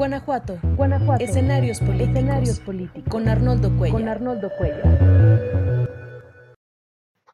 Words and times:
Guanajuato. 0.00 0.58
Guanajuato. 0.78 1.22
Escenarios 1.22 1.78
políticos. 1.78 2.08
Escenarios 2.08 2.60
políticos. 2.60 3.10
Con 3.10 3.28
Arnoldo 3.28 3.76
Cuellar. 3.76 4.00
Con 4.00 4.08
Arnoldo 4.08 4.50
Cuellar. 4.56 5.88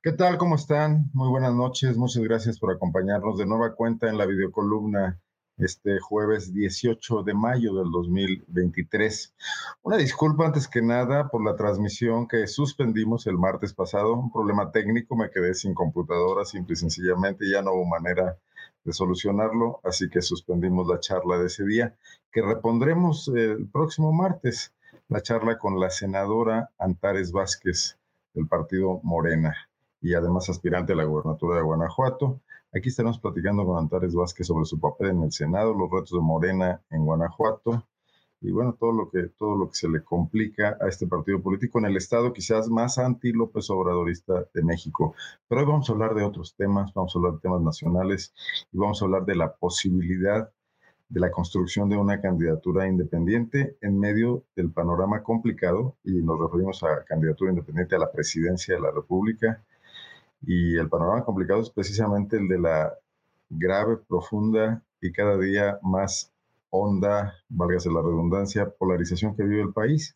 ¿Qué 0.02 0.10
tal? 0.10 0.36
¿Cómo 0.36 0.56
están? 0.56 1.08
Muy 1.12 1.28
buenas 1.28 1.54
noches. 1.54 1.96
Muchas 1.96 2.24
gracias 2.24 2.58
por 2.58 2.74
acompañarnos 2.74 3.38
de 3.38 3.46
nueva 3.46 3.76
cuenta 3.76 4.08
en 4.08 4.18
la 4.18 4.26
videocolumna 4.26 5.20
este 5.58 6.00
jueves 6.00 6.52
18 6.52 7.22
de 7.22 7.34
mayo 7.34 7.72
del 7.72 7.92
2023. 7.92 9.36
Una 9.82 9.96
disculpa 9.96 10.46
antes 10.46 10.66
que 10.66 10.82
nada 10.82 11.28
por 11.28 11.44
la 11.44 11.54
transmisión 11.54 12.26
que 12.26 12.48
suspendimos 12.48 13.28
el 13.28 13.38
martes 13.38 13.74
pasado. 13.74 14.14
Un 14.14 14.32
problema 14.32 14.72
técnico, 14.72 15.14
me 15.14 15.30
quedé 15.30 15.54
sin 15.54 15.72
computadora, 15.72 16.44
simple 16.44 16.72
y 16.72 16.76
sencillamente, 16.76 17.48
ya 17.48 17.62
no 17.62 17.74
hubo 17.74 17.84
manera 17.84 18.36
de 18.86 18.92
solucionarlo, 18.92 19.80
así 19.82 20.08
que 20.08 20.22
suspendimos 20.22 20.86
la 20.86 21.00
charla 21.00 21.38
de 21.38 21.46
ese 21.46 21.64
día, 21.64 21.96
que 22.32 22.40
repondremos 22.40 23.28
el 23.28 23.68
próximo 23.68 24.12
martes, 24.12 24.72
la 25.08 25.20
charla 25.20 25.58
con 25.58 25.78
la 25.78 25.90
senadora 25.90 26.70
Antares 26.78 27.32
Vázquez 27.32 27.98
del 28.32 28.46
partido 28.46 29.00
Morena 29.02 29.54
y 30.00 30.14
además 30.14 30.48
aspirante 30.48 30.92
a 30.92 30.96
la 30.96 31.04
gubernatura 31.04 31.56
de 31.56 31.62
Guanajuato. 31.62 32.40
Aquí 32.72 32.90
estaremos 32.90 33.18
platicando 33.18 33.66
con 33.66 33.76
Antares 33.76 34.14
Vázquez 34.14 34.46
sobre 34.46 34.66
su 34.66 34.78
papel 34.78 35.08
en 35.08 35.24
el 35.24 35.32
Senado, 35.32 35.74
los 35.74 35.90
retos 35.90 36.12
de 36.12 36.20
Morena 36.20 36.80
en 36.90 37.04
Guanajuato 37.04 37.84
y 38.46 38.52
bueno, 38.52 38.76
todo 38.78 38.92
lo 38.92 39.10
que 39.10 39.24
todo 39.36 39.56
lo 39.56 39.68
que 39.68 39.74
se 39.74 39.88
le 39.88 40.04
complica 40.04 40.78
a 40.80 40.86
este 40.88 41.08
partido 41.08 41.42
político 41.42 41.80
en 41.80 41.86
el 41.86 41.96
estado 41.96 42.32
quizás 42.32 42.68
más 42.68 42.96
anti 42.96 43.32
López 43.32 43.68
Obradorista 43.70 44.46
de 44.54 44.62
México. 44.62 45.16
Pero 45.48 45.62
hoy 45.62 45.66
vamos 45.66 45.90
a 45.90 45.92
hablar 45.92 46.14
de 46.14 46.22
otros 46.22 46.54
temas, 46.54 46.94
vamos 46.94 47.14
a 47.14 47.18
hablar 47.18 47.32
de 47.34 47.40
temas 47.40 47.60
nacionales 47.62 48.32
y 48.72 48.78
vamos 48.78 49.02
a 49.02 49.04
hablar 49.04 49.24
de 49.24 49.34
la 49.34 49.52
posibilidad 49.52 50.48
de 51.08 51.20
la 51.20 51.32
construcción 51.32 51.88
de 51.88 51.96
una 51.96 52.20
candidatura 52.20 52.86
independiente 52.86 53.76
en 53.80 53.98
medio 53.98 54.44
del 54.54 54.70
panorama 54.70 55.24
complicado 55.24 55.96
y 56.04 56.22
nos 56.22 56.38
referimos 56.38 56.84
a 56.84 57.04
candidatura 57.04 57.50
independiente 57.50 57.96
a 57.96 57.98
la 57.98 58.12
presidencia 58.12 58.76
de 58.76 58.80
la 58.80 58.92
República 58.92 59.60
y 60.42 60.76
el 60.76 60.88
panorama 60.88 61.24
complicado 61.24 61.62
es 61.62 61.70
precisamente 61.70 62.36
el 62.36 62.46
de 62.46 62.60
la 62.60 62.94
grave, 63.50 63.96
profunda 64.08 64.84
y 65.00 65.10
cada 65.10 65.36
día 65.36 65.80
más 65.82 66.32
honda, 66.70 67.34
válgase 67.48 67.90
la 67.90 68.02
redundancia, 68.02 68.70
polarización 68.78 69.36
que 69.36 69.44
vive 69.44 69.62
el 69.62 69.72
país. 69.72 70.14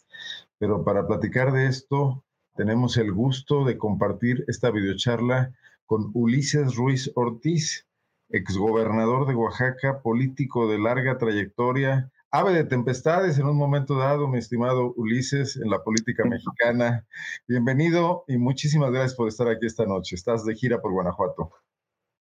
Pero 0.58 0.84
para 0.84 1.06
platicar 1.06 1.52
de 1.52 1.66
esto, 1.66 2.24
tenemos 2.56 2.96
el 2.96 3.12
gusto 3.12 3.64
de 3.64 3.78
compartir 3.78 4.44
esta 4.48 4.70
videocharla 4.70 5.52
con 5.86 6.10
Ulises 6.14 6.76
Ruiz 6.76 7.10
Ortiz, 7.14 7.86
exgobernador 8.28 9.26
de 9.26 9.34
Oaxaca, 9.34 10.02
político 10.02 10.70
de 10.70 10.78
larga 10.78 11.18
trayectoria, 11.18 12.12
ave 12.30 12.52
de 12.52 12.64
tempestades 12.64 13.38
en 13.38 13.46
un 13.46 13.56
momento 13.56 13.98
dado, 13.98 14.28
mi 14.28 14.38
estimado 14.38 14.92
Ulises, 14.96 15.56
en 15.56 15.68
la 15.68 15.82
política 15.82 16.24
mexicana. 16.24 17.06
Bienvenido 17.48 18.24
y 18.28 18.38
muchísimas 18.38 18.92
gracias 18.92 19.14
por 19.14 19.26
estar 19.26 19.48
aquí 19.48 19.66
esta 19.66 19.84
noche. 19.84 20.14
Estás 20.14 20.44
de 20.44 20.54
gira 20.54 20.80
por 20.80 20.92
Guanajuato. 20.92 21.50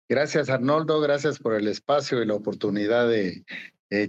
Gracias, 0.09 0.50
Arnoldo. 0.50 1.00
Gracias 1.00 1.38
por 1.38 1.53
el 1.53 1.67
espacio 1.67 2.23
y 2.23 2.25
la 2.25 2.33
oportunidad 2.33 3.07
de 3.07 3.45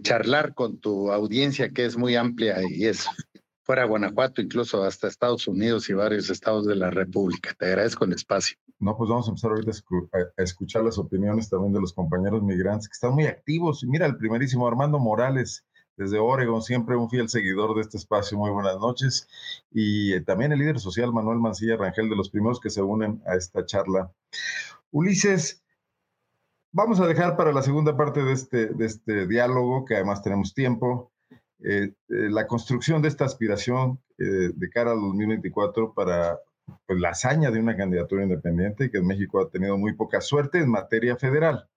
charlar 0.03 0.55
con 0.55 0.79
tu 0.79 1.11
audiencia, 1.11 1.71
que 1.71 1.85
es 1.85 1.97
muy 1.97 2.17
amplia 2.17 2.59
y 2.69 2.87
es 2.87 3.07
fuera 3.71 3.85
Guanajuato, 3.85 4.43
incluso 4.43 4.83
hasta 4.83 5.07
Estados 5.07 5.47
Unidos 5.47 5.89
y 5.89 5.93
varios 5.93 6.29
estados 6.29 6.67
de 6.67 6.75
la 6.75 6.91
República. 6.91 7.55
Te 7.57 7.67
agradezco 7.67 8.05
el 8.05 8.13
espacio. 8.13 8.57
No, 8.81 8.97
pues 8.97 9.09
vamos 9.09 9.29
a 9.29 9.31
empezar 9.31 9.53
ahorita 9.53 9.71
a 10.13 10.43
escuchar 10.43 10.83
las 10.83 10.99
opiniones 10.99 11.49
también 11.49 11.73
de 11.73 11.81
los 11.81 11.93
compañeros 11.93 12.43
migrantes 12.43 12.89
que 12.89 12.95
están 12.95 13.13
muy 13.13 13.27
activos. 13.27 13.85
Mira, 13.87 14.07
el 14.07 14.17
primerísimo 14.17 14.67
Armando 14.67 14.99
Morales, 14.99 15.65
desde 15.97 16.19
Oregon, 16.19 16.63
siempre 16.63 16.97
un 16.97 17.09
fiel 17.09 17.29
seguidor 17.29 17.77
de 17.77 17.83
este 17.83 17.99
espacio. 17.99 18.37
Muy 18.37 18.51
buenas 18.51 18.77
noches. 18.79 19.29
Y 19.71 20.15
eh, 20.15 20.21
también 20.23 20.51
el 20.51 20.59
líder 20.59 20.81
social 20.81 21.13
Manuel 21.13 21.39
Mancilla 21.39 21.77
Rangel, 21.77 22.09
de 22.09 22.17
los 22.17 22.31
primeros 22.31 22.59
que 22.59 22.71
se 22.71 22.83
unen 22.83 23.23
a 23.25 23.37
esta 23.37 23.65
charla. 23.65 24.11
Ulises, 24.91 25.63
vamos 26.73 27.01
a 27.01 27.07
dejar 27.07 27.37
para 27.37 27.53
la 27.53 27.63
segunda 27.63 27.97
parte 27.97 28.23
de 28.23 28.33
este, 28.33 28.67
de 28.67 28.87
este 28.87 29.27
diálogo, 29.27 29.85
que 29.85 29.97
además 29.97 30.23
tenemos 30.23 30.55
tiempo, 30.55 31.13
eh, 31.63 31.93
eh, 32.09 32.29
la 32.31 32.47
construcción 32.47 33.03
de 33.03 33.09
esta 33.09 33.25
aspiración 33.25 34.01
de 34.19 34.69
cara 34.69 34.91
al 34.91 35.01
2024 35.01 35.95
para 35.95 36.39
pues, 36.87 37.01
la 37.01 37.09
hazaña 37.11 37.51
de 37.51 37.59
una 37.59 37.75
candidatura 37.75 38.23
independiente, 38.23 38.91
que 38.91 38.99
en 38.99 39.07
México 39.07 39.41
ha 39.41 39.49
tenido 39.49 39.79
muy 39.79 39.95
poca 39.95 40.21
suerte 40.21 40.59
en 40.59 40.69
materia 40.69 41.17
federal. 41.17 41.69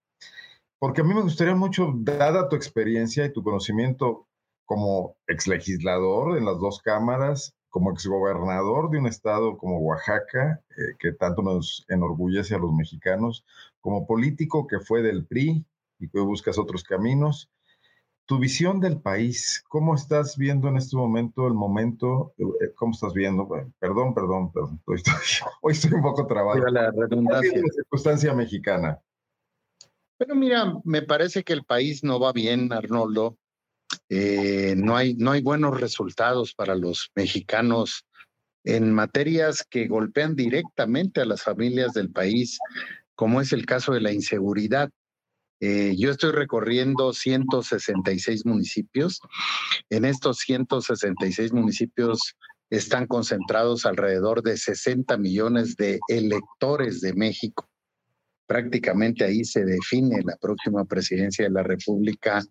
Porque 0.78 1.00
a 1.00 1.04
mí 1.04 1.14
me 1.14 1.22
gustaría 1.22 1.54
mucho, 1.54 1.94
dada 1.96 2.48
tu 2.48 2.56
experiencia 2.56 3.24
y 3.24 3.32
tu 3.32 3.42
conocimiento 3.42 4.26
como 4.66 5.16
exlegislador 5.26 6.36
en 6.36 6.44
las 6.44 6.58
dos 6.58 6.80
cámaras, 6.82 7.54
como 7.70 7.90
exgobernador 7.90 8.90
de 8.90 8.98
un 8.98 9.06
estado 9.06 9.56
como 9.56 9.78
Oaxaca, 9.80 10.62
eh, 10.76 10.94
que 10.98 11.12
tanto 11.12 11.42
nos 11.42 11.84
enorgullece 11.88 12.54
a 12.54 12.58
los 12.58 12.72
mexicanos, 12.72 13.44
como 13.84 14.06
político 14.06 14.66
que 14.66 14.80
fue 14.80 15.02
del 15.02 15.26
PRI 15.26 15.62
y 15.98 16.08
que 16.08 16.18
buscas 16.18 16.56
otros 16.56 16.82
caminos, 16.84 17.50
tu 18.24 18.38
visión 18.38 18.80
del 18.80 18.98
país, 18.98 19.62
¿cómo 19.68 19.94
estás 19.94 20.38
viendo 20.38 20.68
en 20.68 20.78
este 20.78 20.96
momento 20.96 21.46
el 21.46 21.52
momento? 21.52 22.32
Eh, 22.38 22.72
¿Cómo 22.76 22.92
estás 22.94 23.12
viendo? 23.12 23.46
perdón, 23.78 24.14
perdón, 24.14 24.50
perdón. 24.50 24.80
Hoy 24.86 25.02
estoy, 25.70 25.92
un 25.98 26.02
poco 26.02 26.26
trabado. 26.26 26.66
La 26.68 26.90
redundancia. 26.92 27.60
La 27.60 27.72
circunstancia 27.74 28.32
mexicana. 28.32 28.98
Pero 30.16 30.34
mira, 30.34 30.72
me 30.84 31.02
parece 31.02 31.44
que 31.44 31.52
el 31.52 31.64
país 31.64 32.02
no 32.02 32.18
va 32.18 32.32
bien, 32.32 32.72
Arnoldo. 32.72 33.36
Eh, 34.08 34.76
no, 34.78 34.96
hay, 34.96 35.14
no 35.16 35.32
hay 35.32 35.42
buenos 35.42 35.78
resultados 35.78 36.54
para 36.54 36.74
los 36.74 37.10
mexicanos 37.14 38.06
en 38.64 38.94
materias 38.94 39.62
que 39.68 39.88
golpean 39.88 40.34
directamente 40.34 41.20
a 41.20 41.26
las 41.26 41.42
familias 41.42 41.92
del 41.92 42.10
país, 42.10 42.58
como 43.14 43.40
es 43.40 43.52
el 43.52 43.66
caso 43.66 43.92
de 43.92 44.00
la 44.00 44.12
inseguridad. 44.12 44.90
Eh, 45.60 45.94
yo 45.96 46.10
estoy 46.10 46.32
recorriendo 46.32 47.12
166 47.12 48.44
municipios. 48.44 49.20
En 49.90 50.04
estos 50.04 50.38
166 50.38 51.52
municipios 51.52 52.34
están 52.70 53.06
concentrados 53.06 53.86
alrededor 53.86 54.42
de 54.42 54.56
60 54.56 55.16
millones 55.16 55.76
de 55.76 56.00
electores 56.08 57.00
de 57.00 57.14
México 57.14 57.68
prácticamente 58.46 59.24
ahí 59.24 59.44
se 59.44 59.64
define 59.64 60.22
la 60.22 60.36
próxima 60.36 60.84
presidencia 60.84 61.44
de 61.44 61.50
la 61.50 61.62
República 61.62 62.42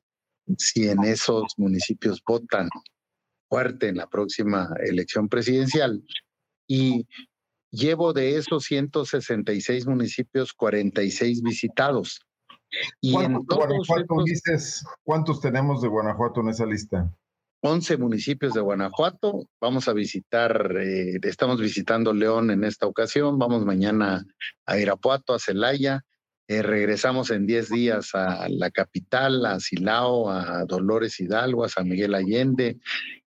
si 0.58 0.88
en 0.88 1.04
esos 1.04 1.54
municipios 1.58 2.22
votan 2.26 2.70
fuerte 3.48 3.90
en 3.90 3.98
la 3.98 4.08
próxima 4.08 4.70
elección 4.84 5.30
presidencial. 5.30 6.04
Y 6.68 7.08
llevo 7.74 8.14
de 8.14 8.38
esos 8.38 8.64
166 8.66 9.88
municipios 9.88 10.54
46 10.54 11.42
visitados. 11.42 12.22
Y 13.02 13.14
¿Cuántos 15.04 15.42
tenemos 15.42 15.82
de 15.82 15.88
Guanajuato 15.88 16.42
en 16.42 16.50
esa 16.50 16.66
lista? 16.66 17.12
11 17.62 17.98
municipios 17.98 18.54
de 18.54 18.62
Guanajuato. 18.62 19.48
Vamos 19.60 19.88
a 19.88 19.94
visitar, 19.94 20.76
eh, 20.80 21.20
estamos 21.24 21.60
visitando 21.60 22.14
León 22.14 22.52
en 22.52 22.64
esta 22.64 22.88
ocasión, 22.88 23.40
vamos 23.40 23.66
mañana 23.66 24.26
a 24.66 24.78
Irapuato, 24.78 25.34
a 25.34 25.40
Celaya, 25.40 26.04
eh, 26.58 26.62
regresamos 26.62 27.32
en 27.32 27.46
10 27.46 27.70
días 27.70 28.14
a 28.14 28.48
la 28.50 28.72
capital, 28.72 29.46
a 29.46 29.60
Silao, 29.60 30.30
a 30.30 30.66
Dolores 30.66 31.20
Hidalgo, 31.20 31.64
a 31.64 31.70
San 31.70 31.88
Miguel 31.88 32.16
Allende. 32.16 32.78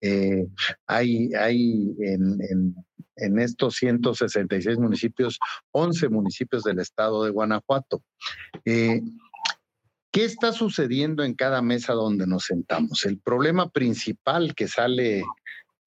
Eh, 0.02 0.46
hay 0.88 1.34
hay 1.34 1.96
en, 2.00 3.40
estos 3.40 3.76
166 3.76 4.78
municipios, 4.78 5.40
11 5.72 6.10
municipios 6.10 6.64
del 6.64 6.80
estado 6.80 7.24
de 7.24 7.32
Guanajuato. 7.32 8.04
¿Qué 10.16 10.24
está 10.24 10.54
sucediendo 10.54 11.24
en 11.24 11.34
cada 11.34 11.62
mesa 11.62 11.92
donde 11.92 12.26
nos 12.26 12.46
sentamos? 12.46 13.06
El 13.06 13.20
problema 13.20 13.70
principal 13.70 14.56
que 14.56 14.70
sale 14.70 15.26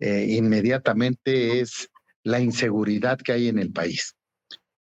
eh, 0.00 0.26
inmediatamente 0.28 1.60
es 1.60 1.88
la 2.22 2.38
inseguridad 2.38 3.18
que 3.18 3.32
hay 3.32 3.48
en 3.48 3.58
el 3.58 3.72
país, 3.72 4.14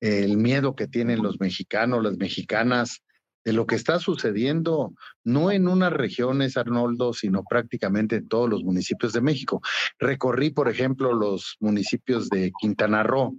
el 0.03 0.37
miedo 0.37 0.75
que 0.75 0.89
tienen 0.89 1.23
los 1.23 1.41
mexicanos, 1.41 2.03
las 2.03 2.17
mexicanas, 2.17 3.03
de 3.45 3.53
lo 3.53 3.67
que 3.67 3.75
está 3.75 3.99
sucediendo, 3.99 4.95
no 5.25 5.51
en 5.51 5.67
unas 5.69 5.93
regiones, 5.93 6.57
Arnoldo, 6.57 7.13
sino 7.13 7.43
prácticamente 7.43 8.17
en 8.17 8.29
todos 8.29 8.49
los 8.49 8.63
municipios 8.63 9.13
de 9.13 9.21
México. 9.21 9.61
Recorrí, 9.99 10.51
por 10.51 10.69
ejemplo, 10.69 11.13
los 11.13 11.57
municipios 11.61 12.29
de 12.29 12.53
Quintana 12.61 13.03
Roo, 13.03 13.37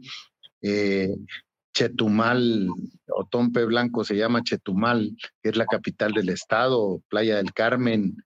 eh, 0.61 1.15
Chetumal, 1.73 2.67
Otompe 3.07 3.65
Blanco 3.65 4.03
se 4.03 4.15
llama 4.15 4.43
Chetumal, 4.43 5.15
que 5.41 5.49
es 5.49 5.55
la 5.55 5.65
capital 5.65 6.11
del 6.13 6.29
estado, 6.29 7.01
Playa 7.09 7.37
del 7.37 7.53
Carmen, 7.53 8.17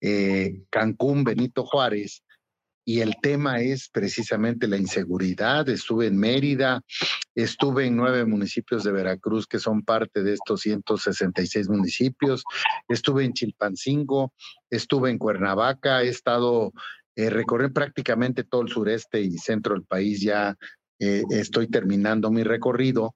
eh, 0.00 0.62
Cancún, 0.70 1.24
Benito 1.24 1.64
Juárez, 1.64 2.22
y 2.88 3.00
el 3.00 3.16
tema 3.20 3.60
es 3.60 3.88
precisamente 3.88 4.68
la 4.68 4.76
inseguridad. 4.76 5.68
Estuve 5.68 6.06
en 6.06 6.16
Mérida, 6.16 6.82
estuve 7.34 7.86
en 7.86 7.96
nueve 7.96 8.24
municipios 8.24 8.84
de 8.84 8.92
Veracruz 8.92 9.48
que 9.48 9.58
son 9.58 9.82
parte 9.82 10.22
de 10.22 10.34
estos 10.34 10.60
166 10.60 11.68
municipios, 11.68 12.44
estuve 12.88 13.24
en 13.24 13.32
Chilpancingo, 13.32 14.32
estuve 14.70 15.10
en 15.10 15.18
Cuernavaca, 15.18 16.04
he 16.04 16.08
estado 16.08 16.72
eh, 17.16 17.28
recorrer 17.28 17.72
prácticamente 17.72 18.44
todo 18.44 18.62
el 18.62 18.68
sureste 18.68 19.20
y 19.20 19.36
centro 19.38 19.74
del 19.74 19.84
país 19.84 20.20
ya 20.20 20.54
eh, 20.98 21.24
estoy 21.30 21.68
terminando 21.68 22.30
mi 22.30 22.42
recorrido. 22.42 23.14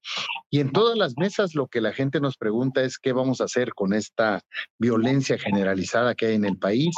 Y 0.50 0.60
en 0.60 0.72
todas 0.72 0.98
las 0.98 1.16
mesas 1.16 1.54
lo 1.54 1.66
que 1.68 1.80
la 1.80 1.92
gente 1.92 2.20
nos 2.20 2.36
pregunta 2.36 2.82
es 2.82 2.98
qué 2.98 3.12
vamos 3.12 3.40
a 3.40 3.44
hacer 3.44 3.72
con 3.74 3.94
esta 3.94 4.42
violencia 4.78 5.38
generalizada 5.38 6.14
que 6.14 6.26
hay 6.26 6.34
en 6.34 6.44
el 6.44 6.58
país, 6.58 6.94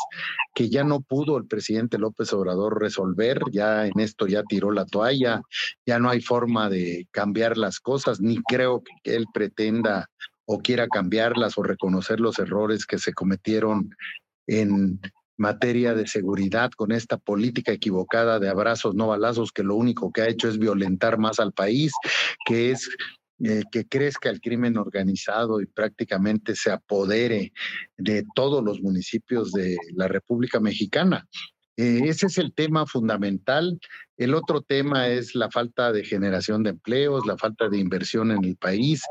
que 0.55 0.69
ya 0.69 0.85
no 0.85 1.01
pudo 1.01 1.37
el 1.37 1.47
presidente 1.47 1.99
López 1.99 2.33
Obrador 2.33 2.81
resolver, 2.81 3.41
ya 3.53 3.87
en 3.87 4.01
esto 4.01 4.27
ya 4.27 4.43
tiró 4.43 4.73
la 4.73 4.87
toalla, 4.87 5.43
ya 5.87 5.99
no 5.99 6.11
hay 6.11 6.21
forma 6.21 6.69
de 6.69 7.07
cambiar 7.11 7.59
las 7.59 7.79
cosas, 7.79 8.21
ni 8.21 8.43
creo 8.43 8.83
que 9.03 9.15
él 9.15 9.27
pretenda 9.33 10.09
o 10.45 10.61
quiera 10.61 10.89
cambiarlas 10.89 11.57
o 11.59 11.63
reconocer 11.63 12.21
los 12.21 12.39
errores 12.39 12.87
que 12.87 12.99
se 12.99 13.13
cometieron 13.13 13.95
en 14.47 15.01
materia 15.43 15.93
de 15.95 16.07
seguridad 16.07 16.71
con 16.71 16.93
esta 16.93 17.19
política 17.19 17.73
equivocada 17.73 18.39
de 18.39 18.49
abrazos, 18.49 18.95
no 18.95 19.09
balazos, 19.09 19.51
que 19.53 19.65
lo 19.65 19.75
único 19.75 20.13
que 20.13 20.23
ha 20.23 20.29
hecho 20.29 20.49
es 20.49 20.57
violentar 20.59 21.19
más 21.19 21.41
al 21.41 21.53
país, 21.53 21.93
que 22.47 22.71
es 22.71 22.89
eh, 23.45 23.65
que 23.73 23.87
crezca 23.87 24.31
el 24.31 24.41
crimen 24.41 24.79
organizado 24.79 25.61
y 25.61 25.67
prácticamente 25.67 26.55
se 26.55 26.71
apodere 26.71 27.53
de 27.97 28.25
todos 28.37 28.63
los 28.63 28.81
municipios 28.81 29.51
de 29.51 29.77
la 29.97 30.07
República 30.07 30.61
Mexicana. 30.61 31.27
Eh, 31.77 32.03
ese 32.05 32.27
es 32.27 32.39
el 32.39 32.55
tema 32.55 32.87
fundamental. 32.87 33.81
El 34.17 34.35
otro 34.35 34.61
tema 34.63 35.09
es 35.09 35.35
la 35.35 35.51
falta 35.51 35.91
de 35.91 36.05
generación 36.05 36.63
de 36.63 36.71
empleos, 36.71 37.27
la 37.27 37.37
falta 37.37 37.69
de 37.69 37.79
inversión 37.79 38.31
en 38.31 38.45
el 38.45 38.57
país, 38.57 39.03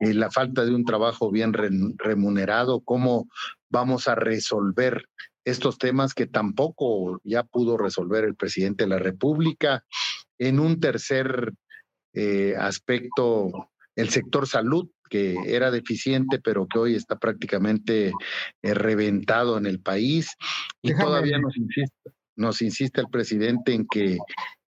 eh, 0.00 0.14
la 0.14 0.32
falta 0.32 0.64
de 0.64 0.74
un 0.74 0.84
trabajo 0.84 1.30
bien 1.30 1.52
remunerado, 1.52 2.80
cómo 2.80 3.28
vamos 3.70 4.08
a 4.08 4.16
resolver 4.16 5.04
estos 5.46 5.78
temas 5.78 6.12
que 6.12 6.26
tampoco 6.26 7.20
ya 7.24 7.44
pudo 7.44 7.78
resolver 7.78 8.24
el 8.24 8.34
presidente 8.34 8.84
de 8.84 8.90
la 8.90 8.98
República. 8.98 9.84
En 10.38 10.58
un 10.58 10.80
tercer 10.80 11.52
eh, 12.12 12.54
aspecto, 12.58 13.70
el 13.94 14.10
sector 14.10 14.48
salud, 14.48 14.90
que 15.08 15.36
era 15.46 15.70
deficiente, 15.70 16.40
pero 16.40 16.66
que 16.66 16.80
hoy 16.80 16.94
está 16.96 17.16
prácticamente 17.16 18.12
eh, 18.62 18.74
reventado 18.74 19.56
en 19.56 19.66
el 19.66 19.80
país. 19.80 20.34
Y 20.82 20.94
todavía 20.94 21.38
nos 21.38 21.56
insiste, 21.56 22.10
nos 22.34 22.60
insiste 22.60 23.00
el 23.00 23.08
presidente 23.08 23.72
en 23.72 23.86
que 23.86 24.18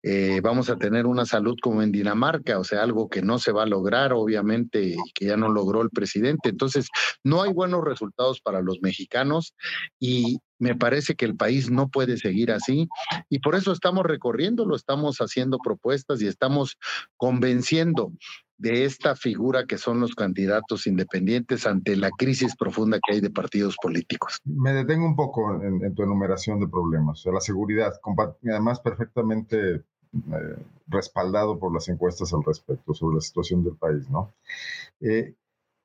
eh, 0.05 0.41
vamos 0.43 0.69
a 0.69 0.77
tener 0.77 1.07
una 1.07 1.25
salud 1.27 1.57
como 1.63 1.81
en 1.83 1.93
Dinamarca, 1.93 2.59
o 2.59 2.65
sea, 2.65 2.83
algo 2.83 3.09
que 3.09 3.23
no 3.23 3.39
se 3.39 3.53
va 3.53 3.63
a 3.63 3.67
lograr, 3.67 4.13
obviamente, 4.13 4.83
y 4.83 4.97
que 5.15 5.27
ya 5.27 5.37
no 5.37 5.49
logró 5.49 5.83
el 5.83 5.91
presidente. 5.91 6.49
Entonces, 6.49 6.89
no 7.23 7.43
hay 7.43 7.53
buenos 7.53 7.85
resultados 7.85 8.41
para 8.41 8.63
los 8.63 8.81
mexicanos 8.81 9.55
y 10.01 10.39
me 10.63 10.77
parece 10.77 11.17
que 11.17 11.25
el 11.25 11.35
país 11.35 11.73
no 11.73 11.89
puede 11.89 12.17
seguir 12.17 12.53
así 12.53 12.89
y 13.29 13.41
por 13.41 13.57
eso 13.57 13.73
estamos 13.73 14.05
recorriéndolo, 14.05 14.77
estamos 14.77 15.19
haciendo 15.19 15.59
propuestas 15.59 16.23
y 16.23 16.29
estamos 16.29 16.79
convenciendo 17.17 18.13
de 18.59 18.85
esta 18.85 19.17
figura 19.17 19.67
que 19.67 19.77
son 19.77 19.99
los 19.99 20.15
candidatos 20.15 20.87
independientes 20.87 21.67
ante 21.67 21.97
la 21.97 22.11
crisis 22.11 22.55
profunda 22.55 23.01
que 23.05 23.15
hay 23.15 23.21
de 23.21 23.31
partidos 23.31 23.75
políticos. 23.83 24.41
Me 24.45 24.73
detengo 24.73 25.05
un 25.05 25.17
poco 25.17 25.61
en, 25.61 25.93
tu 25.97 26.05
enumeración 26.05 26.61
de 26.61 26.69
problemas. 26.69 27.19
O 27.19 27.23
sea, 27.25 27.33
la 27.33 27.41
seguridad, 27.41 27.93
además 28.49 28.79
perfectamente 28.79 29.75
eh, 29.75 29.83
respaldado 30.87 31.59
por 31.59 31.75
las 31.75 31.89
encuestas 31.89 32.33
al 32.33 32.45
respecto 32.45 32.95
sobre 32.95 33.17
la 33.17 33.21
situación 33.21 33.65
del 33.65 33.75
país, 33.75 34.09
¿no? 34.09 34.33
Eh, 35.01 35.35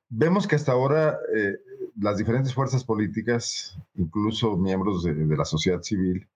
vemos 0.08 0.46
que 0.46 0.56
hasta 0.56 0.72
ahora 0.72 1.18
eh, 1.34 1.58
las 2.00 2.16
diferentes 2.16 2.54
fuerzas 2.54 2.84
políticas, 2.84 3.78
incluso 3.94 4.56
miembros 4.56 5.02
de, 5.02 5.14
la 5.14 5.44
sociedad 5.44 5.82
civil, 5.82 6.28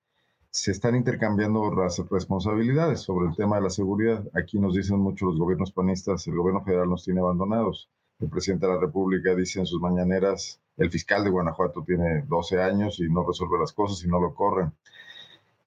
se 0.50 0.70
están 0.70 0.94
intercambiando 0.96 1.70
responsabilidades 2.10 3.00
sobre 3.00 3.28
el 3.28 3.36
tema 3.36 3.56
de 3.56 3.62
la 3.62 3.70
seguridad. 3.70 4.22
Aquí 4.34 4.58
nos 4.58 4.74
dicen 4.74 4.98
mucho 4.98 5.26
los 5.26 5.38
gobiernos 5.38 5.72
panistas, 5.72 6.26
el 6.26 6.36
gobierno 6.36 6.62
federal 6.62 6.90
nos 6.90 7.04
tiene 7.04 7.20
abandonados. 7.20 7.88
El 8.18 8.28
presidente 8.28 8.66
de 8.66 8.74
la 8.74 8.80
República 8.80 9.34
dice 9.34 9.60
en 9.60 9.66
sus 9.66 9.80
mañaneras, 9.80 10.60
el 10.76 10.90
fiscal 10.90 11.24
de 11.24 11.30
Guanajuato 11.30 11.82
tiene 11.84 12.22
12 12.28 12.62
años 12.62 13.00
y 13.00 13.08
no 13.08 13.26
resuelve 13.26 13.58
las 13.58 13.72
cosas 13.72 14.04
y 14.04 14.08
no 14.08 14.20
lo 14.20 14.34
corren. 14.34 14.72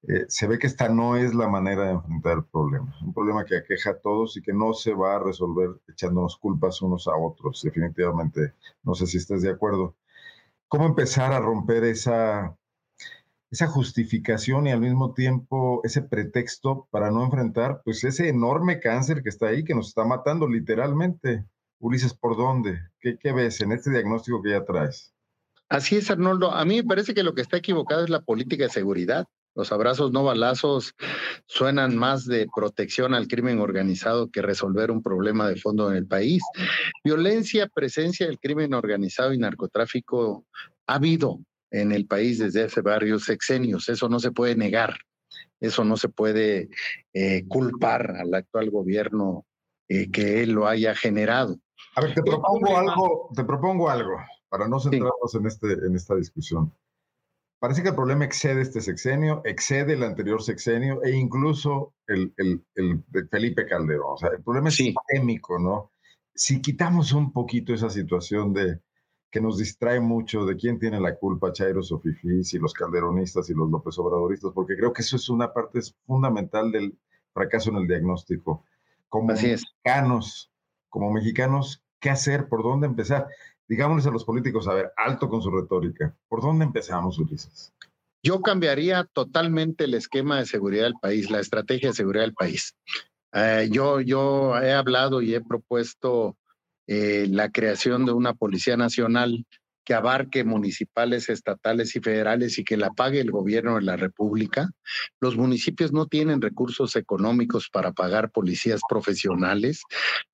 Eh, 0.07 0.25
se 0.28 0.46
ve 0.48 0.60
que 0.60 0.68
esta 0.68 0.88
no 0.88 1.16
es 1.16 1.34
la 1.34 1.48
manera 1.48 1.86
de 1.86 1.92
enfrentar 1.94 2.38
el 2.38 2.46
problema. 2.46 2.96
Un 3.02 3.13
problema 3.13 3.46
que 3.46 3.57
aqueja 3.57 3.92
a 3.92 4.00
todos 4.00 4.38
y 4.38 4.42
que 4.42 4.54
no 4.54 4.74
se 4.74 4.94
va 4.94 5.16
a 5.16 5.19
resolver 5.19 5.69
echándonos 5.88 6.38
culpas 6.38 6.81
unos 6.81 7.07
a 7.07 7.16
otros, 7.16 7.62
definitivamente. 7.63 8.54
No 8.84 8.94
sé 8.94 9.07
si 9.07 9.18
estás 9.18 9.42
de 9.42 9.50
acuerdo. 9.50 9.96
¿Cómo 10.68 10.86
empezar 10.86 11.34
a 11.34 11.40
romper 11.40 11.84
esa, 11.86 12.56
esa 13.50 13.68
justificación 13.68 14.68
y 14.68 14.72
al 14.72 14.81
mismo 14.81 15.13
tiempo 15.13 15.81
ese 15.84 16.04
pretexto 16.04 16.88
para 16.92 17.10
no 17.10 17.24
enfrentar 17.24 17.81
pues 17.84 18.04
ese 18.04 18.30
enorme 18.30 18.80
cáncer 18.80 19.24
que 19.24 19.30
está 19.30 19.48
ahí, 19.48 19.63
que 19.63 19.74
nos 19.74 19.88
está 19.88 20.06
matando 20.06 20.48
literalmente? 20.48 21.46
Ulises, 21.80 22.13
¿por 22.13 22.38
dónde? 22.38 22.80
¿Qué, 23.00 23.18
qué 23.18 23.34
ves 23.34 23.60
en 23.62 23.72
este 23.72 23.90
diagnóstico 23.90 24.42
que 24.42 24.52
ya 24.52 24.66
traes? 24.66 25.13
Así 25.68 25.98
es, 25.98 26.12
Arnoldo. 26.12 26.52
A 26.52 26.63
mí 26.63 26.78
me 26.78 26.84
parece 26.84 27.16
que 27.16 27.24
lo 27.24 27.34
que 27.34 27.42
está 27.42 27.57
equivocado 27.57 28.04
es 28.04 28.10
la 28.10 28.22
política 28.22 28.66
de 28.66 28.69
seguridad. 28.69 29.28
Los 29.56 29.72
abrazos 29.72 30.12
no 30.12 30.24
balazos 30.24 30.94
suenan 31.48 31.96
más 31.96 32.25
de 32.25 32.48
protección 32.54 33.13
al 33.13 33.28
crimen 33.28 33.60
organizado 33.60 34.30
que 34.30 34.42
resolver 34.42 34.92
un 34.92 35.02
problema 35.02 35.48
de 35.48 35.56
fondo 35.56 35.90
en 35.90 35.96
el 35.96 36.06
país. 36.06 36.44
Violencia, 37.04 37.68
presencia 37.74 38.28
del 38.28 38.38
crimen 38.38 38.74
organizado 38.74 39.34
y 39.34 39.38
narcotráfico 39.38 40.46
ha 40.88 40.96
habido 40.96 41.40
en 41.72 41.94
el 41.94 42.06
país 42.06 42.40
desde 42.40 42.63
hace 42.63 42.81
varios 42.81 43.24
sexenios. 43.24 43.88
Eso 43.88 44.10
no 44.10 44.19
se 44.19 44.31
puede 44.31 44.56
negar. 44.56 44.98
Eso 45.60 45.86
no 45.86 45.96
se 45.96 46.10
puede 46.10 46.69
eh, 47.13 47.48
culpar 47.48 48.12
al 48.12 48.34
actual 48.34 48.69
gobierno 48.69 49.46
eh, 49.88 50.12
que 50.12 50.44
él 50.44 50.52
lo 50.52 50.68
haya 50.68 50.94
generado. 50.96 51.57
A 51.96 52.02
ver, 52.02 52.13
te 52.13 52.22
propongo 52.22 52.78
algo, 52.78 53.30
te 53.34 53.44
propongo 53.46 53.90
algo 53.90 54.18
para 54.50 54.68
no 54.68 54.80
centrarnos 54.80 55.34
en, 55.36 55.46
este, 55.46 55.74
en 55.74 55.96
esta 55.96 56.16
discusión. 56.16 56.74
Parece 57.60 57.81
que 57.81 57.90
el 57.90 57.96
problema 57.96 58.25
excede 58.25 58.62
este 58.62 58.81
sexenio, 58.81 59.42
excede 59.46 59.94
el 59.94 60.04
anterior 60.04 60.42
sexenio 60.42 61.02
e 61.04 61.16
incluso 61.16 61.94
el, 62.07 62.34
el, 62.38 62.63
el 62.75 63.04
de 63.07 63.28
Felipe 63.28 63.66
Calderón. 63.66 64.13
O 64.13 64.18
sea, 64.18 64.30
el 64.30 64.44
problema 64.44 64.69
es 64.69 64.75
sistémico, 64.75 65.57
¿no? 65.57 65.92
Si 66.34 66.62
quitamos 66.62 67.13
un 67.13 67.31
poquito 67.31 67.74
esa 67.74 67.90
situación 67.90 68.54
de 68.54 68.81
que 69.31 69.42
nos 69.42 69.57
distrae 69.57 70.00
mucho 70.00 70.46
de 70.46 70.56
quién 70.56 70.80
tiene 70.80 71.00
la 71.00 71.16
culpa, 71.18 71.52
Chairos 71.52 71.92
o 71.92 72.00
Fifís 72.00 72.54
y 72.54 72.57
los 72.57 72.74
calderonistas 72.74 73.50
y 73.50 73.54
los 73.54 73.69
López 73.69 73.98
Obradoristas, 74.00 74.52
porque 74.54 74.78
creo 74.78 74.94
que 74.94 75.02
eso 75.02 75.18
es 75.18 75.28
una 75.28 75.52
parte 75.52 75.80
fundamental 76.06 76.71
del 76.71 76.97
fracaso 77.33 77.69
en 77.71 77.78
el 77.78 77.88
diagnóstico. 77.88 78.64
Como 79.09 79.33
mexicanos, 79.33 80.54
como 80.88 81.12
mexicanos, 81.12 81.83
¿qué 82.00 82.09
hacer? 82.09 82.47
¿Por 82.47 82.64
dónde 82.64 82.88
empezar? 82.88 83.28
Digámosles 83.68 84.07
a 84.07 84.12
los 84.12 84.26
políticos, 84.26 84.68
a 84.68 84.74
ver, 84.74 84.92
alto 84.98 85.30
con 85.30 85.42
su 85.42 85.52
retórica. 85.52 86.16
¿Por 86.28 86.42
dónde 86.42 86.66
empezamos, 86.66 87.19
Ulises? 87.19 87.74
Yo 88.24 88.42
cambiaría 88.42 89.04
totalmente 89.04 89.84
el 89.84 89.94
esquema 89.94 90.40
de 90.40 90.45
seguridad 90.45 90.86
del 90.86 90.95
país, 91.00 91.30
la 91.30 91.40
estrategia 91.40 91.90
de 91.90 91.95
seguridad 91.95 92.24
del 92.24 92.34
país. 92.34 92.76
Eh, 93.34 93.69
yo, 93.72 94.02
yo 94.02 94.57
he 94.60 94.74
hablado 94.74 95.22
y 95.22 95.36
he 95.36 95.42
propuesto 95.42 96.38
eh, 96.88 97.28
la 97.30 97.50
creación 97.52 98.06
de 98.06 98.14
una 98.14 98.34
Policía 98.34 98.78
Nacional 98.78 99.45
que 99.85 99.94
abarque 99.94 100.44
municipales, 100.44 101.30
estatales 101.30 101.95
y 101.95 102.01
federales 102.01 102.57
y 102.57 102.63
que 102.63 102.75
la 102.75 102.92
pague 102.92 103.21
el 103.21 103.31
gobierno 103.31 103.75
de 103.75 103.83
la 103.83 103.95
República. 103.95 104.69
Los 105.21 105.37
municipios 105.37 105.94
no 105.94 106.07
tienen 106.07 106.42
recursos 106.42 106.95
económicos 106.95 107.69
para 107.69 107.94
pagar 107.94 108.31
policías 108.31 108.81
profesionales. 108.89 109.83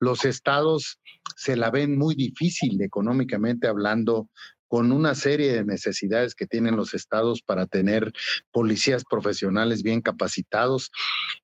Los 0.00 0.24
estados 0.24 0.98
se 1.36 1.56
la 1.56 1.70
ven 1.70 1.98
muy 1.98 2.14
difícil 2.14 2.80
económicamente 2.82 3.68
hablando 3.68 4.28
con 4.72 4.90
una 4.90 5.14
serie 5.14 5.52
de 5.52 5.66
necesidades 5.66 6.34
que 6.34 6.46
tienen 6.46 6.76
los 6.76 6.94
estados 6.94 7.42
para 7.42 7.66
tener 7.66 8.10
policías 8.52 9.04
profesionales 9.04 9.82
bien 9.82 10.00
capacitados. 10.00 10.90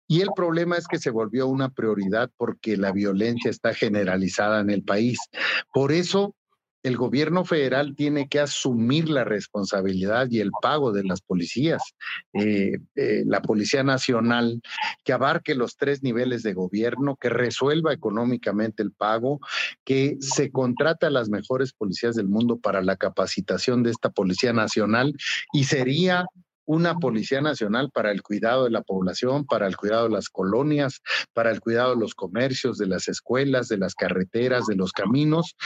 Y 0.06 0.22
el 0.22 0.30
problema 0.34 0.78
es 0.78 0.86
que 0.86 0.98
se 0.98 1.10
volvió 1.10 1.46
una 1.46 1.68
prioridad 1.68 2.30
porque 2.38 2.78
la 2.78 2.90
violencia 2.90 3.50
está 3.50 3.74
generalizada 3.74 4.60
en 4.60 4.70
el 4.70 4.82
país. 4.82 5.18
Por 5.74 5.92
eso 5.92 6.34
el 6.82 6.96
gobierno 6.96 7.44
federal 7.44 7.94
tiene 7.96 8.28
que 8.28 8.40
asumir 8.40 9.08
la 9.08 9.24
responsabilidad 9.24 10.28
y 10.30 10.40
el 10.40 10.50
pago 10.62 10.92
de 10.92 11.04
las 11.04 11.20
policías. 11.20 11.82
Eh, 12.32 12.78
eh, 12.94 13.24
la 13.26 13.42
Policía 13.42 13.82
Nacional, 13.82 14.60
que 15.04 15.12
abarque 15.12 15.54
los 15.54 15.76
tres 15.76 16.02
niveles 16.02 16.42
de 16.42 16.54
gobierno, 16.54 17.16
que 17.16 17.28
resuelva 17.28 17.92
económicamente 17.92 18.82
el 18.82 18.92
pago, 18.92 19.40
que 19.84 20.16
se 20.20 20.50
contrate 20.50 21.06
a 21.06 21.10
las 21.10 21.28
mejores 21.28 21.72
policías 21.72 22.14
del 22.14 22.28
mundo 22.28 22.58
para 22.58 22.82
la 22.82 22.96
capacitación 22.96 23.82
de 23.82 23.90
esta 23.90 24.10
Policía 24.10 24.52
Nacional 24.52 25.14
y 25.52 25.64
sería 25.64 26.26
una 26.68 26.96
Policía 26.98 27.40
Nacional 27.40 27.90
para 27.90 28.10
el 28.10 28.22
cuidado 28.22 28.64
de 28.64 28.70
la 28.70 28.82
población, 28.82 29.46
para 29.46 29.66
el 29.66 29.74
cuidado 29.74 30.04
de 30.04 30.14
las 30.14 30.28
colonias, 30.28 31.00
para 31.32 31.50
el 31.50 31.60
cuidado 31.60 31.94
de 31.94 32.00
los 32.00 32.14
comercios, 32.14 32.76
de 32.76 32.86
las 32.86 33.08
escuelas, 33.08 33.68
de 33.68 33.78
las 33.78 33.94
carreteras, 33.94 34.66
de 34.66 34.76
los 34.76 34.92
caminos, 34.92 35.56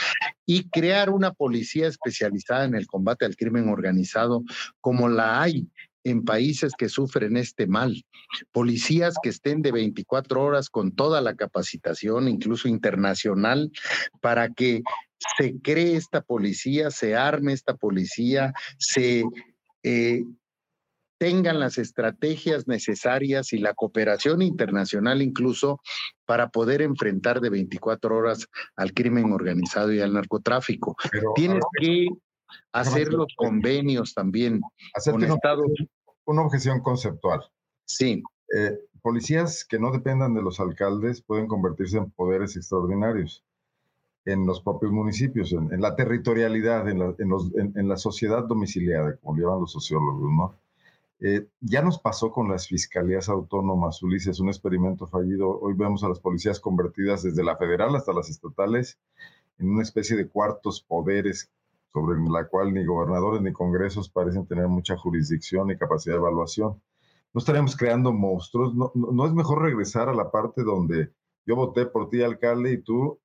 y 0.45 0.69
crear 0.69 1.09
una 1.09 1.33
policía 1.33 1.89
especializada 1.89 2.63
en 2.63 2.73
el 2.73 2.87
combate 2.87 3.25
al 3.25 3.35
crimen 3.35 3.67
organizado 3.67 4.43
como 4.79 5.09
la 5.09 5.41
hay 5.41 5.67
en 6.05 6.23
países 6.23 6.71
que 6.77 6.87
sufren 6.87 7.35
este 7.35 7.67
mal. 7.67 8.05
Policías 8.53 9.15
que 9.21 9.29
estén 9.29 9.61
de 9.61 9.73
24 9.73 10.41
horas 10.41 10.69
con 10.69 10.93
toda 10.93 11.19
la 11.19 11.35
capacitación, 11.35 12.29
incluso 12.29 12.69
internacional, 12.69 13.71
para 14.21 14.53
que 14.53 14.83
se 15.37 15.59
cree 15.61 15.97
esta 15.97 16.21
policía, 16.21 16.91
se 16.91 17.17
arme 17.17 17.51
esta 17.51 17.75
policía, 17.75 18.53
se 18.77 19.25
eh, 19.83 20.23
tengan 21.23 21.57
las 21.57 21.77
estrategias 21.77 22.67
necesarias 22.67 23.53
y 23.53 23.57
la 23.57 23.73
cooperación 23.73 24.41
internacional 24.41 25.21
incluso 25.21 25.79
para 26.25 26.49
poder 26.49 26.81
enfrentar 26.81 27.39
de 27.39 27.49
24 27.49 28.13
horas 28.13 28.49
al 28.75 28.91
crimen 28.93 29.31
organizado 29.31 29.93
y 29.93 30.01
al 30.01 30.11
narcotráfico. 30.11 30.97
Tienes 31.33 31.63
que 31.79 32.09
hacer 32.73 33.13
los 33.13 33.27
convenios 33.37 34.13
también 34.13 34.59
con 35.09 35.23
Estados 35.23 35.71
Una 36.25 36.41
objeción 36.41 36.81
conceptual. 36.81 37.39
Sí. 37.85 38.21
Eh, 38.53 38.77
policías 39.01 39.63
que 39.63 39.79
no 39.79 39.93
dependan 39.93 40.33
de 40.33 40.41
los 40.41 40.59
alcaldes 40.59 41.21
pueden 41.21 41.47
convertirse 41.47 41.99
en 41.99 42.11
poderes 42.11 42.57
extraordinarios 42.57 43.45
en 44.25 44.45
los 44.45 44.61
propios 44.61 44.91
municipios, 44.91 45.53
en, 45.53 45.79
la 45.79 45.95
territorialidad, 45.95 46.89
en 46.89 46.99
la, 46.99 47.15
en 47.17 47.87
la, 47.87 47.95
sociedad 47.95 48.43
domiciliada, 48.43 49.15
como 49.17 49.37
le 49.37 49.43
llaman 49.43 49.61
los 49.61 49.71
sociólogos, 49.71 50.29
¿no? 50.29 50.63
Eh, 51.19 51.47
ya 51.61 51.81
nos 51.81 51.99
pasó 51.99 52.31
con 52.31 52.49
las 52.49 52.67
fiscalías 52.67 53.29
autónomas, 53.29 54.01
Ulises, 54.03 54.39
un 54.39 54.49
experimento 54.49 55.07
fallido. 55.07 55.59
Hoy 55.59 55.73
vemos 55.73 56.03
a 56.03 56.09
las 56.09 56.19
policías 56.19 56.59
convertidas 56.59 57.23
desde 57.23 57.43
la 57.43 57.55
federal 57.55 57.95
hasta 57.95 58.13
las 58.13 58.29
estatales 58.29 58.99
en 59.59 59.69
una 59.69 59.83
especie 59.83 60.17
de 60.17 60.27
cuartos 60.27 60.81
poderes 60.81 61.51
sobre 61.93 62.19
la 62.29 62.47
cual 62.47 62.73
ni 62.73 62.83
gobernadores 62.85 63.41
ni 63.41 63.53
congresos 63.53 64.09
parecen 64.09 64.47
tener 64.47 64.67
mucha 64.67 64.97
jurisdicción 64.97 65.67
ni 65.67 65.77
capacidad 65.77 66.15
de 66.15 66.21
evaluación. 66.21 66.81
No 67.33 67.39
estaríamos 67.39 67.75
creando 67.75 68.11
monstruos. 68.11 68.73
No, 68.75 68.91
no, 68.95 69.25
es 69.25 69.33
mejor 69.33 69.61
regresar 69.61 70.09
a 70.09 70.13
la 70.13 70.31
parte 70.31 70.63
donde 70.63 71.13
yo 71.45 71.55
voté 71.55 71.85
por 71.85 72.09
ti, 72.09 72.21
alcalde, 72.21 72.73
y 72.73 72.81
tú 72.81 73.19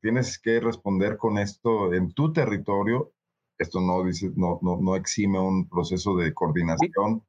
tienes 0.00 0.38
que 0.38 0.60
responder 0.60 1.18
con 1.18 1.38
esto 1.38 1.92
en 1.92 2.12
tu 2.12 2.32
territorio. 2.32 3.12
Esto 3.58 3.80
no 3.80 4.04
dice, 4.04 4.30
no, 4.36 4.96
exime 4.96 5.38
un 5.40 5.68
proceso 5.68 6.16
de 6.16 6.32
coordinación 6.32 7.22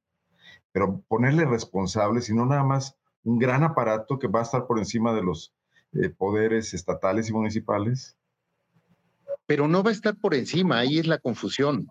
pero 0.71 1.01
ponerle 1.07 1.45
responsables 1.45 2.29
y 2.29 2.35
no 2.35 2.45
nada 2.45 2.63
más 2.63 2.95
un 3.23 3.39
gran 3.39 3.63
aparato 3.63 4.19
que 4.19 4.27
va 4.27 4.39
a 4.39 4.43
estar 4.43 4.67
por 4.67 4.79
encima 4.79 5.13
de 5.13 5.23
los 5.23 5.53
eh, 5.93 6.09
poderes 6.09 6.73
estatales 6.73 7.29
y 7.29 7.33
municipales. 7.33 8.15
Pero 9.45 9.67
no 9.67 9.83
va 9.83 9.89
a 9.89 9.93
estar 9.93 10.15
por 10.15 10.35
encima, 10.35 10.79
ahí 10.79 10.99
es 10.99 11.07
la 11.07 11.17
confusión. 11.17 11.89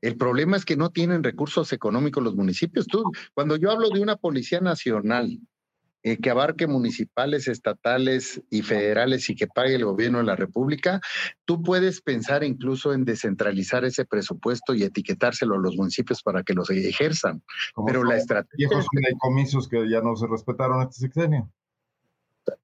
El 0.00 0.16
problema 0.16 0.56
es 0.56 0.64
que 0.64 0.76
no 0.76 0.90
tienen 0.90 1.22
recursos 1.22 1.72
económicos 1.72 2.22
los 2.22 2.34
municipios. 2.34 2.86
Tú, 2.86 3.02
cuando 3.34 3.56
yo 3.56 3.70
hablo 3.70 3.88
de 3.90 4.00
una 4.00 4.16
policía 4.16 4.60
nacional 4.60 5.38
eh, 6.04 6.16
que 6.18 6.30
abarque 6.30 6.66
municipales, 6.66 7.48
estatales 7.48 8.40
y 8.50 8.62
federales 8.62 9.28
y 9.30 9.34
que 9.34 9.48
pague 9.48 9.74
el 9.74 9.84
gobierno 9.84 10.18
de 10.18 10.24
la 10.24 10.36
República, 10.36 11.00
tú 11.44 11.62
puedes 11.62 12.00
pensar 12.02 12.44
incluso 12.44 12.92
en 12.92 13.04
descentralizar 13.04 13.84
ese 13.84 14.04
presupuesto 14.04 14.74
y 14.74 14.84
etiquetárselo 14.84 15.56
a 15.56 15.58
los 15.58 15.76
municipios 15.76 16.22
para 16.22 16.44
que 16.44 16.54
los 16.54 16.70
ejerzan. 16.70 17.42
Pero 17.84 18.04
la 18.04 18.16
estrategia... 18.16 18.68
Viejos 18.68 18.86
comisos 19.18 19.68
que 19.68 19.90
ya 19.90 20.00
no 20.00 20.14
se 20.14 20.28
respetaron 20.28 20.82
este 20.82 21.00
sexenio. 21.00 21.50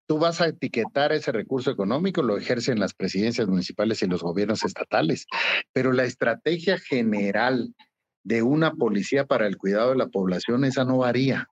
Tú 0.07 0.19
vas 0.19 0.41
a 0.41 0.47
etiquetar 0.47 1.13
ese 1.13 1.33
recurso 1.33 1.71
económico, 1.71 2.23
lo 2.23 2.39
ejercen 2.39 2.79
las 2.79 2.95
presidencias 2.95 3.49
municipales 3.49 4.03
y 4.03 4.07
los 4.07 4.23
gobiernos 4.23 4.65
estatales, 4.65 5.27
pero 5.73 5.93
la 5.93 6.05
estrategia 6.05 6.79
general 6.79 7.75
de 8.23 8.43
una 8.43 8.73
policía 8.73 9.27
para 9.27 9.47
el 9.47 9.59
cuidado 9.59 9.91
de 9.91 9.97
la 9.97 10.09
población, 10.09 10.65
esa 10.65 10.85
no 10.85 10.99
varía. 10.99 11.49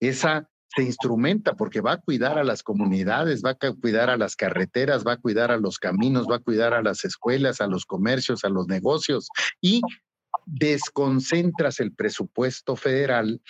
Esa 0.00 0.50
se 0.74 0.82
instrumenta 0.82 1.54
porque 1.54 1.80
va 1.80 1.92
a 1.92 2.00
cuidar 2.00 2.38
a 2.38 2.44
las 2.44 2.62
comunidades, 2.62 3.42
va 3.44 3.50
a 3.50 3.72
cuidar 3.74 4.10
a 4.10 4.16
las 4.16 4.36
carreteras, 4.36 5.04
va 5.06 5.14
a 5.14 5.16
cuidar 5.18 5.50
a 5.50 5.58
los 5.58 5.78
caminos, 5.78 6.26
va 6.30 6.36
a 6.36 6.42
cuidar 6.42 6.72
a 6.72 6.82
las 6.82 7.04
escuelas, 7.04 7.60
a 7.60 7.66
los 7.66 7.84
comercios, 7.84 8.44
a 8.44 8.48
los 8.48 8.68
negocios 8.68 9.28
y 9.60 9.82
desconcentras 10.46 11.78
el 11.80 11.92
presupuesto 11.92 12.76
federal 12.76 13.40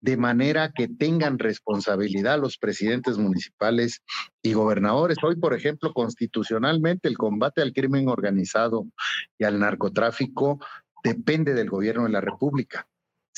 de 0.00 0.16
manera 0.16 0.70
que 0.72 0.86
tengan 0.86 1.40
responsabilidad 1.40 2.38
los 2.38 2.56
presidentes 2.56 3.18
municipales 3.18 4.02
y 4.42 4.52
gobernadores. 4.52 5.18
Hoy, 5.24 5.34
por 5.34 5.54
ejemplo, 5.54 5.92
constitucionalmente 5.92 7.08
el 7.08 7.18
combate 7.18 7.62
al 7.62 7.72
crimen 7.72 8.08
organizado 8.08 8.86
y 9.36 9.44
al 9.44 9.58
narcotráfico 9.58 10.60
depende 11.02 11.54
del 11.54 11.68
gobierno 11.68 12.04
de 12.04 12.10
la 12.10 12.20
República 12.20 12.86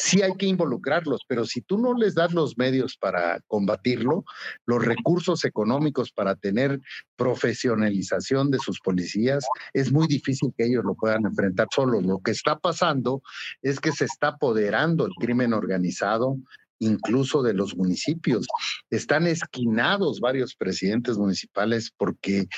sí 0.00 0.23
hay 0.23 0.35
que 0.35 0.47
involucrarlos, 0.47 1.23
pero 1.28 1.45
si 1.45 1.61
tú 1.61 1.78
no 1.78 1.95
les 1.95 2.14
das 2.14 2.33
los 2.33 2.57
medios 2.57 2.97
para 2.97 3.40
combatirlo, 3.47 4.25
los 4.66 4.85
recursos 4.85 5.45
económicos 5.45 6.11
para 6.11 6.37
tener 6.37 6.80
profesionalización 7.16 8.50
de 8.50 8.59
sus 8.59 8.80
policías, 8.80 9.45
es 9.75 9.92
muy 9.92 10.07
difícil 10.07 10.52
que 10.57 10.66
ellos 10.66 10.85
lo 10.85 10.95
puedan 10.95 11.26
enfrentar 11.26 11.69
solos. 11.75 12.04
Lo 12.04 12.19
que 12.21 12.30
está 12.30 12.59
pasando 12.59 13.23
es 13.62 13.78
que 13.78 13.92
se 13.92 14.07
está 14.07 14.28
apoderando 14.28 15.07
el 15.07 15.12
crimen 15.21 15.52
organizado 15.52 16.38
incluso 16.80 17.42
de 17.42 17.52
los 17.52 17.76
municipios. 17.76 18.47
Están 18.88 19.26
esquinados 19.26 20.19
varios 20.19 20.54
presidentes 20.54 21.19
municipales 21.19 21.92
porque 21.95 22.49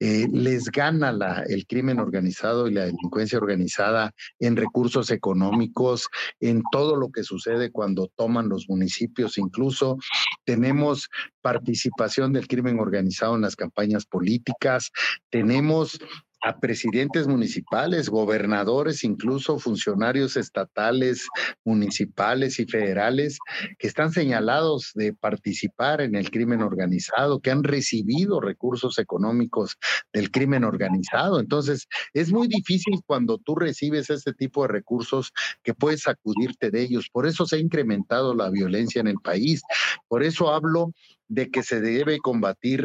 eh, 0.00 0.28
les 0.30 0.64
gana 0.66 1.12
la, 1.12 1.42
el 1.48 1.66
crimen 1.66 1.98
organizado 1.98 2.68
y 2.68 2.74
la 2.74 2.84
delincuencia 2.84 3.38
organizada 3.38 4.12
en 4.38 4.56
recursos 4.56 5.10
económicos, 5.10 6.08
en 6.40 6.62
todo 6.70 6.96
lo 6.96 7.10
que 7.10 7.24
sucede 7.24 7.72
cuando 7.72 8.10
toman 8.16 8.48
los 8.48 8.68
municipios. 8.68 9.38
Incluso 9.38 9.98
tenemos 10.44 11.08
participación 11.40 12.32
del 12.32 12.46
crimen 12.46 12.78
organizado 12.78 13.34
en 13.34 13.42
las 13.42 13.56
campañas 13.56 14.06
políticas, 14.06 14.90
tenemos 15.30 15.98
a 16.42 16.58
presidentes 16.60 17.26
municipales, 17.26 18.08
gobernadores, 18.08 19.02
incluso 19.04 19.58
funcionarios 19.58 20.36
estatales, 20.36 21.26
municipales 21.64 22.60
y 22.60 22.66
federales 22.66 23.38
que 23.78 23.88
están 23.88 24.12
señalados 24.12 24.92
de 24.94 25.12
participar 25.12 26.00
en 26.00 26.14
el 26.14 26.30
crimen 26.30 26.62
organizado, 26.62 27.40
que 27.40 27.50
han 27.50 27.64
recibido 27.64 28.40
recursos 28.40 28.98
económicos 28.98 29.76
del 30.12 30.30
crimen 30.30 30.64
organizado. 30.64 31.40
Entonces, 31.40 31.86
es 32.12 32.32
muy 32.32 32.46
difícil 32.46 33.00
cuando 33.06 33.38
tú 33.38 33.54
recibes 33.56 34.10
este 34.10 34.32
tipo 34.32 34.62
de 34.62 34.68
recursos 34.68 35.32
que 35.62 35.74
puedes 35.74 36.06
acudirte 36.06 36.70
de 36.70 36.82
ellos. 36.82 37.08
Por 37.10 37.26
eso 37.26 37.46
se 37.46 37.56
ha 37.56 37.60
incrementado 37.60 38.34
la 38.34 38.50
violencia 38.50 39.00
en 39.00 39.08
el 39.08 39.18
país. 39.22 39.62
Por 40.06 40.22
eso 40.22 40.52
hablo 40.52 40.92
de 41.28 41.50
que 41.50 41.62
se 41.62 41.80
debe 41.80 42.18
combatir 42.18 42.84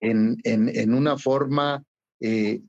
en, 0.00 0.36
en, 0.44 0.94
una 0.94 1.16
forma 1.16 1.82
eh, 2.20 2.60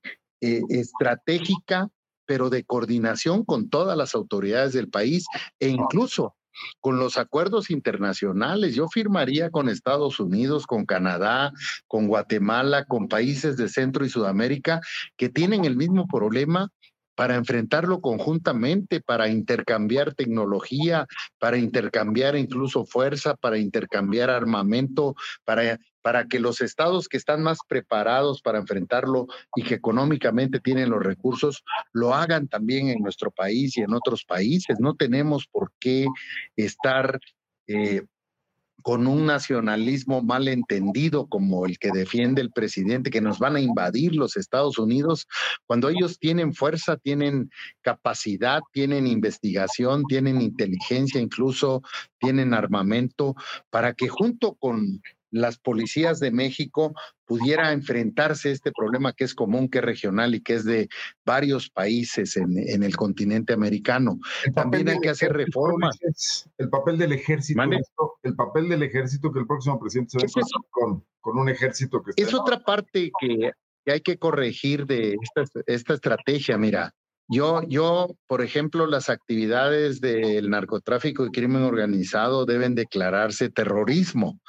eh, 0.45 0.61
estratégica, 0.69 1.89
pero 2.25 2.49
de 2.49 2.63
coordinación 2.63 3.43
con 3.43 3.69
todas 3.69 3.97
las 3.97 4.13
autoridades 4.13 4.73
del 4.73 4.89
país 4.89 5.25
e 5.59 5.69
incluso 5.69 6.35
con 6.79 6.99
los 6.99 7.17
acuerdos 7.17 7.69
internacionales. 7.69 8.75
Yo 8.75 8.87
firmaría 8.87 9.49
con 9.49 9.69
Estados 9.69 10.19
Unidos, 10.19 10.65
con 10.67 10.85
Canadá, 10.85 11.51
con 11.87 12.07
Guatemala, 12.07 12.85
con 12.85 13.07
países 13.07 13.57
de 13.57 13.69
Centro 13.69 14.05
y 14.05 14.09
Sudamérica 14.09 14.81
que 15.17 15.29
tienen 15.29 15.65
el 15.65 15.75
mismo 15.75 16.07
problema 16.07 16.69
para 17.15 17.35
enfrentarlo 17.35 18.01
conjuntamente, 18.01 19.01
para 19.01 19.29
intercambiar 19.29 20.13
tecnología, 20.13 21.07
para 21.39 21.57
intercambiar 21.57 22.35
incluso 22.35 22.85
fuerza, 22.85 23.35
para 23.35 23.57
intercambiar 23.57 24.29
armamento, 24.29 25.15
para, 25.43 25.79
para 26.01 26.25
que 26.27 26.39
los 26.39 26.61
estados 26.61 27.07
que 27.07 27.17
están 27.17 27.41
más 27.41 27.59
preparados 27.67 28.41
para 28.41 28.59
enfrentarlo 28.59 29.27
y 29.55 29.63
que 29.63 29.75
económicamente 29.75 30.59
tienen 30.59 30.89
los 30.89 31.01
recursos, 31.01 31.63
lo 31.93 32.13
hagan 32.13 32.47
también 32.47 32.89
en 32.89 33.01
nuestro 33.01 33.31
país 33.31 33.77
y 33.77 33.81
en 33.81 33.93
otros 33.93 34.25
países. 34.25 34.79
No 34.79 34.95
tenemos 34.95 35.47
por 35.47 35.71
qué 35.79 36.05
estar 36.55 37.19
eh, 37.67 38.03
con 38.85 39.07
un 39.07 39.25
nacionalismo 39.25 40.21
mal 40.21 40.47
entendido 40.47 41.25
como 41.25 41.65
el 41.65 41.79
que 41.79 41.89
defiende 41.89 42.39
el 42.39 42.51
presidente, 42.51 43.09
que 43.09 43.19
nos 43.19 43.39
van 43.39 43.55
a 43.55 43.59
invadir 43.59 44.13
los 44.13 44.37
Estados 44.37 44.77
Unidos, 44.77 45.27
cuando 45.65 45.89
ellos 45.89 46.19
tienen 46.19 46.53
fuerza, 46.53 46.95
tienen 46.95 47.49
capacidad, 47.81 48.61
tienen 48.73 49.07
investigación, 49.07 50.03
tienen 50.07 50.39
inteligencia, 50.39 51.19
incluso 51.19 51.81
tienen 52.19 52.53
armamento, 52.53 53.33
para 53.71 53.93
que 53.95 54.07
junto 54.07 54.53
con 54.53 55.01
las 55.31 55.57
policías 55.57 56.19
de 56.19 56.31
México 56.31 56.93
pudiera 57.25 57.71
enfrentarse 57.71 58.49
a 58.49 58.51
este 58.51 58.71
problema 58.71 59.13
que 59.13 59.23
es 59.23 59.33
común, 59.33 59.69
que 59.69 59.79
es 59.79 59.83
regional 59.83 60.35
y 60.35 60.41
que 60.41 60.53
es 60.55 60.65
de 60.65 60.87
varios 61.25 61.69
países 61.69 62.37
en, 62.37 62.83
el 62.83 62.95
continente 62.95 63.53
americano. 63.53 64.19
También 64.53 64.89
hay 64.89 64.99
que 64.99 65.09
hacer 65.09 65.33
reformas. 65.33 65.97
El 66.57 66.69
papel 66.69 66.97
del 66.97 67.13
ejército, 67.13 67.61
el 68.23 68.35
papel 68.35 68.69
del 68.69 68.83
ejército 68.83 69.31
que 69.31 69.39
el 69.39 69.47
próximo 69.47 69.79
presidente 69.79 70.19
se 70.19 70.39
va 70.39 70.47
con, 70.69 71.03
con 71.19 71.37
un 71.37 71.49
ejército 71.49 72.03
que 72.03 72.11
Es 72.15 72.33
otra 72.33 72.59
parte 72.59 73.11
que, 73.19 73.51
hay 73.87 74.01
que 74.01 74.17
corregir 74.17 74.85
de 74.85 75.15
esta, 75.21 75.61
esta 75.67 75.93
estrategia. 75.93 76.57
Mira, 76.57 76.93
yo, 77.27 77.63
yo, 77.67 78.15
por 78.27 78.41
ejemplo, 78.41 78.85
las 78.85 79.09
actividades 79.09 79.99
del 79.99 80.49
narcotráfico 80.49 81.25
y 81.25 81.31
crimen 81.31 81.63
organizado 81.63 82.45
deben 82.45 82.75
declararse 82.75 83.49
terrorismo. 83.49 84.39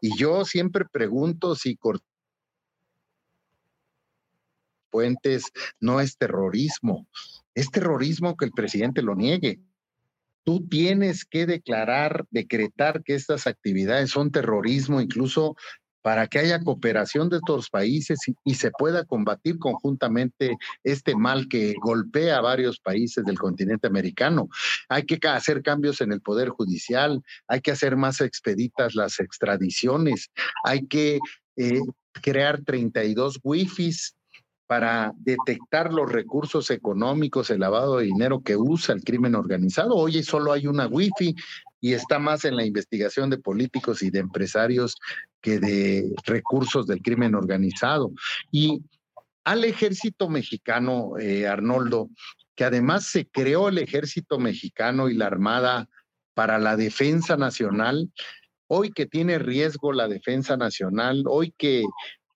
Y 0.00 0.16
yo 0.16 0.44
siempre 0.44 0.84
pregunto 0.90 1.56
si 1.56 1.76
Puentes 4.90 5.44
no 5.80 6.00
es 6.00 6.16
terrorismo. 6.16 7.06
Es 7.54 7.70
terrorismo 7.70 8.36
que 8.36 8.44
el 8.44 8.52
presidente 8.52 9.02
lo 9.02 9.14
niegue. 9.14 9.60
Tú 10.44 10.66
tienes 10.68 11.24
que 11.24 11.46
declarar, 11.46 12.24
decretar 12.30 13.02
que 13.02 13.14
estas 13.14 13.46
actividades 13.46 14.10
son 14.10 14.30
terrorismo, 14.30 15.00
incluso 15.00 15.56
para 16.02 16.26
que 16.26 16.38
haya 16.38 16.60
cooperación 16.60 17.28
de 17.28 17.36
estos 17.36 17.68
países 17.70 18.18
y, 18.44 18.54
se 18.54 18.70
pueda 18.70 19.04
combatir 19.04 19.58
conjuntamente 19.58 20.56
este 20.84 21.16
mal 21.16 21.48
que 21.48 21.74
golpea 21.80 22.38
a 22.38 22.42
varios 22.42 22.78
países 22.78 23.24
del 23.24 23.38
continente 23.38 23.86
americano. 23.86 24.48
Hay 24.88 25.04
que 25.04 25.18
hacer 25.28 25.62
cambios 25.62 26.00
en 26.00 26.12
el 26.12 26.20
Poder 26.20 26.50
Judicial, 26.50 27.22
hay 27.48 27.60
que 27.60 27.70
hacer 27.70 27.96
más 27.96 28.20
expeditas 28.20 28.94
las 28.94 29.18
extradiciones, 29.18 30.30
hay 30.64 30.86
que 30.86 31.20
eh, 31.56 31.80
crear 32.22 32.62
32 32.64 33.38
wifis 33.42 34.14
para 34.70 35.12
detectar 35.16 35.92
los 35.92 36.10
recursos 36.10 36.70
económicos, 36.70 37.50
el 37.50 37.58
lavado 37.58 37.98
de 37.98 38.04
dinero 38.04 38.40
que 38.42 38.56
usa 38.56 38.94
el 38.94 39.02
crimen 39.02 39.34
organizado. 39.34 39.96
Hoy 39.96 40.22
solo 40.22 40.52
hay 40.52 40.68
una 40.68 40.86
wifi 40.86 41.34
y 41.80 41.94
está 41.94 42.20
más 42.20 42.44
en 42.44 42.54
la 42.54 42.64
investigación 42.64 43.30
de 43.30 43.38
políticos 43.38 44.00
y 44.02 44.10
de 44.10 44.20
empresarios 44.20 44.96
que 45.40 45.58
de 45.58 46.12
recursos 46.24 46.86
del 46.86 47.02
crimen 47.02 47.34
organizado. 47.34 48.12
Y 48.50 48.82
al 49.44 49.64
ejército 49.64 50.28
mexicano, 50.28 51.18
eh, 51.18 51.46
Arnoldo, 51.46 52.10
que 52.54 52.64
además 52.64 53.06
se 53.06 53.26
creó 53.26 53.68
el 53.68 53.78
ejército 53.78 54.38
mexicano 54.38 55.08
y 55.08 55.14
la 55.14 55.26
Armada 55.26 55.88
para 56.34 56.58
la 56.58 56.76
defensa 56.76 57.36
nacional, 57.36 58.10
hoy 58.66 58.92
que 58.92 59.06
tiene 59.06 59.38
riesgo 59.38 59.92
la 59.92 60.08
defensa 60.08 60.56
nacional, 60.56 61.24
hoy 61.26 61.52
que 61.56 61.82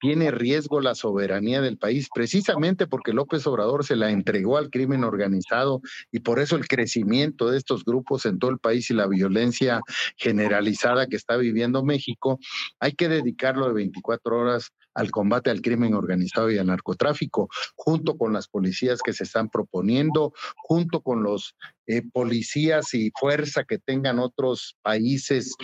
tiene 0.05 0.31
riesgo 0.31 0.83
la 0.83 0.95
soberanía 0.95 1.63
del 1.63 1.79
país, 1.79 2.11
precisamente 2.15 2.87
porque 2.87 3.15
López 3.15 3.47
Obrador 3.47 3.87
se 3.87 3.97
la 3.97 4.11
entregó 4.11 4.59
al 4.59 4.69
crimen 4.69 5.03
organizado 5.03 5.81
y 6.13 6.21
por 6.21 6.41
eso 6.41 6.57
el 6.57 6.69
crecimiento 6.69 7.49
de 7.49 7.57
estos 7.57 7.87
grupos 7.87 8.27
en 8.27 8.39
todo 8.39 8.51
el 8.51 8.59
país 8.59 8.91
y 8.91 8.95
la 8.95 9.07
violencia 9.07 9.81
generalizada 10.19 11.07
que 11.07 11.17
está 11.17 11.39
viviendo 11.39 11.83
México, 11.83 12.39
hay 12.81 12.93
que 12.93 13.09
dedicarlo 13.09 13.67
de 13.67 13.73
24 13.73 14.39
horas 14.39 14.73
al 14.93 15.11
combate 15.11 15.49
al 15.49 15.63
crimen 15.63 15.95
organizado 15.95 16.51
y 16.51 16.59
al 16.59 16.67
narcotráfico, 16.67 17.49
junto 17.75 18.19
con 18.19 18.35
las 18.35 18.47
policías 18.47 19.01
que 19.01 19.15
se 19.15 19.25
están 19.25 19.49
proponiendo, 19.49 20.35
junto 20.57 21.01
con 21.01 21.23
los 21.23 21.57
eh, 21.87 22.03
policías 22.13 22.93
y 22.93 23.11
fuerza 23.19 23.65
que 23.65 23.79
tengan 23.79 24.19
otros 24.19 24.77
países 24.83 25.55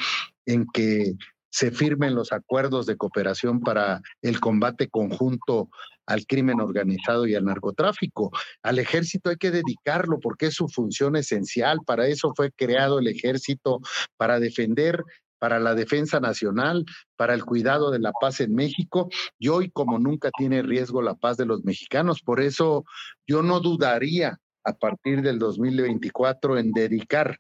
en 0.46 0.64
que 0.72 1.12
se 1.50 1.70
firmen 1.70 2.14
los 2.14 2.32
acuerdos 2.32 2.86
de 2.86 2.96
cooperación 2.96 3.60
para 3.60 4.00
el 4.22 4.40
combate 4.40 4.88
conjunto 4.88 5.68
al 6.06 6.26
crimen 6.26 6.60
organizado 6.60 7.26
y 7.26 7.34
al 7.34 7.44
narcotráfico. 7.44 8.30
Al 8.62 8.78
ejército 8.78 9.30
hay 9.30 9.36
que 9.36 9.50
dedicarlo 9.50 10.18
porque 10.20 10.46
es 10.46 10.54
su 10.54 10.68
función 10.68 11.16
esencial. 11.16 11.78
Para 11.86 12.06
eso 12.06 12.32
fue 12.34 12.50
creado 12.52 12.98
el 12.98 13.08
ejército, 13.08 13.80
para 14.16 14.40
defender 14.40 15.02
para 15.40 15.58
la 15.58 15.74
defensa 15.74 16.20
nacional, 16.20 16.84
para 17.16 17.34
el 17.34 17.44
cuidado 17.44 17.90
de 17.90 17.98
la 17.98 18.12
paz 18.12 18.40
en 18.40 18.54
México, 18.54 19.08
y 19.38 19.48
hoy 19.48 19.70
como 19.70 19.98
nunca 19.98 20.30
tiene 20.36 20.62
riesgo 20.62 21.02
la 21.02 21.14
paz 21.14 21.38
de 21.38 21.46
los 21.46 21.64
mexicanos. 21.64 22.20
Por 22.20 22.40
eso 22.40 22.84
yo 23.26 23.42
no 23.42 23.58
dudaría 23.60 24.38
a 24.64 24.74
partir 24.74 25.22
del 25.22 25.38
2024 25.38 26.58
en 26.58 26.72
dedicar 26.72 27.38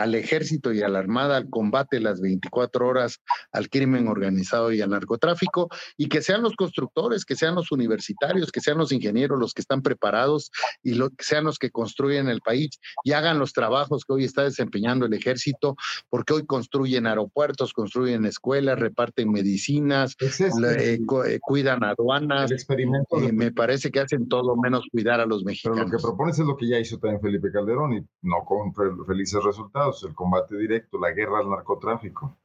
al 0.00 0.14
ejército 0.14 0.72
y 0.72 0.82
a 0.82 0.88
la 0.88 0.98
armada 0.98 1.36
al 1.36 1.50
combate 1.50 2.00
las 2.00 2.20
24 2.22 2.88
horas 2.88 3.20
al 3.52 3.68
crimen 3.68 4.08
organizado 4.08 4.72
y 4.72 4.80
al 4.80 4.90
narcotráfico 4.90 5.68
y 5.98 6.08
que 6.08 6.22
sean 6.22 6.42
los 6.42 6.56
constructores, 6.56 7.26
que 7.26 7.36
sean 7.36 7.54
los 7.54 7.70
universitarios, 7.70 8.50
que 8.50 8.60
sean 8.60 8.78
los 8.78 8.92
ingenieros 8.92 9.38
los 9.38 9.52
que 9.52 9.60
están 9.60 9.82
preparados 9.82 10.50
y 10.82 10.94
lo, 10.94 11.10
que 11.10 11.22
sean 11.22 11.44
los 11.44 11.58
que 11.58 11.70
construyen 11.70 12.28
el 12.28 12.40
país 12.40 12.70
y 13.04 13.12
hagan 13.12 13.38
los 13.38 13.52
trabajos 13.52 14.04
que 14.04 14.14
hoy 14.14 14.24
está 14.24 14.44
desempeñando 14.44 15.04
el 15.04 15.12
ejército, 15.12 15.76
porque 16.08 16.32
hoy 16.32 16.46
construyen 16.46 17.06
aeropuertos, 17.06 17.74
construyen 17.74 18.24
escuelas, 18.24 18.78
reparten 18.78 19.30
medicinas, 19.30 20.16
eh, 20.20 20.98
eh, 21.26 21.38
cuidan 21.40 21.84
aduanas. 21.84 22.50
experimento 22.50 23.18
eh, 23.20 23.32
me 23.32 23.52
parece 23.52 23.90
que 23.90 24.00
hacen 24.00 24.28
todo 24.28 24.56
menos 24.56 24.86
cuidar 24.90 25.20
a 25.20 25.26
los 25.26 25.44
mexicanos. 25.44 25.78
Pero 25.78 25.88
lo 25.88 25.96
que 25.98 26.02
propones 26.02 26.38
es 26.38 26.46
lo 26.46 26.56
que 26.56 26.68
ya 26.68 26.78
hizo 26.78 26.98
también 26.98 27.20
Felipe 27.20 27.52
Calderón 27.52 27.92
y 27.92 28.06
no 28.22 28.44
con 28.46 28.72
felices 29.06 29.42
resultados 29.44 29.89
el 30.02 30.14
combate 30.14 30.56
directo, 30.56 30.98
la 30.98 31.12
guerra 31.12 31.40
al 31.40 31.50
narcotráfico. 31.50 32.36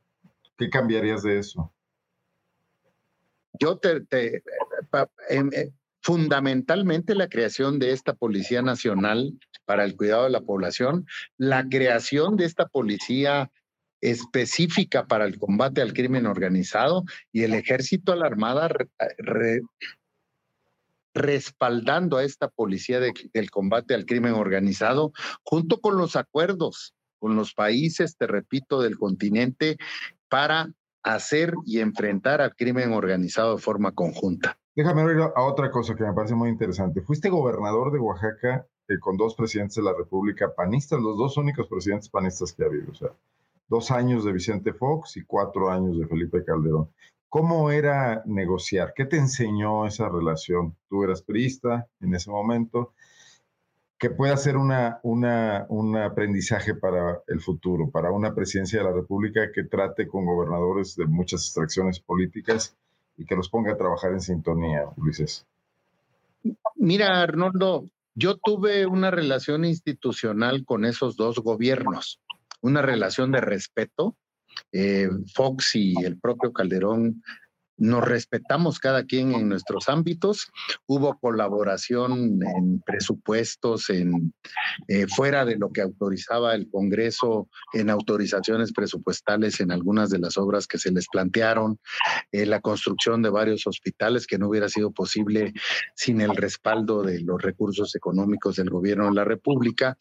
¿Qué 0.58 0.70
cambiarías 0.70 1.24
de 1.24 1.40
eso? 1.40 1.72
Yo 3.60 3.78
te, 3.78 4.04
em, 5.30 5.50
eh, 5.54 5.72
fundamentalmente 6.02 7.16
la 7.16 7.30
creación 7.30 7.80
de 7.80 7.92
esta 7.92 8.14
Policía 8.14 8.62
Nacional 8.62 9.38
para 9.66 9.84
el 9.84 9.96
cuidado 9.96 10.26
de 10.26 10.30
la 10.30 10.42
población, 10.42 11.06
la 11.38 11.68
creación 11.68 12.38
de 12.38 12.46
esta 12.46 12.68
policía 12.68 13.50
específica 14.02 15.08
para 15.08 15.26
el 15.26 15.40
combate 15.40 15.82
al 15.82 15.94
crimen 15.94 16.26
organizado 16.28 17.06
y 17.32 17.44
el 17.44 17.54
ejército 17.54 18.12
a 18.12 18.18
la 18.18 18.28
armada 18.28 18.70
respaldando 21.16 22.18
a 22.18 22.24
esta 22.24 22.50
policía 22.50 23.00
del 23.00 23.50
combate 23.50 23.96
al 23.96 24.06
crimen 24.06 24.34
organizado 24.34 25.12
junto 25.44 25.80
con 25.80 25.98
los 25.98 26.16
acuerdos 26.16 26.94
con 27.26 27.36
los 27.36 27.56
países, 27.56 28.18
te 28.18 28.28
repito, 28.28 28.80
del 28.80 29.00
continente 29.00 29.78
para 30.30 30.72
hacer 31.02 31.56
y 31.66 31.80
enfrentar 31.80 32.40
al 32.40 32.56
crimen 32.56 32.94
organizado 32.94 33.56
de 33.56 33.62
forma 33.64 33.94
conjunta. 33.94 34.60
Déjame 34.76 35.04
ver 35.04 35.22
a 35.36 35.42
otra 35.42 35.72
cosa 35.72 35.96
que 35.96 36.04
me 36.04 36.14
parece 36.14 36.36
muy 36.36 36.50
interesante. 36.50 37.02
Fuiste 37.02 37.30
gobernador 37.30 37.92
de 37.92 37.98
Oaxaca 37.98 38.68
eh, 38.88 39.00
con 39.00 39.18
dos 39.18 39.34
presidentes 39.34 39.78
de 39.78 39.82
la 39.82 39.98
República 39.98 40.54
panistas, 40.54 41.02
los 41.02 41.18
dos 41.18 41.36
únicos 41.38 41.68
presidentes 41.68 42.10
panistas 42.10 42.54
que 42.54 42.64
ha 42.64 42.68
habido. 42.68 42.92
O 42.92 42.94
sea, 42.94 43.10
dos 43.70 43.90
años 43.90 44.24
de 44.24 44.32
Vicente 44.32 44.72
Fox 44.74 45.18
y 45.18 45.24
cuatro 45.24 45.72
años 45.72 45.98
de 45.98 46.06
Felipe 46.06 46.46
Calderón. 46.46 46.92
¿Cómo 47.28 47.72
era 47.72 48.22
negociar? 48.28 48.94
¿Qué 48.96 49.06
te 49.06 49.18
enseñó 49.18 49.88
esa 49.88 50.10
relación? 50.10 50.76
Tú 50.90 51.04
eras 51.04 51.24
priista 51.24 51.88
en 52.02 52.14
ese 52.14 52.30
momento 52.30 52.94
que 53.98 54.10
pueda 54.10 54.36
ser 54.36 54.58
una, 54.58 55.00
una, 55.04 55.66
un 55.70 55.96
aprendizaje 55.98 56.76
para 56.76 57.22
el 57.28 57.40
futuro, 57.40 57.90
para 57.90 58.12
una 58.12 58.36
presidencia 58.36 58.80
de 58.80 58.86
la 58.86 58.94
República 58.94 59.52
que 59.54 59.64
trate 59.64 60.08
con 60.08 60.26
gobernadores 60.26 60.96
de 60.96 61.06
muchas 61.06 61.46
extracciones 61.46 62.00
políticas 62.00 62.76
y 63.18 63.26
que 63.26 63.36
los 63.36 63.50
ponga 63.50 63.72
a 63.72 63.78
trabajar 63.78 64.12
en 64.12 64.20
sintonía, 64.20 64.84
Ulises. 64.98 65.46
Mira, 66.76 67.22
Arnoldo, 67.22 67.86
yo 68.14 68.38
tuve 68.38 68.86
una 68.86 69.12
relación 69.12 69.64
institucional 69.64 70.66
con 70.66 70.86
esos 70.86 71.16
dos 71.16 71.40
gobiernos, 71.40 72.22
una 72.62 72.82
relación 72.82 73.32
de 73.32 73.42
respeto. 73.42 74.16
Eh, 74.72 75.10
Fox 75.34 75.76
y 75.76 75.96
el 76.04 76.18
propio 76.18 76.54
Calderón 76.54 77.24
nos 77.78 78.04
respetamos 78.04 78.80
cada 78.80 79.06
quien 79.06 79.34
en 79.34 79.50
nuestros 79.50 79.90
ámbitos. 79.90 80.52
Hubo 80.88 81.18
colaboración 81.20 82.40
en 82.42 82.82
presupuestos, 82.86 83.90
en 83.90 84.34
eh, 84.88 85.08
fuera 85.08 85.46
de 85.46 85.58
lo 85.58 85.72
que 85.72 85.82
autorizaba 85.82 86.56
el 86.56 86.70
Congreso, 86.70 87.50
en 87.74 87.90
autorizaciones 87.90 88.72
presupuestales 88.72 89.60
en 89.60 89.72
algunas 89.72 90.10
de 90.10 90.20
las 90.20 90.38
obras 90.38 90.68
que 90.68 90.78
se 90.78 90.92
les 90.92 91.08
plantearon, 91.08 91.80
eh, 92.32 92.46
la 92.46 92.62
construcción 92.62 93.22
de 93.22 93.30
varios 93.30 93.68
hospitales 93.68 94.28
que 94.28 94.38
no 94.38 94.50
hubiera 94.50 94.70
sido 94.70 94.92
posible 94.92 95.54
sin 95.96 96.22
el 96.22 96.36
respaldo 96.36 97.04
de 97.04 97.22
los 97.22 97.42
recursos 97.42 97.96
económicos 97.96 98.56
del 98.56 98.70
gobierno 98.70 99.06
de 99.06 99.16
la 99.16 99.24
República. 99.24 99.98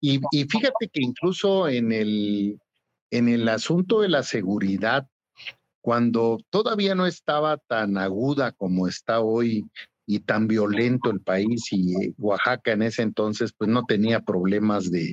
Y, 0.00 0.20
y 0.32 0.44
fíjate 0.44 0.88
que 0.92 1.00
incluso 1.02 1.68
en 1.68 1.92
el 1.92 2.58
en 3.10 3.28
el 3.28 3.48
asunto 3.48 4.00
de 4.00 4.08
la 4.08 4.22
seguridad 4.22 5.08
cuando 5.80 6.38
todavía 6.50 6.94
no 6.94 7.06
estaba 7.06 7.56
tan 7.56 7.96
aguda 7.98 8.52
como 8.52 8.88
está 8.88 9.20
hoy 9.20 9.64
y 10.10 10.18
tan 10.18 10.48
violento 10.48 11.10
el 11.10 11.20
país 11.20 11.68
y 11.70 11.94
eh, 11.94 12.12
Oaxaca 12.18 12.72
en 12.72 12.82
ese 12.82 13.02
entonces 13.02 13.52
pues 13.56 13.70
no 13.70 13.84
tenía 13.84 14.20
problemas 14.20 14.90
de 14.90 15.12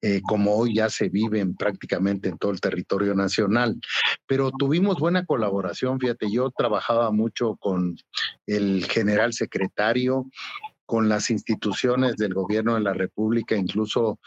eh, 0.00 0.22
como 0.22 0.54
hoy 0.54 0.76
ya 0.76 0.88
se 0.88 1.10
viven 1.10 1.54
prácticamente 1.54 2.30
en 2.30 2.38
todo 2.38 2.50
el 2.50 2.60
territorio 2.60 3.14
nacional. 3.14 3.78
pero 4.26 4.50
tuvimos 4.50 4.98
buena 4.98 5.26
colaboración, 5.26 6.00
fíjate, 6.00 6.26
yo 6.32 6.50
trabajaba 6.56 7.10
mucho 7.10 7.56
con 7.56 7.96
el 8.46 8.86
general 8.86 9.34
secretario, 9.34 10.24
con 10.90 11.08
las 11.08 11.30
instituciones 11.30 12.16
del 12.16 12.34
gobierno 12.34 12.74
de 12.74 12.80
la 12.80 12.92
República, 12.92 13.54
incluso 13.54 14.18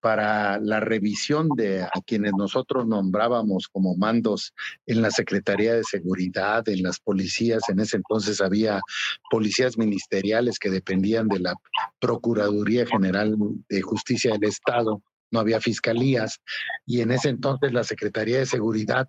para 0.00 0.60
la 0.60 0.78
revisión 0.78 1.48
de 1.56 1.80
a 1.82 2.00
quienes 2.04 2.32
nosotros 2.36 2.86
nombrábamos 2.86 3.68
como 3.68 3.96
mandos 3.96 4.52
en 4.84 5.00
la 5.00 5.10
Secretaría 5.10 5.72
de 5.72 5.82
Seguridad, 5.82 6.68
en 6.68 6.82
las 6.82 7.00
policías. 7.00 7.70
En 7.70 7.80
ese 7.80 7.96
entonces 7.96 8.42
había 8.42 8.82
policías 9.30 9.78
ministeriales 9.78 10.58
que 10.58 10.68
dependían 10.68 11.26
de 11.26 11.38
la 11.38 11.54
Procuraduría 11.98 12.84
General 12.84 13.34
de 13.70 13.80
Justicia 13.80 14.32
del 14.32 14.44
Estado 14.44 15.02
no 15.32 15.38
había 15.38 15.60
fiscalías 15.60 16.40
y 16.84 17.02
en 17.02 17.12
ese 17.12 17.28
entonces 17.28 17.72
la 17.72 17.84
Secretaría 17.84 18.40
de 18.40 18.46
Seguridad 18.46 19.08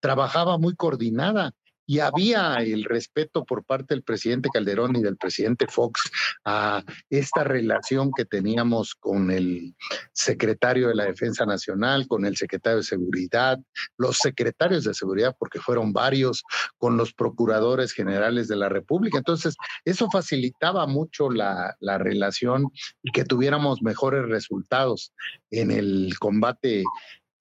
trabajaba 0.00 0.58
muy 0.58 0.74
coordinada 0.74 1.52
y 1.90 1.98
había 1.98 2.54
el 2.58 2.84
respeto 2.84 3.44
por 3.44 3.64
parte 3.64 3.94
del 3.94 4.04
presidente 4.04 4.48
Calderón 4.48 4.94
y 4.94 5.02
del 5.02 5.16
presidente 5.16 5.66
Fox 5.66 6.08
a 6.44 6.84
esta 7.08 7.42
relación 7.42 8.12
que 8.16 8.24
teníamos 8.24 8.94
con 8.94 9.32
el 9.32 9.74
secretario 10.12 10.86
de 10.86 10.94
la 10.94 11.06
Defensa 11.06 11.44
Nacional, 11.46 12.06
con 12.06 12.24
el 12.26 12.36
secretario 12.36 12.76
de 12.76 12.84
Seguridad, 12.84 13.58
los 13.98 14.18
secretarios 14.18 14.84
de 14.84 14.94
Seguridad, 14.94 15.34
porque 15.36 15.58
fueron 15.58 15.92
varios, 15.92 16.44
con 16.78 16.96
los 16.96 17.12
procuradores 17.12 17.90
generales 17.90 18.46
de 18.46 18.54
la 18.54 18.68
República. 18.68 19.18
Entonces, 19.18 19.56
eso 19.84 20.08
facilitaba 20.12 20.86
mucho 20.86 21.28
la, 21.28 21.74
la 21.80 21.98
relación 21.98 22.70
y 23.02 23.10
que 23.10 23.24
tuviéramos 23.24 23.82
mejores 23.82 24.28
resultados 24.28 25.12
en 25.50 25.72
el 25.72 26.14
combate 26.20 26.84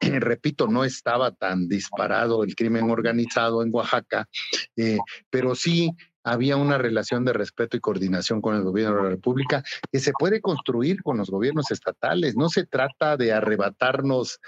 repito, 0.20 0.68
no 0.68 0.84
estaba 0.84 1.32
tan 1.32 1.68
disparado 1.68 2.44
el 2.44 2.56
crimen 2.56 2.90
organizado 2.90 3.64
en 3.64 3.70
Oaxaca, 3.74 4.28
eh, 4.76 4.98
pero 5.30 5.56
sí 5.56 5.92
había 6.24 6.58
una 6.58 6.78
relación 6.78 7.26
de 7.26 7.34
respeto 7.34 7.78
y 7.78 7.80
coordinación 7.80 8.42
con 8.42 8.56
el 8.56 8.64
gobierno 8.64 8.98
de 8.98 9.04
la 9.04 9.10
República 9.10 9.64
que 9.92 10.00
se 10.00 10.12
puede 10.18 10.42
construir 10.42 11.02
con 11.02 11.18
los 11.18 11.30
gobiernos 11.30 11.72
estatales. 11.72 12.36
No 12.36 12.50
se 12.50 12.66
trata 12.66 13.18
de 13.18 13.32
arrebatarnos 13.32 14.40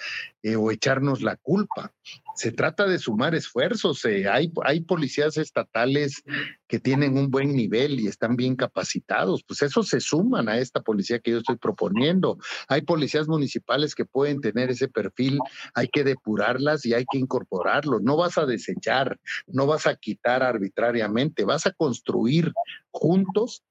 eh, 0.44 0.56
o 0.56 0.72
echarnos 0.72 1.22
la 1.22 1.38
culpa. 1.38 1.92
Se 2.36 2.52
trata 2.52 2.88
de 2.88 3.00
sumar 3.00 3.36
esfuerzos. 3.36 4.04
Eh, 4.06 4.28
hay, 4.30 4.52
hay 4.64 4.82
policías 4.82 5.38
estatales 5.38 6.24
que 6.68 6.80
tienen 6.80 7.18
un 7.18 7.30
buen 7.30 7.56
nivel 7.56 8.00
y 8.00 8.08
están 8.08 8.36
bien 8.36 8.56
capacitados. 8.56 9.44
Pues 9.44 9.62
eso 9.62 9.84
se 9.84 10.00
suman 10.00 10.50
a 10.50 10.58
esta 10.58 10.82
policía 10.82 11.20
que 11.20 11.32
yo 11.32 11.38
estoy 11.40 11.58
proponiendo. 11.58 12.38
Hay 12.68 12.82
policías 12.82 13.28
municipales 13.28 13.96
que 13.96 14.06
pueden 14.06 14.42
tener 14.42 14.72
ese 14.72 14.88
perfil. 14.88 15.40
Hay 15.76 15.88
que 15.88 16.04
depurarlas 16.04 16.86
y 16.86 16.94
hay 16.94 17.06
que 17.12 17.18
incorporarlos. 17.18 18.02
No 18.02 18.18
vas 18.18 18.38
a 18.38 18.46
desechar, 18.46 19.20
no 19.48 19.68
vas 19.68 19.88
a 19.88 19.96
quitar 19.96 20.44
arbitrariamente, 20.44 21.44
vas 21.44 21.66
a 21.68 21.72
construir 21.72 22.52
juntos, 22.92 23.64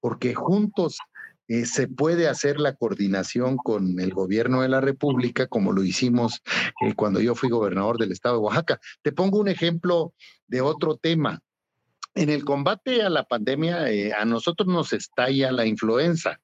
porque 0.00 0.34
juntos 0.34 0.98
eh, 1.48 1.64
se 1.64 1.88
puede 1.88 2.28
hacer 2.28 2.60
la 2.60 2.74
coordinación 2.74 3.56
con 3.56 3.98
el 4.00 4.12
gobierno 4.12 4.60
de 4.60 4.68
la 4.68 4.82
República, 4.82 5.46
como 5.46 5.72
lo 5.72 5.82
hicimos 5.82 6.42
eh, 6.84 6.94
cuando 6.94 7.20
yo 7.20 7.34
fui 7.34 7.48
gobernador 7.48 7.98
del 7.98 8.12
estado 8.12 8.36
de 8.36 8.42
Oaxaca. 8.42 8.80
Te 9.02 9.12
pongo 9.12 9.40
un 9.40 9.48
ejemplo 9.48 10.12
de 10.46 10.60
otro 10.60 10.96
tema. 10.96 11.40
En 12.14 12.28
el 12.28 12.44
combate 12.44 13.02
a 13.02 13.08
la 13.08 13.24
pandemia, 13.24 13.90
eh, 13.90 14.12
a 14.12 14.26
nosotros 14.26 14.68
nos 14.68 14.92
estalla 14.92 15.50
la 15.50 15.64
influenza. 15.64 16.38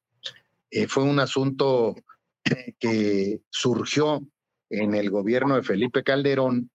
fue 0.88 1.04
un 1.04 1.20
asunto 1.20 1.94
que 2.80 3.40
surgió 3.50 4.26
en 4.70 4.94
el 4.94 5.10
gobierno 5.10 5.54
de 5.56 5.62
Felipe 5.62 6.02
Calderón 6.02 6.70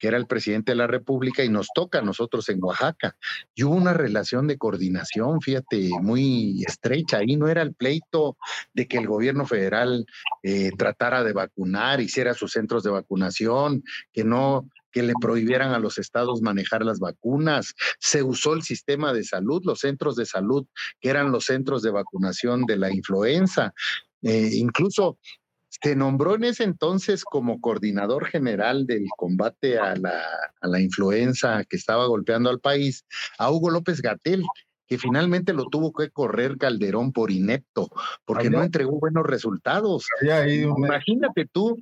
que 0.00 0.08
era 0.08 0.16
el 0.16 0.26
presidente 0.26 0.72
de 0.72 0.76
la 0.76 0.88
República, 0.88 1.44
y 1.44 1.48
nos 1.48 1.68
toca 1.72 1.98
a 1.98 2.02
nosotros 2.02 2.48
en 2.48 2.58
Oaxaca. 2.64 3.16
Y 3.54 3.62
hubo 3.62 3.76
una 3.76 3.92
relación 3.92 4.48
de 4.48 4.58
coordinación, 4.58 5.40
fíjate, 5.40 5.90
muy 6.00 6.64
estrecha. 6.66 7.18
Ahí 7.18 7.36
no 7.36 7.46
era 7.46 7.62
el 7.62 7.74
pleito 7.74 8.36
de 8.72 8.88
que 8.88 8.96
el 8.96 9.06
gobierno 9.06 9.46
federal 9.46 10.06
eh, 10.42 10.70
tratara 10.76 11.22
de 11.22 11.34
vacunar, 11.34 12.00
hiciera 12.00 12.34
sus 12.34 12.52
centros 12.52 12.82
de 12.82 12.90
vacunación, 12.90 13.84
que 14.12 14.24
no 14.24 14.66
que 14.92 15.02
le 15.04 15.12
prohibieran 15.20 15.72
a 15.72 15.78
los 15.78 15.98
estados 15.98 16.42
manejar 16.42 16.84
las 16.84 16.98
vacunas. 16.98 17.74
Se 18.00 18.24
usó 18.24 18.54
el 18.54 18.62
sistema 18.62 19.12
de 19.12 19.22
salud, 19.22 19.62
los 19.64 19.80
centros 19.80 20.16
de 20.16 20.26
salud, 20.26 20.66
que 21.00 21.10
eran 21.10 21.30
los 21.30 21.44
centros 21.44 21.82
de 21.82 21.90
vacunación 21.90 22.64
de 22.64 22.76
la 22.76 22.92
influenza. 22.92 23.72
Eh, 24.22 24.50
incluso 24.54 25.18
se 25.82 25.96
nombró 25.96 26.34
en 26.34 26.44
ese 26.44 26.64
entonces 26.64 27.24
como 27.24 27.60
coordinador 27.60 28.26
general 28.26 28.86
del 28.86 29.06
combate 29.16 29.78
a 29.78 29.96
la, 29.96 30.22
a 30.60 30.68
la 30.68 30.80
influenza 30.80 31.64
que 31.64 31.76
estaba 31.76 32.06
golpeando 32.06 32.50
al 32.50 32.60
país 32.60 33.04
a 33.38 33.50
Hugo 33.50 33.70
López 33.70 34.02
Gatel, 34.02 34.44
que 34.86 34.98
finalmente 34.98 35.52
lo 35.52 35.66
tuvo 35.66 35.92
que 35.92 36.10
correr 36.10 36.58
Calderón 36.58 37.12
por 37.12 37.30
inepto, 37.30 37.88
porque 38.24 38.50
no 38.50 38.62
entregó 38.62 38.98
buenos 38.98 39.24
resultados. 39.24 40.06
Imagínate 40.20 41.46
tú, 41.50 41.78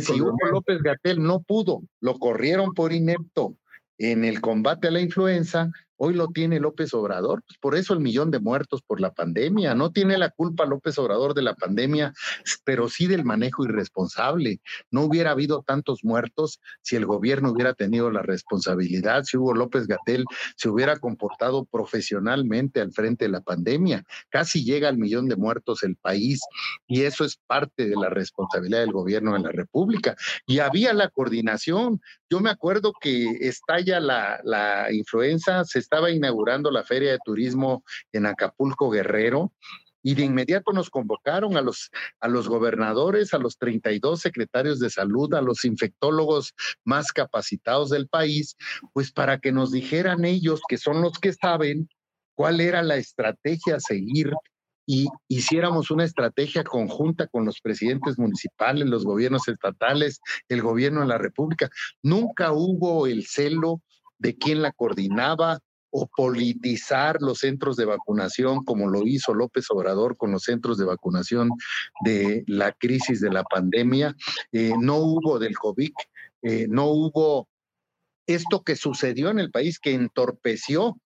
si 0.00 0.20
Hugo 0.20 0.36
López 0.50 0.80
Gatel 0.80 1.22
no 1.22 1.42
pudo, 1.42 1.82
lo 2.00 2.18
corrieron 2.18 2.72
por 2.72 2.92
inepto 2.92 3.56
en 3.98 4.24
el 4.24 4.40
combate 4.40 4.88
a 4.88 4.90
la 4.92 5.00
influenza, 5.00 5.70
Hoy 6.04 6.14
lo 6.14 6.26
tiene 6.26 6.58
López 6.58 6.92
Obrador, 6.94 7.44
pues 7.46 7.58
por 7.60 7.76
eso 7.76 7.94
el 7.94 8.00
millón 8.00 8.32
de 8.32 8.40
muertos 8.40 8.82
por 8.82 9.00
la 9.00 9.12
pandemia. 9.12 9.76
No 9.76 9.92
tiene 9.92 10.18
la 10.18 10.30
culpa 10.30 10.66
López 10.66 10.98
Obrador 10.98 11.32
de 11.32 11.42
la 11.42 11.54
pandemia, 11.54 12.12
pero 12.64 12.88
sí 12.88 13.06
del 13.06 13.24
manejo 13.24 13.64
irresponsable. 13.64 14.60
No 14.90 15.02
hubiera 15.02 15.30
habido 15.30 15.62
tantos 15.64 16.00
muertos 16.02 16.58
si 16.80 16.96
el 16.96 17.06
gobierno 17.06 17.52
hubiera 17.52 17.74
tenido 17.74 18.10
la 18.10 18.22
responsabilidad, 18.22 19.22
si 19.22 19.36
Hugo 19.36 19.54
López 19.54 19.86
Gatel 19.86 20.24
se 20.56 20.68
hubiera 20.68 20.98
comportado 20.98 21.66
profesionalmente 21.66 22.80
al 22.80 22.90
frente 22.90 23.26
de 23.26 23.30
la 23.30 23.40
pandemia. 23.40 24.02
Casi 24.28 24.64
llega 24.64 24.88
al 24.88 24.98
millón 24.98 25.28
de 25.28 25.36
muertos 25.36 25.84
el 25.84 25.94
país 25.94 26.40
y 26.88 27.02
eso 27.02 27.24
es 27.24 27.38
parte 27.46 27.86
de 27.86 27.94
la 27.94 28.08
responsabilidad 28.08 28.80
del 28.80 28.90
gobierno 28.90 29.34
de 29.34 29.38
la 29.38 29.52
República. 29.52 30.16
Y 30.48 30.58
había 30.58 30.94
la 30.94 31.10
coordinación. 31.10 32.00
Yo 32.28 32.40
me 32.40 32.50
acuerdo 32.50 32.92
que 33.00 33.36
estalla 33.42 34.00
la, 34.00 34.40
la 34.42 34.92
influenza, 34.92 35.64
se 35.64 35.91
estaba 35.92 36.10
inaugurando 36.10 36.70
la 36.70 36.84
Feria 36.84 37.12
de 37.12 37.18
Turismo 37.22 37.84
en 38.12 38.24
Acapulco 38.24 38.88
Guerrero 38.88 39.52
y 40.02 40.14
de 40.14 40.22
inmediato 40.22 40.72
nos 40.72 40.88
convocaron 40.88 41.58
a 41.58 41.60
los, 41.60 41.90
a 42.18 42.28
los 42.28 42.48
gobernadores, 42.48 43.34
a 43.34 43.38
los 43.38 43.58
32 43.58 44.18
secretarios 44.18 44.80
de 44.80 44.88
salud, 44.88 45.34
a 45.34 45.42
los 45.42 45.66
infectólogos 45.66 46.54
más 46.82 47.12
capacitados 47.12 47.90
del 47.90 48.08
país, 48.08 48.56
pues 48.94 49.12
para 49.12 49.38
que 49.38 49.52
nos 49.52 49.70
dijeran 49.70 50.24
ellos, 50.24 50.62
que 50.66 50.78
son 50.78 51.02
los 51.02 51.18
que 51.18 51.34
saben, 51.34 51.90
cuál 52.34 52.62
era 52.62 52.82
la 52.82 52.96
estrategia 52.96 53.76
a 53.76 53.80
seguir 53.80 54.32
y 54.86 55.08
hiciéramos 55.28 55.90
una 55.90 56.04
estrategia 56.04 56.64
conjunta 56.64 57.26
con 57.26 57.44
los 57.44 57.60
presidentes 57.60 58.18
municipales, 58.18 58.88
los 58.88 59.04
gobiernos 59.04 59.46
estatales, 59.46 60.20
el 60.48 60.62
gobierno 60.62 61.02
de 61.02 61.08
la 61.08 61.18
República. 61.18 61.68
Nunca 62.02 62.52
hubo 62.52 63.06
el 63.06 63.26
celo 63.26 63.82
de 64.16 64.38
quien 64.38 64.62
la 64.62 64.72
coordinaba, 64.72 65.60
o 65.92 66.08
politizar 66.08 67.18
los 67.20 67.38
centros 67.38 67.76
de 67.76 67.84
vacunación 67.84 68.64
como 68.64 68.88
lo 68.88 69.06
hizo 69.06 69.34
López 69.34 69.66
Obrador 69.70 70.16
con 70.16 70.32
los 70.32 70.42
centros 70.42 70.78
de 70.78 70.86
vacunación 70.86 71.50
de 72.04 72.42
la 72.46 72.72
crisis 72.72 73.20
de 73.20 73.30
la 73.30 73.44
pandemia. 73.44 74.16
Eh, 74.50 74.72
no 74.80 74.96
hubo 74.96 75.38
del 75.38 75.56
COVID, 75.56 75.92
eh, 76.42 76.66
no 76.68 76.86
hubo 76.86 77.46
esto 78.26 78.62
que 78.62 78.74
sucedió 78.74 79.30
en 79.30 79.38
el 79.38 79.50
país 79.50 79.78
que 79.78 79.92
entorpeció 79.92 80.96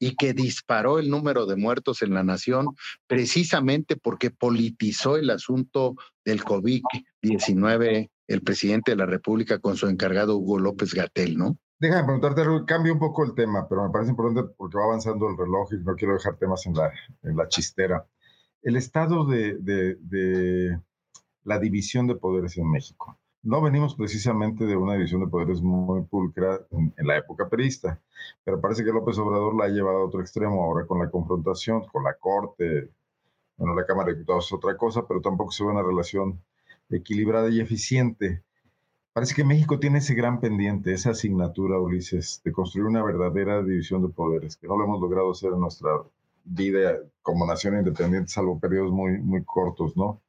y 0.00 0.16
que 0.16 0.34
disparó 0.34 0.98
el 0.98 1.08
número 1.08 1.46
de 1.46 1.54
muertos 1.54 2.02
en 2.02 2.12
la 2.12 2.24
nación 2.24 2.66
precisamente 3.06 3.94
porque 3.94 4.32
politizó 4.32 5.16
el 5.16 5.30
asunto 5.30 5.94
del 6.24 6.42
COVID-19 6.42 8.10
el 8.26 8.42
presidente 8.42 8.92
de 8.92 8.96
la 8.96 9.06
República 9.06 9.58
con 9.58 9.76
su 9.76 9.86
encargado 9.86 10.36
Hugo 10.36 10.58
López 10.58 10.94
Gatel, 10.94 11.36
¿no? 11.36 11.56
Déjame 11.82 12.04
preguntarte, 12.04 12.42
cambio 12.64 12.92
un 12.92 13.00
poco 13.00 13.24
el 13.24 13.34
tema, 13.34 13.68
pero 13.68 13.82
me 13.82 13.90
parece 13.90 14.12
importante 14.12 14.54
porque 14.56 14.78
va 14.78 14.84
avanzando 14.84 15.28
el 15.28 15.36
reloj 15.36 15.72
y 15.72 15.78
no 15.78 15.96
quiero 15.96 16.14
dejar 16.14 16.36
temas 16.36 16.64
en 16.66 16.74
la, 16.74 16.92
en 17.24 17.36
la 17.36 17.48
chistera. 17.48 18.06
El 18.62 18.76
estado 18.76 19.24
de, 19.24 19.56
de, 19.58 20.80
la 21.42 21.58
división 21.58 22.06
de 22.06 22.14
poderes 22.14 22.56
en 22.56 22.70
México. 22.70 23.18
No 23.42 23.60
venimos 23.60 23.96
precisamente 23.96 24.64
de 24.64 24.76
una 24.76 24.92
división 24.92 25.22
de 25.22 25.26
poderes 25.26 25.60
muy 25.60 26.04
pulcra 26.04 26.60
en, 26.70 26.94
la 27.04 27.16
época 27.16 27.48
perista, 27.48 28.00
pero 28.44 28.60
parece 28.60 28.84
que 28.84 28.92
López 28.92 29.18
Obrador 29.18 29.56
la 29.56 29.64
ha 29.64 29.68
llevado 29.68 29.98
a 29.98 30.04
otro 30.04 30.20
extremo 30.20 30.62
ahora 30.62 30.86
con 30.86 31.00
la 31.00 31.10
confrontación, 31.10 31.84
con 31.88 32.04
la 32.04 32.14
Corte, 32.14 32.90
bueno, 33.56 33.74
la 33.74 33.84
Cámara 33.84 34.10
de 34.10 34.18
Diputados 34.18 34.46
es 34.46 34.52
otra 34.52 34.76
cosa, 34.76 35.08
pero 35.08 35.20
tampoco 35.20 35.50
se 35.50 35.64
ve 35.64 35.70
una 35.70 35.82
relación 35.82 36.40
equilibrada 36.90 37.50
y 37.50 37.60
eficiente. 37.60 38.44
Parece 39.12 39.34
que 39.34 39.44
México 39.44 39.78
tiene 39.78 39.98
ese 39.98 40.14
gran 40.14 40.40
pendiente, 40.40 40.92
esa 40.92 41.10
asignatura, 41.10 41.78
Ulises, 41.78 42.40
de 42.44 42.52
construir 42.52 42.86
una 42.86 43.02
verdadera 43.02 43.62
división 43.62 44.02
de 44.02 44.08
poderes, 44.08 44.56
que 44.56 44.66
no 44.66 44.78
lo 44.78 44.84
hemos 44.84 45.00
logrado 45.00 45.30
hacer 45.30 45.52
en 45.52 45.60
nuestra 45.60 45.90
vida 46.44 46.98
como 47.20 47.46
nación 47.46 47.76
independiente, 47.76 48.32
salvo 48.32 48.58
periodos 48.58 48.90
muy, 48.90 49.18
muy 49.18 49.44
cortos, 49.44 49.96
¿no? 49.96 50.20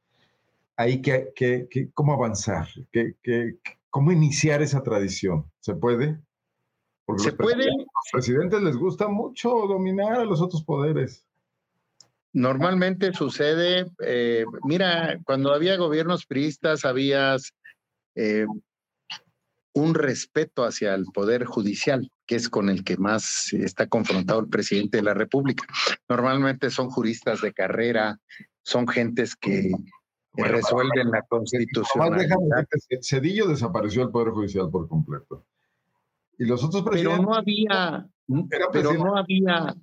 Ahí, 0.76 1.00
que, 1.00 1.32
que, 1.34 1.90
¿cómo 1.94 2.12
avanzar? 2.12 2.66
¿Qué, 2.92 3.14
qué, 3.22 3.58
cómo 3.94 4.10
iniciar 4.10 4.60
esa 4.60 4.82
tradición. 4.82 5.48
¿Se 5.60 5.72
puede? 5.72 6.18
Porque 7.06 7.22
Se 7.22 7.32
puede. 7.32 7.62
A 7.62 7.68
los 7.68 8.10
presidentes 8.10 8.60
les 8.60 8.76
gusta 8.76 9.06
mucho 9.06 9.50
dominar 9.68 10.14
a 10.14 10.24
los 10.24 10.42
otros 10.42 10.64
poderes. 10.64 11.24
Normalmente 12.32 13.12
sucede, 13.12 13.86
eh, 14.04 14.44
mira, 14.64 15.20
cuando 15.24 15.54
había 15.54 15.76
gobiernos 15.76 16.26
priistas, 16.26 16.84
había 16.84 17.36
eh, 18.16 18.46
un 19.74 19.94
respeto 19.94 20.64
hacia 20.64 20.94
el 20.94 21.04
poder 21.06 21.44
judicial, 21.44 22.10
que 22.26 22.36
es 22.36 22.48
con 22.48 22.70
el 22.70 22.84
que 22.84 22.96
más 22.96 23.52
está 23.52 23.88
confrontado 23.88 24.40
el 24.40 24.48
presidente 24.48 24.98
de 24.98 25.02
la 25.02 25.14
República. 25.14 25.66
Normalmente 26.08 26.70
son 26.70 26.88
juristas 26.88 27.42
de 27.42 27.52
carrera, 27.52 28.18
son 28.62 28.86
gentes 28.86 29.36
que 29.36 29.72
resuelven 30.32 31.10
la 31.10 31.22
constitución. 31.22 32.16
Cedillo 33.02 33.48
desapareció 33.48 34.04
el 34.04 34.10
poder 34.10 34.30
judicial 34.30 34.70
por 34.70 34.88
completo. 34.88 35.44
Y 36.38 36.46
los 36.46 36.64
otros 36.64 36.82
presidentes. 36.82 37.18
Pero 37.18 37.30
no 37.30 37.36
había, 37.36 38.08
pero 38.72 38.94
no 38.94 39.16
había 39.16 39.74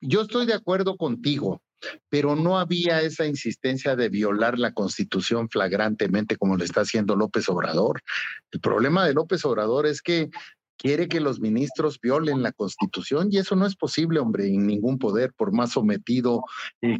yo 0.00 0.22
estoy 0.22 0.46
de 0.46 0.54
acuerdo 0.54 0.96
contigo, 0.96 1.62
pero 2.08 2.36
no 2.36 2.58
había 2.58 3.00
esa 3.02 3.26
insistencia 3.26 3.96
de 3.96 4.08
violar 4.08 4.58
la 4.58 4.72
constitución 4.72 5.48
flagrantemente 5.48 6.36
como 6.36 6.56
lo 6.56 6.64
está 6.64 6.82
haciendo 6.82 7.16
López 7.16 7.48
Obrador. 7.48 8.02
El 8.50 8.60
problema 8.60 9.06
de 9.06 9.14
López 9.14 9.44
Obrador 9.44 9.86
es 9.86 10.02
que 10.02 10.30
quiere 10.76 11.08
que 11.08 11.20
los 11.20 11.40
ministros 11.40 12.00
violen 12.00 12.42
la 12.42 12.52
constitución 12.52 13.28
y 13.30 13.38
eso 13.38 13.56
no 13.56 13.66
es 13.66 13.74
posible, 13.76 14.20
hombre, 14.20 14.46
en 14.46 14.66
ningún 14.66 14.98
poder, 14.98 15.32
por 15.34 15.52
más 15.52 15.72
sometido 15.72 16.44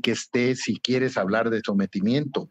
que 0.02 0.10
esté, 0.10 0.56
si 0.56 0.78
quieres 0.78 1.16
hablar 1.16 1.48
de 1.48 1.62
sometimiento. 1.64 2.48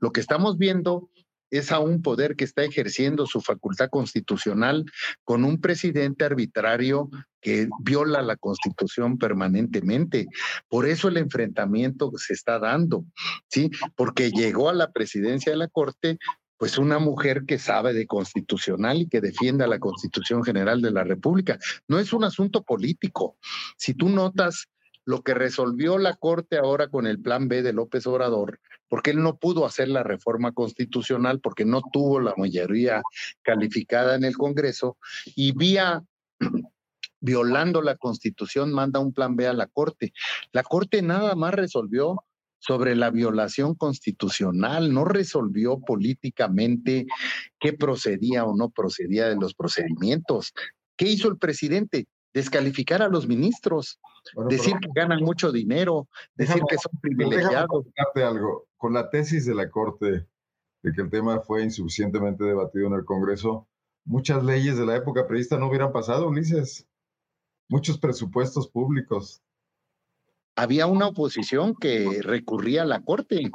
Lo 0.00 0.10
que 0.10 0.20
estamos 0.20 0.56
viendo 0.56 1.10
es 1.50 1.72
a 1.72 1.80
un 1.80 2.02
poder 2.02 2.36
que 2.36 2.44
está 2.44 2.62
ejerciendo 2.62 3.26
su 3.26 3.40
facultad 3.40 3.88
constitucional 3.90 4.84
con 5.24 5.44
un 5.44 5.60
presidente 5.60 6.24
arbitrario 6.24 7.10
que 7.40 7.68
viola 7.82 8.22
la 8.22 8.36
constitución 8.36 9.18
permanentemente. 9.18 10.28
Por 10.68 10.86
eso 10.86 11.08
el 11.08 11.16
enfrentamiento 11.16 12.12
se 12.16 12.34
está 12.34 12.58
dando, 12.58 13.04
¿sí? 13.48 13.70
Porque 13.96 14.30
llegó 14.30 14.68
a 14.68 14.74
la 14.74 14.92
presidencia 14.92 15.52
de 15.52 15.58
la 15.58 15.68
Corte 15.68 16.18
pues 16.60 16.76
una 16.76 16.98
mujer 16.98 17.44
que 17.46 17.58
sabe 17.58 17.94
de 17.94 18.06
constitucional 18.06 18.98
y 18.98 19.08
que 19.08 19.22
defienda 19.22 19.66
la 19.66 19.78
Constitución 19.78 20.44
General 20.44 20.82
de 20.82 20.90
la 20.90 21.04
República. 21.04 21.58
No 21.88 21.98
es 21.98 22.12
un 22.12 22.22
asunto 22.22 22.64
político. 22.64 23.38
Si 23.78 23.94
tú 23.94 24.10
notas 24.10 24.68
lo 25.06 25.22
que 25.22 25.32
resolvió 25.32 25.96
la 25.96 26.16
Corte 26.16 26.58
ahora 26.58 26.88
con 26.88 27.06
el 27.06 27.18
plan 27.18 27.48
B 27.48 27.62
de 27.62 27.72
López 27.72 28.06
Obrador, 28.06 28.60
porque 28.90 29.12
él 29.12 29.22
no 29.22 29.38
pudo 29.38 29.64
hacer 29.64 29.88
la 29.88 30.02
reforma 30.02 30.52
constitucional, 30.52 31.40
porque 31.40 31.64
no 31.64 31.80
tuvo 31.92 32.20
la 32.20 32.34
mayoría 32.36 33.00
calificada 33.40 34.16
en 34.16 34.24
el 34.24 34.36
Congreso, 34.36 34.98
y 35.36 35.52
vía 35.52 36.02
violando 37.20 37.82
la 37.82 37.96
Constitución 37.96 38.72
manda 38.72 38.98
un 38.98 39.14
plan 39.14 39.36
B 39.36 39.46
a 39.46 39.52
la 39.52 39.68
Corte. 39.68 40.12
La 40.52 40.64
Corte 40.64 41.02
nada 41.02 41.36
más 41.36 41.54
resolvió 41.54 42.24
sobre 42.58 42.96
la 42.96 43.10
violación 43.10 43.74
constitucional, 43.74 44.92
no 44.92 45.04
resolvió 45.04 45.78
políticamente 45.78 47.06
qué 47.58 47.72
procedía 47.72 48.44
o 48.44 48.56
no 48.56 48.70
procedía 48.70 49.28
de 49.28 49.36
los 49.36 49.54
procedimientos. 49.54 50.52
¿Qué 50.96 51.06
hizo 51.06 51.28
el 51.28 51.38
presidente? 51.38 52.06
descalificar 52.32 53.02
a 53.02 53.08
los 53.08 53.26
ministros, 53.26 53.98
decir 54.48 54.74
que 54.80 54.88
ganan 54.94 55.20
mucho 55.20 55.50
dinero, 55.50 56.08
decir 56.36 56.62
que 56.68 56.76
son 56.78 56.92
privilegiados. 57.00 57.86
algo. 58.14 58.69
Con 58.80 58.94
la 58.94 59.10
tesis 59.10 59.44
de 59.44 59.54
la 59.54 59.68
Corte 59.68 60.26
de 60.82 60.92
que 60.94 61.02
el 61.02 61.10
tema 61.10 61.40
fue 61.40 61.62
insuficientemente 61.62 62.44
debatido 62.44 62.86
en 62.86 62.94
el 62.94 63.04
Congreso, 63.04 63.68
muchas 64.06 64.42
leyes 64.42 64.78
de 64.78 64.86
la 64.86 64.96
época 64.96 65.26
prevista 65.26 65.58
no 65.58 65.68
hubieran 65.68 65.92
pasado, 65.92 66.28
Ulises. 66.28 66.88
Muchos 67.68 67.98
presupuestos 67.98 68.68
públicos. 68.68 69.42
Había 70.56 70.86
una 70.86 71.08
oposición 71.08 71.74
que 71.74 72.22
recurría 72.22 72.82
a 72.82 72.86
la 72.86 73.02
Corte 73.02 73.50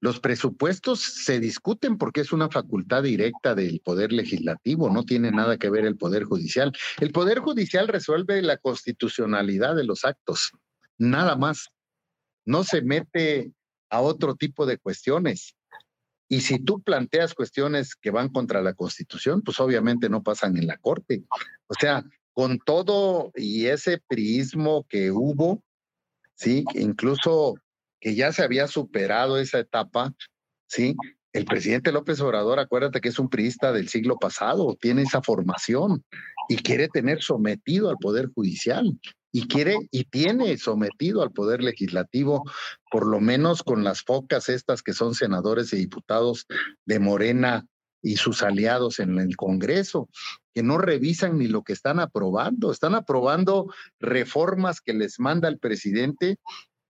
los 0.00 0.18
presupuestos 0.18 1.00
se 1.00 1.40
discuten 1.40 1.98
porque 1.98 2.22
es 2.22 2.32
una 2.32 2.48
facultad 2.48 3.02
directa 3.02 3.54
del 3.54 3.80
Poder 3.80 4.12
Legislativo, 4.12 4.88
no 4.88 5.04
tiene 5.04 5.30
nada 5.30 5.58
que 5.58 5.68
ver 5.68 5.84
el 5.84 5.98
Poder 5.98 6.24
Judicial. 6.24 6.72
El 7.00 7.12
Poder 7.12 7.40
Judicial 7.40 7.86
resuelve 7.86 8.40
la 8.40 8.56
constitucionalidad 8.56 9.76
de 9.76 9.84
los 9.84 10.06
actos, 10.06 10.52
nada 10.96 11.36
más. 11.36 11.68
No 12.46 12.64
se 12.64 12.80
mete 12.80 13.52
a 13.90 14.00
otro 14.00 14.34
tipo 14.34 14.66
de 14.66 14.78
cuestiones. 14.78 15.56
Y 16.28 16.42
si 16.42 16.60
tú 16.60 16.80
planteas 16.80 17.34
cuestiones 17.34 17.96
que 17.96 18.10
van 18.10 18.28
contra 18.28 18.62
la 18.62 18.74
Constitución, 18.74 19.42
pues 19.42 19.58
obviamente 19.58 20.08
no 20.08 20.22
pasan 20.22 20.56
en 20.56 20.68
la 20.68 20.78
Corte. 20.78 21.24
O 21.66 21.74
sea, 21.74 22.04
con 22.32 22.58
todo 22.58 23.32
y 23.34 23.66
ese 23.66 24.00
priismo 24.06 24.86
que 24.88 25.10
hubo, 25.10 25.62
sí, 26.34 26.64
incluso 26.74 27.56
que 28.00 28.14
ya 28.14 28.32
se 28.32 28.44
había 28.44 28.68
superado 28.68 29.38
esa 29.38 29.58
etapa, 29.58 30.14
¿sí? 30.68 30.94
El 31.32 31.44
presidente 31.44 31.92
López 31.92 32.20
Obrador, 32.20 32.60
acuérdate 32.60 33.00
que 33.00 33.08
es 33.08 33.18
un 33.18 33.28
priista 33.28 33.72
del 33.72 33.88
siglo 33.88 34.16
pasado, 34.16 34.76
tiene 34.80 35.02
esa 35.02 35.22
formación 35.22 36.04
y 36.48 36.56
quiere 36.56 36.88
tener 36.88 37.22
sometido 37.22 37.90
al 37.90 37.98
Poder 38.00 38.30
Judicial 38.34 38.98
y 39.32 39.46
quiere 39.46 39.76
y 39.90 40.04
tiene 40.04 40.56
sometido 40.58 41.22
al 41.22 41.32
Poder 41.32 41.62
Legislativo, 41.62 42.44
por 42.90 43.06
lo 43.06 43.20
menos 43.20 43.62
con 43.62 43.84
las 43.84 44.02
focas 44.02 44.48
estas 44.48 44.82
que 44.82 44.92
son 44.92 45.14
senadores 45.14 45.72
y 45.72 45.76
diputados 45.76 46.46
de 46.84 46.98
Morena 46.98 47.66
y 48.02 48.16
sus 48.16 48.42
aliados 48.42 48.98
en 48.98 49.18
el 49.18 49.36
Congreso, 49.36 50.08
que 50.54 50.62
no 50.62 50.78
revisan 50.78 51.38
ni 51.38 51.46
lo 51.46 51.62
que 51.62 51.72
están 51.72 52.00
aprobando, 52.00 52.72
están 52.72 52.94
aprobando 52.94 53.72
reformas 53.98 54.80
que 54.80 54.94
les 54.94 55.20
manda 55.20 55.48
el 55.48 55.58
presidente 55.58 56.38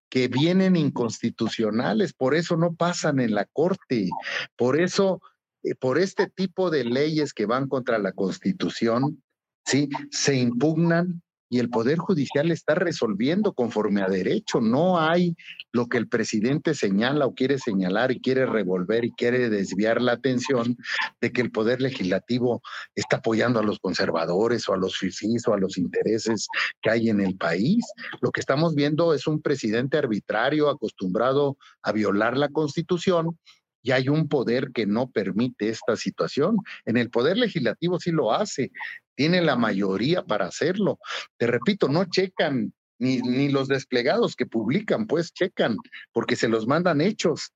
que 0.09 0.29
vienen 0.29 0.77
inconstitucionales, 0.77 2.13
por 2.13 2.35
eso 2.35 2.57
no 2.57 2.75
pasan 2.75 3.21
en 3.21 3.35
la 3.35 3.45
Corte, 3.45 4.09
por 4.57 4.81
eso, 4.81 5.23
eh, 5.63 5.75
por 5.77 5.99
este 5.99 6.29
tipo 6.29 6.71
de 6.71 6.85
leyes 6.85 7.33
que 7.33 7.47
van 7.47 7.69
contra 7.69 7.99
la 7.99 8.13
Constitución, 8.13 9.23
¿sí? 9.65 9.89
Se 10.11 10.35
impugnan 10.35 11.23
y 11.53 11.59
el 11.59 11.69
Poder 11.69 11.99
Judicial 11.99 12.53
está 12.53 12.77
resolviendo 12.77 13.53
conforme 13.53 14.03
a 14.03 14.09
derecho. 14.09 14.61
No 14.61 15.01
hay 15.01 15.37
lo 15.73 15.89
que 15.89 15.99
el 15.99 16.09
presidente 16.09 16.75
señala 16.75 17.27
o 17.27 17.35
quiere 17.35 17.59
señalar 17.59 18.13
y 18.13 18.21
quiere 18.21 18.47
revolver 18.47 19.05
y 19.05 19.11
quiere 19.11 19.51
desviar 19.51 20.01
la 20.01 20.13
atención 20.13 20.77
de 21.21 21.33
que 21.33 21.41
el 21.41 21.51
Poder 21.51 21.81
Legislativo 21.81 22.63
está 22.95 23.17
apoyando 23.17 23.59
a 23.59 23.65
los 23.65 23.81
conservadores 23.81 24.69
o 24.69 24.75
a 24.75 24.79
los 24.79 24.97
fifís 24.97 25.47
o 25.49 25.53
a 25.53 25.59
los 25.59 25.77
intereses 25.77 26.47
que 26.81 26.91
hay 26.91 27.09
en 27.09 27.21
el 27.21 27.37
país. 27.37 27.85
Lo 28.21 28.31
que 28.31 28.41
estamos 28.41 28.77
viendo 28.77 29.13
es 29.13 29.27
un 29.27 29.43
presidente 29.43 29.99
arbitrario 29.99 30.71
acostumbrado 30.71 31.57
a 31.83 31.91
violar 31.91 32.37
la 32.37 32.51
Constitución 32.51 33.37
y 33.83 33.93
hay 33.93 34.09
un 34.09 34.29
poder 34.29 34.73
que 34.73 34.87
no 34.87 35.11
permite 35.11 35.69
esta 35.69 35.97
situación. 35.97 36.57
En 36.85 36.97
el 36.97 37.11
poder 37.11 37.37
legislativo 37.37 37.99
sí 37.99 38.11
lo 38.11 38.33
hace, 38.33 38.71
tiene 39.15 39.41
la 39.43 39.57
mayoría 39.57 40.23
para 40.23 40.47
hacerlo. 40.47 40.99
Te 41.37 41.47
repito, 41.47 41.89
no 41.89 42.05
checan, 42.05 42.73
ni, 42.99 43.19
ni 43.19 43.49
los 43.49 43.69
desplegados 43.69 44.37
que 44.37 44.47
publican, 44.47 45.07
pues 45.07 45.33
checan, 45.33 45.77
porque 46.13 46.37
se 46.37 46.49
los 46.49 46.67
mandan 46.67 47.01
hechos. 47.01 47.53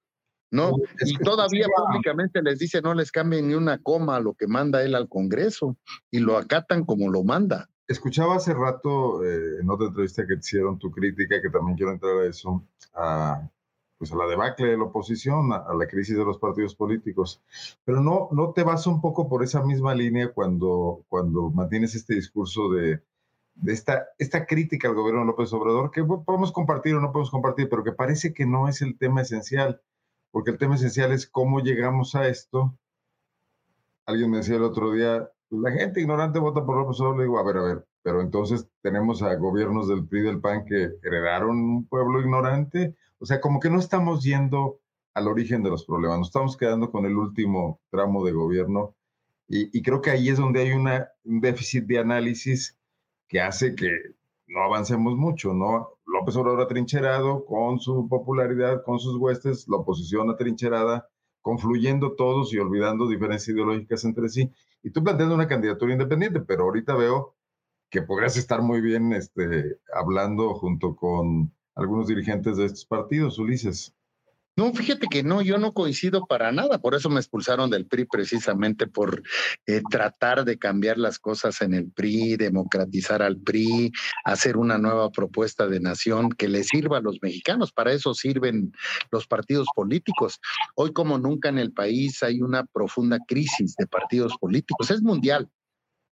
¿no? 0.51 0.77
y 1.05 1.19
todavía 1.19 1.67
públicamente 1.75 2.41
les 2.41 2.61
dice 2.61 2.81
no 2.81 2.95
les 2.95 3.11
cambien 3.11 3.49
ni 3.49 3.55
una 3.55 3.79
coma 3.79 4.17
a 4.17 4.21
lo 4.21 4.35
que 4.35 4.47
manda 4.47 4.85
él 4.85 4.95
al 4.95 5.09
Congreso 5.09 5.77
y 6.13 6.21
lo 6.21 6.37
acatan 6.37 6.85
como 6.85 7.11
lo 7.11 7.25
manda. 7.25 7.69
Escuchaba 7.89 8.37
hace 8.37 8.55
rato 8.55 9.25
eh, 9.25 9.61
en 9.61 9.69
otra 9.69 9.89
entrevista 9.89 10.25
que 10.27 10.35
hicieron 10.35 10.79
tu 10.79 10.91
crítica, 10.91 11.43
que 11.43 11.51
también 11.51 11.77
quiero 11.77 11.93
entrar 11.93 12.17
a 12.19 12.27
eso, 12.27 12.65
a 12.95 13.51
pues 13.99 14.13
a 14.13 14.17
la 14.17 14.27
debacle 14.27 14.69
de 14.69 14.77
la 14.77 14.85
oposición, 14.85 15.53
a, 15.53 15.73
la 15.75 15.87
crisis 15.87 16.17
de 16.17 16.25
los 16.25 16.39
partidos 16.39 16.75
políticos. 16.75 17.43
Pero 17.85 18.01
no, 18.01 18.29
no 18.33 18.53
te 18.53 18.63
vas 18.63 18.87
un 18.87 19.01
poco 19.01 19.29
por 19.29 19.43
esa 19.43 19.63
misma 19.65 19.95
línea 19.95 20.33
cuando, 20.33 21.05
cuando 21.09 21.51
mantienes 21.51 21.95
este 21.95 22.15
discurso 22.15 22.71
de, 22.71 23.03
de 23.55 23.73
esta, 23.73 24.07
esta 24.19 24.47
crítica 24.47 24.89
al 24.89 24.95
gobierno 24.95 25.21
de 25.21 25.27
López 25.27 25.53
Obrador, 25.53 25.91
que 25.91 26.05
podemos 26.05 26.53
compartir 26.53 26.95
o 26.95 27.01
no 27.01 27.13
podemos 27.13 27.31
compartir, 27.31 27.69
pero 27.69 27.85
que 27.85 27.93
parece 27.93 28.35
que 28.35 28.47
no 28.47 28.69
es 28.69 28.83
el 28.83 28.99
tema 28.99 29.23
esencial, 29.23 29.81
porque 30.31 30.51
el 30.51 30.59
tema 30.59 30.75
esencial 30.75 31.13
es 31.13 31.27
cómo 31.27 31.61
llegamos 31.61 32.15
a 32.15 32.29
esto. 32.29 32.77
Alguien 34.07 34.31
me 34.31 34.39
decía 34.39 34.57
el 34.57 34.65
otro 34.65 34.93
día, 34.93 35.31
la 35.51 35.71
gente 35.71 36.01
ignorante 36.01 36.39
vota 36.41 36.65
por 36.65 36.77
López 36.77 37.01
Obrador, 37.01 37.19
le 37.19 37.25
digo, 37.25 37.39
a 37.39 37.45
ver, 37.45 37.57
a 37.57 37.63
ver, 37.63 37.87
pero 38.03 38.21
entonces 38.21 38.69
tenemos 38.83 39.23
a 39.23 39.35
gobiernos 39.37 39.89
del 39.89 40.07
PRI 40.07 40.23
del 40.23 40.41
PAN 40.41 40.65
que 40.67 40.91
heredaron 41.03 41.57
un 41.57 41.87
pueblo 41.87 42.21
ignorante 42.21 42.95
o 43.25 43.27
sea, 43.27 43.41
como 43.41 43.59
que 43.59 43.71
no 43.71 43.79
estamos 43.79 44.23
yendo 44.23 44.83
al 45.15 45.29
origen 45.29 45.63
de 45.63 45.71
los 45.71 45.87
problemas, 45.87 46.19
nos 46.19 46.29
estamos 46.29 46.59
quedando 46.59 46.91
con 46.91 47.07
el 47.07 47.17
último 47.17 47.81
tramo 47.89 48.23
de 48.23 48.33
gobierno 48.33 48.95
y, 49.49 49.81
creo 49.81 50.03
que 50.03 50.11
ahí 50.11 50.29
es 50.29 50.37
donde 50.37 50.61
hay 50.61 50.73
una, 50.73 51.09
un 51.25 51.41
déficit 51.41 51.87
de 51.87 52.01
análisis 52.01 52.79
que 53.27 53.41
hace 53.41 53.75
que 53.75 53.89
no 54.47 54.61
avancemos 54.65 55.17
mucho, 55.17 55.55
¿no? 55.55 55.89
López 56.05 56.37
Obrador 56.37 56.61
atrincherado 56.61 57.47
con 57.47 57.81
su 57.81 58.09
popularidad, 58.11 58.83
con 58.85 58.99
sus 58.99 59.17
huestes, 59.17 59.67
la 59.69 59.79
oposición 59.79 60.29
atrincherada 60.29 61.09
confluyendo 61.41 62.17
todos 62.17 62.53
y 62.53 62.59
olvidando 62.59 63.09
diferencias 63.09 63.55
ideológicas 63.55 64.05
entre 64.05 64.29
sí. 64.29 64.53
Y 64.83 64.91
tú 64.91 65.03
planteando 65.03 65.35
una 65.35 65.49
candidatura 65.49 65.93
independiente, 65.93 66.41
pero 66.41 66.65
ahorita 66.65 66.95
veo 66.95 67.35
que 67.89 68.03
podrías 68.03 68.37
estar 68.37 68.61
muy 68.61 68.83
bien 68.83 69.15
este, 69.15 69.79
hablando 69.95 70.53
junto 70.55 70.95
con 70.95 71.54
algunos 71.75 72.07
dirigentes 72.07 72.57
de 72.57 72.67
estos 72.67 72.85
partidos, 72.85 73.39
Ulises. 73.39 73.95
No, 74.57 74.73
fíjate 74.73 75.09
que 75.11 75.25
no, 75.25 75.43
yo 75.43 75.59
no 75.59 75.73
coincido 75.73 76.27
para 76.27 76.53
nada, 76.53 76.79
por 76.79 76.95
eso 76.95 77.11
me 77.11 77.19
expulsaron 77.19 77.71
del 77.71 77.87
PRI 77.87 78.05
precisamente 78.05 78.87
por 78.87 79.21
eh, 79.67 79.83
tratar 79.91 80.45
de 80.45 80.59
cambiar 80.59 80.97
las 80.97 81.19
cosas 81.19 81.61
en 81.61 81.75
el 81.75 81.91
PRI, 81.91 82.37
democratizar 82.37 83.21
al 83.21 83.37
PRI, 83.37 83.91
hacer 84.25 84.57
una 84.57 84.79
nueva 84.79 85.11
propuesta 85.11 85.67
de 85.67 85.81
nación 85.81 86.31
que 86.31 86.47
le 86.47 86.63
sirva 86.63 86.99
a 86.99 87.01
los 87.01 87.19
mexicanos, 87.21 87.73
para 87.73 87.93
eso 87.93 88.15
sirven 88.15 88.73
los 89.11 89.27
partidos 89.27 89.67
políticos. 89.75 90.39
Hoy 90.77 90.93
como 90.93 91.19
nunca 91.19 91.49
en 91.49 91.59
el 91.59 91.73
país 91.73 92.23
hay 92.23 92.41
una 92.41 92.65
profunda 92.65 93.19
crisis 93.27 93.75
de 93.75 93.89
partidos 93.89 94.37
políticos, 94.39 94.89
es 94.93 95.03
mundial, 95.03 95.51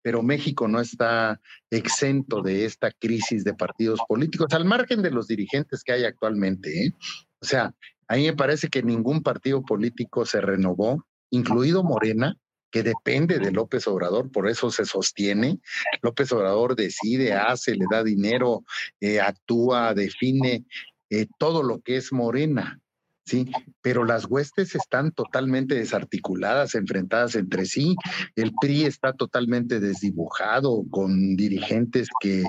pero 0.08 0.22
México 0.22 0.66
no 0.68 0.80
está 0.80 1.38
exento 1.70 2.40
de 2.40 2.64
esta 2.64 2.90
crisis 2.92 3.44
de 3.44 3.52
partidos 3.52 4.00
políticos, 4.08 4.46
al 4.52 4.64
margen 4.64 5.02
de 5.02 5.10
los 5.10 5.28
dirigentes 5.28 5.82
que 5.84 5.92
hay 5.92 6.04
actualmente. 6.04 6.86
¿eh? 6.86 6.94
O 7.42 7.44
sea, 7.44 7.74
a 8.06 8.16
mí 8.16 8.24
me 8.24 8.32
parece 8.32 8.68
que 8.68 8.82
ningún 8.82 9.22
partido 9.22 9.60
político 9.60 10.24
se 10.24 10.40
renovó, 10.40 11.04
incluido 11.28 11.84
Morena, 11.84 12.38
que 12.70 12.82
depende 12.82 13.38
de 13.38 13.52
López 13.52 13.86
Obrador, 13.86 14.32
por 14.32 14.48
eso 14.48 14.70
se 14.70 14.86
sostiene. 14.86 15.60
López 16.00 16.32
Obrador 16.32 16.74
decide, 16.74 17.34
hace, 17.34 17.74
le 17.74 17.84
da 17.90 18.02
dinero, 18.02 18.64
eh, 19.00 19.20
actúa, 19.20 19.92
define 19.92 20.64
eh, 21.10 21.26
todo 21.38 21.62
lo 21.62 21.82
que 21.82 21.98
es 21.98 22.14
Morena. 22.14 22.80
¿Sí? 23.28 23.50
Pero 23.82 24.04
las 24.04 24.24
huestes 24.24 24.74
están 24.74 25.12
totalmente 25.12 25.74
desarticuladas, 25.74 26.74
enfrentadas 26.74 27.34
entre 27.34 27.66
sí. 27.66 27.94
El 28.34 28.52
PRI 28.60 28.84
está 28.84 29.12
totalmente 29.12 29.80
desdibujado 29.80 30.84
con 30.90 31.36
dirigentes 31.36 32.08
que 32.20 32.44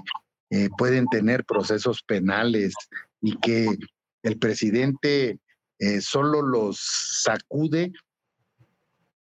eh, 0.51 0.69
pueden 0.77 1.05
tener 1.07 1.45
procesos 1.45 2.01
penales 2.01 2.73
y 3.21 3.37
que 3.37 3.67
el 4.23 4.39
presidente 4.39 5.39
eh, 5.79 6.01
solo 6.01 6.41
los 6.41 6.79
sacude 7.23 7.91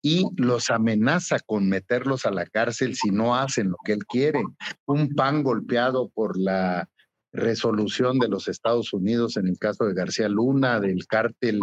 y 0.01 0.25
los 0.37 0.71
amenaza 0.71 1.39
con 1.41 1.69
meterlos 1.69 2.25
a 2.25 2.31
la 2.31 2.47
cárcel 2.47 2.95
si 2.95 3.11
no 3.11 3.37
hacen 3.37 3.71
lo 3.71 3.77
que 3.85 3.93
él 3.93 4.07
quiere. 4.07 4.43
Un 4.87 5.15
pan 5.15 5.43
golpeado 5.43 6.09
por 6.09 6.39
la 6.39 6.89
resolución 7.39 8.19
de 8.19 8.29
los 8.29 8.49
Estados 8.49 8.93
Unidos 8.93 9.37
en 9.37 9.47
el 9.47 9.59
caso 9.59 9.85
de 9.85 9.95
García 9.95 10.29
Luna, 10.29 10.81
del 10.81 11.07
cártel 11.07 11.61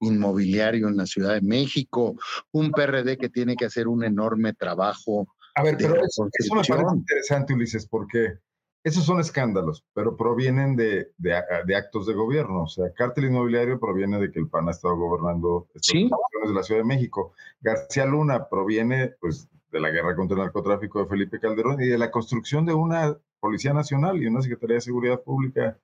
inmobiliario 0.00 0.88
en 0.88 0.96
la 0.96 1.06
Ciudad 1.06 1.34
de 1.34 1.40
México, 1.40 2.14
un 2.52 2.70
PRD 2.70 3.16
que 3.16 3.28
tiene 3.28 3.56
que 3.56 3.66
hacer 3.66 3.88
un 3.88 4.04
enorme 4.04 4.52
trabajo. 4.52 5.26
A 5.54 5.62
ver, 5.62 5.76
pero 5.78 5.94
eso, 5.96 6.28
eso, 6.32 6.54
me 6.54 6.62
parece 6.62 6.96
interesante, 6.96 7.54
Ulises, 7.54 7.86
porque 7.86 8.38
esos 8.84 9.04
son 9.04 9.18
escándalos, 9.18 9.82
pero 9.94 10.14
provienen 10.14 10.76
de, 10.76 11.12
de, 11.16 11.74
actos 11.74 12.06
de 12.06 12.12
gobierno. 12.12 12.64
O 12.64 12.68
sea, 12.68 12.92
cártel 12.92 13.24
inmobiliario 13.24 13.80
proviene 13.80 14.20
de 14.20 14.30
que 14.30 14.40
el 14.40 14.48
PAN 14.48 14.68
ha 14.68 14.72
estado 14.72 14.96
gobernando 14.96 15.68
estas 15.74 15.94
de 15.94 16.54
la 16.54 16.62
Ciudad 16.62 16.80
de 16.80 16.86
México. 16.86 17.32
García 17.62 18.04
Luna 18.04 18.46
proviene, 18.48 19.14
pues, 19.20 19.48
de 19.72 19.80
la 19.80 19.90
guerra 19.90 20.14
contra 20.14 20.36
el 20.36 20.42
narcotráfico 20.42 21.00
de 21.00 21.06
Felipe 21.06 21.40
Calderón 21.40 21.80
y 21.80 21.86
de 21.86 21.98
la 21.98 22.10
construcción 22.10 22.66
de 22.66 22.74
una 22.74 23.16
Policía 23.46 23.72
Nacional 23.72 24.22
y 24.22 24.26
una 24.26 24.42
Secretaría 24.42 24.76
de 24.76 24.80
Seguridad 24.80 25.20
Pública 25.20 25.78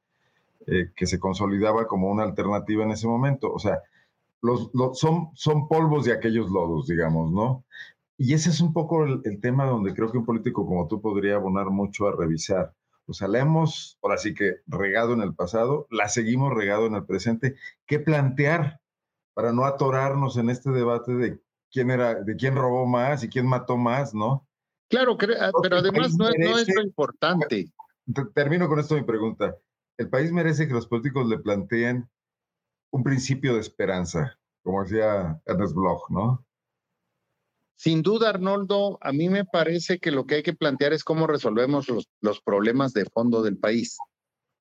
eh, 0.66 0.90
que 0.96 1.06
se 1.06 1.18
consolidaba 1.18 1.86
como 1.86 2.10
una 2.10 2.22
alternativa 2.22 2.84
en 2.84 2.92
ese 2.92 3.06
momento. 3.06 3.52
O 3.52 3.58
sea, 3.58 3.82
los, 4.42 4.70
son, 4.98 5.30
son 5.34 5.68
polvos 5.68 6.04
de 6.04 6.12
aquellos 6.12 6.50
lodos, 6.50 6.86
digamos, 6.86 7.30
¿no? 7.30 7.64
Y 8.16 8.34
ese 8.34 8.50
es 8.50 8.60
un 8.60 8.72
poco 8.72 9.04
el 9.04 9.40
tema 9.40 9.64
donde 9.66 9.94
creo 9.94 10.10
que 10.10 10.18
un 10.18 10.26
político 10.26 10.66
como 10.66 10.86
tú 10.88 11.00
podría 11.00 11.36
abonar 11.36 11.70
mucho 11.70 12.06
a 12.06 12.12
revisar 12.12 12.74
o 13.10 13.12
sea, 13.12 13.26
la 13.26 13.40
hemos, 13.40 13.98
ahora 14.02 14.18
sí 14.18 14.34
que 14.34 14.58
regado 14.68 15.14
en 15.14 15.20
el 15.20 15.34
pasado, 15.34 15.88
la 15.90 16.08
seguimos 16.08 16.54
regado 16.54 16.86
en 16.86 16.94
el 16.94 17.04
presente. 17.04 17.56
¿Qué 17.84 17.98
plantear 17.98 18.80
para 19.34 19.52
no 19.52 19.64
atorarnos 19.64 20.36
en 20.36 20.48
este 20.48 20.70
debate 20.70 21.12
de 21.14 21.40
quién 21.72 21.90
era, 21.90 22.14
de 22.14 22.36
quién 22.36 22.54
robó 22.54 22.86
más 22.86 23.24
y 23.24 23.28
quién 23.28 23.46
mató 23.46 23.76
más, 23.76 24.14
¿no? 24.14 24.46
Claro, 24.90 25.16
ah, 25.38 25.50
pero 25.62 25.76
además 25.76 26.16
no, 26.16 26.28
es 26.28 26.68
lo 26.74 26.82
importante. 26.82 27.70
Termino 28.34 28.68
con 28.68 28.80
esto 28.80 28.96
mi 28.96 29.04
pregunta. 29.04 29.56
El 29.96 30.10
país 30.10 30.32
merece 30.32 30.66
que 30.66 30.74
los 30.74 30.88
políticos 30.88 31.28
le 31.28 31.38
planteen 31.38 32.10
un 32.90 33.04
principio 33.04 33.54
de 33.54 33.60
esperanza, 33.60 34.36
como 34.64 34.82
decía 34.82 35.40
Ernest 35.46 35.74
Bloch, 35.74 36.10
¿no? 36.10 36.44
Sin 37.76 38.02
duda, 38.02 38.30
Arnoldo, 38.30 38.98
a 39.00 39.12
mí 39.12 39.28
me 39.28 39.44
parece 39.44 40.00
que 40.00 40.10
lo 40.10 40.26
que 40.26 40.34
hay 40.36 40.42
que 40.42 40.54
plantear 40.54 40.92
es 40.92 41.04
cómo 41.04 41.28
resolvemos 41.28 41.88
los, 41.88 42.10
los 42.20 42.42
problemas 42.42 42.92
de 42.92 43.06
fondo 43.06 43.42
del 43.42 43.58
país. 43.58 43.96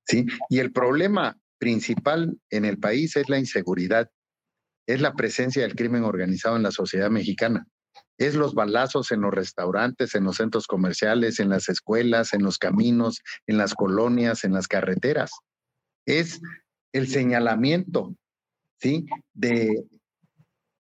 ¿sí? 0.06 0.26
Y 0.48 0.60
el 0.60 0.72
problema 0.72 1.38
principal 1.58 2.40
en 2.52 2.66
el 2.66 2.78
país 2.78 3.16
es 3.18 3.28
la 3.30 3.40
inseguridad, 3.40 4.10
es 4.88 5.02
la 5.02 5.16
presencia 5.16 5.64
del 5.64 5.76
crimen 5.76 6.04
organizado 6.04 6.56
en 6.56 6.64
la 6.64 6.72
sociedad 6.72 7.10
mexicana, 7.10 7.68
es 8.20 8.36
los 8.36 8.54
balazos 8.54 9.12
en 9.12 9.22
los 9.22 9.34
restaurantes, 9.34 10.14
en 10.14 10.26
los 10.26 10.36
centros 10.36 10.68
comerciales, 10.68 11.40
en 11.40 11.50
las 11.50 11.70
escuelas, 11.70 12.34
en 12.34 12.44
los 12.44 12.58
caminos, 12.58 13.22
en 13.48 13.58
las 13.58 13.74
colonias, 13.74 14.44
en 14.44 14.54
las 14.54 14.68
carreteras. 14.68 15.32
Es 16.06 16.42
el 16.92 17.08
señalamiento, 17.08 18.14
¿sí? 18.80 19.06
De 19.34 19.86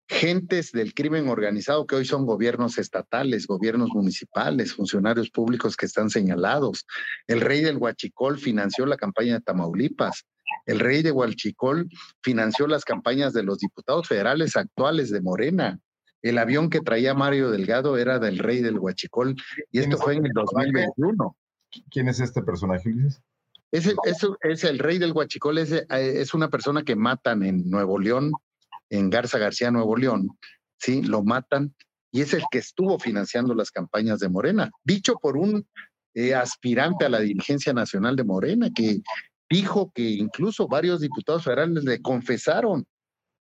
gentes 0.10 0.71
del 0.71 0.93
crimen 0.93 1.30
organizado 1.30 1.86
que 1.88 1.95
hoy 1.95 2.04
son 2.04 2.25
gobiernos 2.25 2.78
estatales, 2.78 3.47
gobiernos 3.47 3.89
municipales, 3.93 4.73
funcionarios 4.73 5.30
públicos 5.30 5.78
que 5.78 5.86
están 5.86 6.10
señalados. 6.10 6.86
El 7.28 7.39
rey 7.39 7.62
del 7.62 7.78
Huachicol 7.78 8.38
financió 8.38 8.86
la 8.86 8.97
campaña 8.97 9.36
de 9.36 9.41
Tamaulipas. 9.41 10.25
El 10.65 10.80
rey 10.80 11.04
de 11.04 11.12
Huachicol 11.12 11.88
financió 12.21 12.67
las 12.67 12.84
campañas 12.84 13.32
de 13.34 13.43
los 13.43 13.60
diputados 13.60 14.08
federales 14.08 14.58
actuales 14.58 15.10
de 15.10 15.21
Morena. 15.21 15.80
El 16.21 16.38
avión 16.38 16.69
que 16.69 16.82
traía 16.82 17.13
Mario 17.13 17.51
Delgado 17.51 17.97
era 17.97 18.19
del 18.19 18.39
rey 18.39 18.62
del 18.62 18.79
Huachicol 18.79 19.36
y 19.71 19.79
esto 19.79 19.97
fue 19.97 20.15
en 20.15 20.25
el 20.25 20.32
2021. 20.34 21.38
¿Quién 21.89 22.08
es 22.08 22.19
este 22.19 22.41
personaje, 22.41 22.89
Luis? 22.89 23.21
Es 23.71 23.86
el, 23.86 23.95
es, 24.41 24.63
el 24.63 24.79
rey 24.79 24.97
del 24.97 25.12
Huachicol, 25.12 25.60
es, 25.60 25.71
es 25.71 26.34
una 26.34 26.49
persona 26.49 26.84
que 26.84 26.95
matan 26.95 27.43
en 27.43 27.69
Nuevo 27.69 27.99
León 27.99 28.32
en 28.89 29.10
Garza 29.10 29.38
García, 29.38 29.71
Nuevo 29.71 29.95
León, 29.95 30.29
¿sí? 30.77 31.03
Lo 31.03 31.23
matan 31.23 31.75
y 32.12 32.21
es 32.21 32.34
el 32.34 32.43
que 32.51 32.58
estuvo 32.58 32.97
financiando 32.99 33.53
las 33.53 33.71
campañas 33.71 34.19
de 34.19 34.29
Morena, 34.29 34.71
dicho 34.84 35.15
por 35.21 35.38
un 35.38 35.67
eh, 36.15 36.34
aspirante 36.34 37.05
a 37.05 37.10
la 37.10 37.19
dirigencia 37.19 37.71
nacional 37.71 38.15
de 38.15 38.23
Morena, 38.23 38.69
que 38.73 39.01
dijo 39.49 39.91
que 39.93 40.01
incluso 40.01 40.67
varios 40.67 41.01
diputados 41.01 41.43
federales 41.43 41.84
le 41.84 42.01
confesaron 42.01 42.86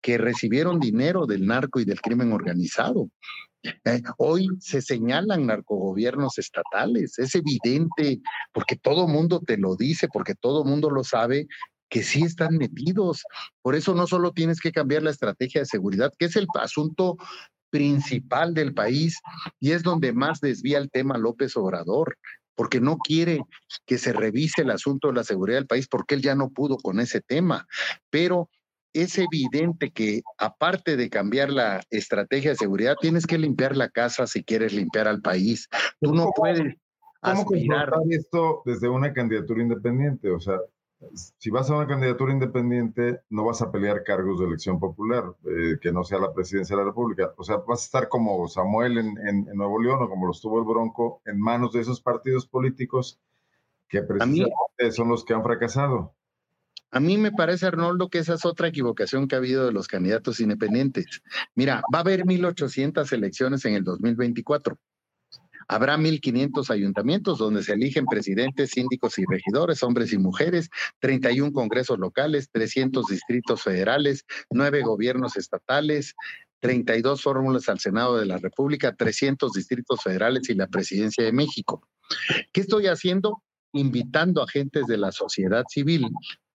que 0.05 0.19
recibieron 0.19 0.81
dinero 0.81 1.25
del 1.25 1.47
narco 1.47 1.81
y 1.81 1.87
del 1.87 2.03
crimen 2.03 2.31
organizado. 2.31 3.09
Eh, 3.63 4.03
hoy 4.19 4.49
se 4.61 4.83
señalan 4.83 5.47
narcogobiernos 5.47 6.37
estatales, 6.37 7.19
es 7.19 7.35
evidente, 7.35 8.21
porque 8.53 8.77
todo 8.77 9.09
mundo 9.09 9.41
te 9.41 9.57
lo 9.57 9.77
dice, 9.77 10.09
porque 10.13 10.35
todo 10.35 10.63
mundo 10.63 10.91
lo 10.91 11.05
sabe, 11.05 11.47
que 11.89 12.03
sí 12.03 12.23
están 12.23 12.59
metidos. 12.59 13.23
Por 13.63 13.75
eso 13.75 13.95
no 13.95 14.07
solo 14.07 14.33
tienes 14.33 14.61
que 14.61 14.73
cambiar 14.73 15.03
la 15.03 15.11
estrategia 15.11 15.63
de 15.63 15.67
seguridad, 15.67 16.13
que 16.19 16.27
es 16.27 16.37
el 16.37 16.49
asunto 16.61 17.17
principal 17.71 18.53
del 18.53 18.75
país 18.75 19.19
y 19.59 19.71
es 19.71 19.83
donde 19.83 20.13
más 20.13 20.39
desvía 20.41 20.77
el 20.77 20.91
tema 20.91 21.17
López 21.17 21.57
Obrador, 21.57 22.19
porque 22.55 22.79
no 22.79 22.99
quiere 22.99 23.41
que 23.87 23.97
se 23.97 24.13
revise 24.13 24.61
el 24.61 24.71
asunto 24.71 25.09
de 25.09 25.15
la 25.15 25.25
seguridad 25.25 25.57
del 25.57 25.67
país, 25.67 25.89
porque 25.89 26.15
él 26.15 26.21
ya 26.21 26.35
no 26.35 26.51
pudo 26.51 26.77
con 26.77 27.01
ese 27.01 27.23
tema. 27.23 27.67
Pero 28.11 28.51
es 28.95 29.19
evidente 29.19 29.91
que 29.91 30.23
aparte 30.39 30.97
de 30.97 31.11
cambiar 31.11 31.51
la 31.51 31.83
estrategia 31.91 32.51
de 32.51 32.57
seguridad, 32.57 32.97
tienes 33.01 33.27
que 33.27 33.37
limpiar 33.37 33.77
la 33.77 33.91
casa 33.91 34.27
si 34.27 34.45
quieres 34.45 34.73
limpiar 34.73 35.09
al 35.09 35.21
país. 35.21 35.69
Tú 36.01 36.15
no 36.15 36.31
puedes 36.35 36.77
¿Cómo 37.21 37.41
aspirar. 37.41 37.91
esto 38.11 38.63
desde 38.65 38.89
una 38.89 39.13
candidatura 39.13 39.63
independiente? 39.63 40.31
O 40.31 40.41
sea, 40.41 40.61
si 41.13 41.51
vas 41.51 41.71
a 41.71 41.77
una 41.77 41.87
candidatura 41.87 42.33
independiente, 42.33 43.21
no 43.31 43.45
vas 43.45 43.63
a 43.63 43.71
pelear 43.71 44.05
cargos 44.05 44.39
de 44.39 44.47
elección 44.47 44.79
popular, 44.79 45.25
eh, 45.45 45.77
que 45.81 45.93
no 45.93 46.05
sea 46.05 46.19
la 46.19 46.33
presidencia 46.33 46.77
de 46.77 46.83
la 46.83 46.89
República. 46.89 47.35
O 47.37 47.45
sea, 47.45 47.57
vas 47.57 47.83
a 47.83 47.85
estar 47.85 48.09
como 48.09 48.47
Samuel 48.49 48.99
en, 48.99 49.45
Nuevo 49.55 49.81
León 49.83 50.03
o 50.03 50.09
como 50.09 50.27
lo 50.27 50.33
estuvo 50.33 50.59
el 50.59 50.65
Bronco, 50.65 51.21
en 51.25 51.41
manos 51.41 51.73
de 51.73 51.81
esos 51.81 52.01
partidos 52.01 52.47
políticos 52.47 53.21
que 53.89 54.03
precisamente 54.03 54.91
son 54.91 55.09
los 55.09 55.25
que 55.25 55.35
han 55.35 55.43
fracasado. 55.43 56.15
A 56.91 57.01
mí 57.01 57.19
me 57.19 57.33
parece, 57.33 57.67
Arnoldo, 57.67 58.09
que 58.09 58.19
esa 58.19 58.35
es 58.35 58.45
otra 58.45 58.69
equivocación 58.69 59.27
que 59.27 59.35
ha 59.35 59.39
habido 59.39 59.67
de 59.67 59.73
los 59.73 59.89
candidatos 59.89 60.39
independientes. 60.39 61.23
Mira, 61.57 61.83
va 61.93 61.99
a 61.99 62.03
haber 62.03 62.25
1.800 62.25 63.13
elecciones 63.13 63.65
en 63.65 63.75
el 63.75 63.83
2024. 63.83 64.79
Habrá 65.67 65.97
1.500 65.97 66.71
ayuntamientos 66.71 67.39
donde 67.39 67.63
se 67.63 67.73
eligen 67.73 68.07
presidentes, 68.07 68.71
síndicos 68.71 69.19
y 69.19 69.25
regidores, 69.29 69.83
hombres 69.83 70.13
y 70.13 70.19
mujeres, 70.19 70.69
31 71.01 71.53
congresos 71.53 71.99
locales, 71.99 72.49
300 72.53 73.07
distritos 73.07 73.63
federales, 73.63 74.25
9 74.51 74.83
gobiernos 74.83 75.37
estatales, 75.37 76.15
32 76.61 77.23
fórmulas 77.23 77.69
al 77.69 77.81
Senado 77.81 78.19
de 78.19 78.27
la 78.27 78.39
República, 78.39 78.95
300 78.95 79.53
distritos 79.53 80.01
federales 80.03 80.49
y 80.49 80.55
la 80.55 80.69
presidencia 80.69 81.25
de 81.25 81.33
México. 81.33 81.87
¿Qué 82.53 82.61
estoy 82.61 82.87
haciendo? 82.87 83.43
Invitando 83.73 84.41
a 84.41 84.45
agentes 84.45 84.87
de 84.87 84.99
la 84.99 85.11
sociedad 85.11 85.65
civil 85.69 86.07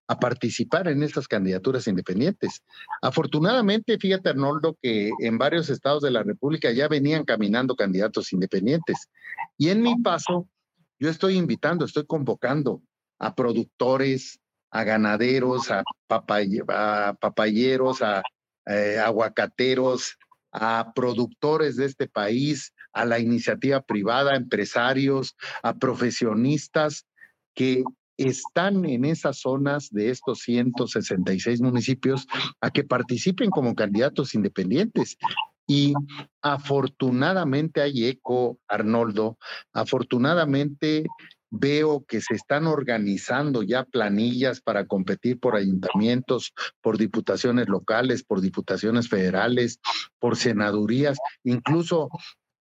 a 0.09 0.19
participar 0.19 0.87
en 0.87 1.03
estas 1.03 1.27
candidaturas 1.27 1.87
independientes. 1.87 2.63
Afortunadamente, 2.99 3.99
fíjate 3.99 4.29
Arnoldo 4.29 4.75
que 4.81 5.11
en 5.19 5.37
varios 5.37 5.69
estados 5.69 6.01
de 6.01 6.09
la 6.09 6.23
República 6.23 6.71
ya 6.71 6.87
venían 6.87 7.23
caminando 7.25 7.75
candidatos 7.75 8.33
independientes. 8.33 9.07
Y 9.55 9.69
en 9.69 9.83
mi 9.83 9.95
paso, 10.01 10.49
yo 10.97 11.11
estoy 11.11 11.37
invitando, 11.37 11.85
estoy 11.85 12.07
convocando 12.07 12.81
a 13.19 13.35
productores, 13.35 14.39
a 14.71 14.83
ganaderos, 14.83 15.69
a, 15.69 15.83
papayeros, 16.07 18.01
a 18.01 18.23
eh, 18.65 18.97
aguacateros, 18.97 20.17
a 20.51 20.91
productores 20.95 21.75
de 21.75 21.85
este 21.85 22.07
país, 22.07 22.73
a 22.93 23.05
la 23.05 23.19
iniciativa 23.19 23.79
privada, 23.81 24.31
a 24.31 24.37
empresarios, 24.37 25.35
a 25.61 25.75
profesionistas 25.75 27.05
que 27.53 27.83
están 28.19 28.85
en 28.85 29.05
esas 29.05 29.39
zonas 29.39 29.89
de 29.91 30.09
estos 30.09 30.39
166 30.39 31.61
municipios 31.61 32.27
a 32.59 32.69
que 32.69 32.83
participen 32.83 33.49
como 33.49 33.75
candidatos 33.75 34.35
independientes. 34.35 35.17
Y 35.65 35.93
afortunadamente 36.41 37.81
hay 37.81 38.05
eco, 38.05 38.59
Arnoldo, 38.67 39.37
afortunadamente 39.71 41.05
veo 41.51 42.05
que 42.05 42.21
se 42.21 42.35
están 42.35 42.67
organizando 42.67 43.63
ya 43.63 43.83
planillas 43.83 44.61
para 44.61 44.85
competir 44.85 45.39
por 45.39 45.55
ayuntamientos, 45.55 46.53
por 46.81 46.97
diputaciones 46.97 47.67
locales, 47.69 48.23
por 48.23 48.41
diputaciones 48.41 49.09
federales, 49.09 49.79
por 50.19 50.35
senadurías, 50.35 51.17
incluso 51.43 52.09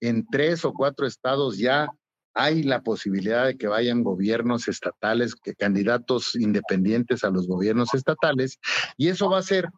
en 0.00 0.26
tres 0.30 0.64
o 0.64 0.72
cuatro 0.72 1.06
estados 1.06 1.58
ya 1.58 1.88
hay 2.38 2.62
la 2.62 2.82
posibilidad 2.82 3.46
de 3.46 3.56
que 3.56 3.66
vayan 3.66 4.04
gobiernos 4.04 4.68
estatales, 4.68 5.34
que 5.34 5.54
candidatos 5.54 6.36
independientes 6.36 7.24
a 7.24 7.30
los 7.30 7.48
gobiernos 7.48 7.92
estatales, 7.94 8.60
y 8.96 9.08
eso 9.08 9.28
va 9.28 9.38
a 9.38 9.40
hacer 9.40 9.68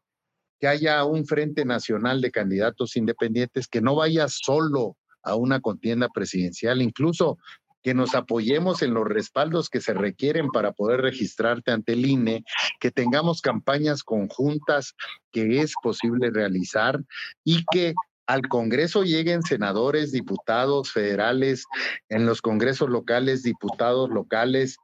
que 0.61 0.69
haya 0.69 1.03
un 1.05 1.25
frente 1.25 1.65
nacional 1.65 2.21
de 2.21 2.31
candidatos 2.31 2.97
independientes 2.97 3.67
que 3.67 3.81
no 3.81 3.95
vaya 3.95 4.27
solo 4.29 4.99
a 5.23 5.37
una 5.37 5.61
contienda 5.61 6.11
presidencial, 6.11 6.83
incluso 6.83 7.39
que 7.83 7.95
nos 7.95 8.15
apoyemos 8.15 8.83
en 8.83 8.93
los 8.93 9.07
respaldos 9.07 9.71
que 9.71 9.81
se 9.81 9.95
requieren 9.95 10.49
para 10.49 10.73
poder 10.73 11.01
registrarte 11.01 11.71
ante 11.71 11.95
el 11.95 12.05
INE, 12.05 12.45
que 12.79 12.91
tengamos 12.91 13.41
campañas 13.41 14.03
conjuntas 14.03 14.93
que 15.33 15.63
es 15.63 15.73
posible 15.83 16.31
realizar 16.31 17.01
y 17.43 17.65
que 17.73 17.95
al 18.31 18.47
Congreso 18.47 19.03
lleguen 19.03 19.43
senadores, 19.43 20.13
diputados 20.13 20.93
federales, 20.93 21.65
en 22.09 22.27
los 22.27 22.41
congresos 22.41 22.89
locales, 22.89 23.43
diputados 23.43 24.09
locales 24.09 24.77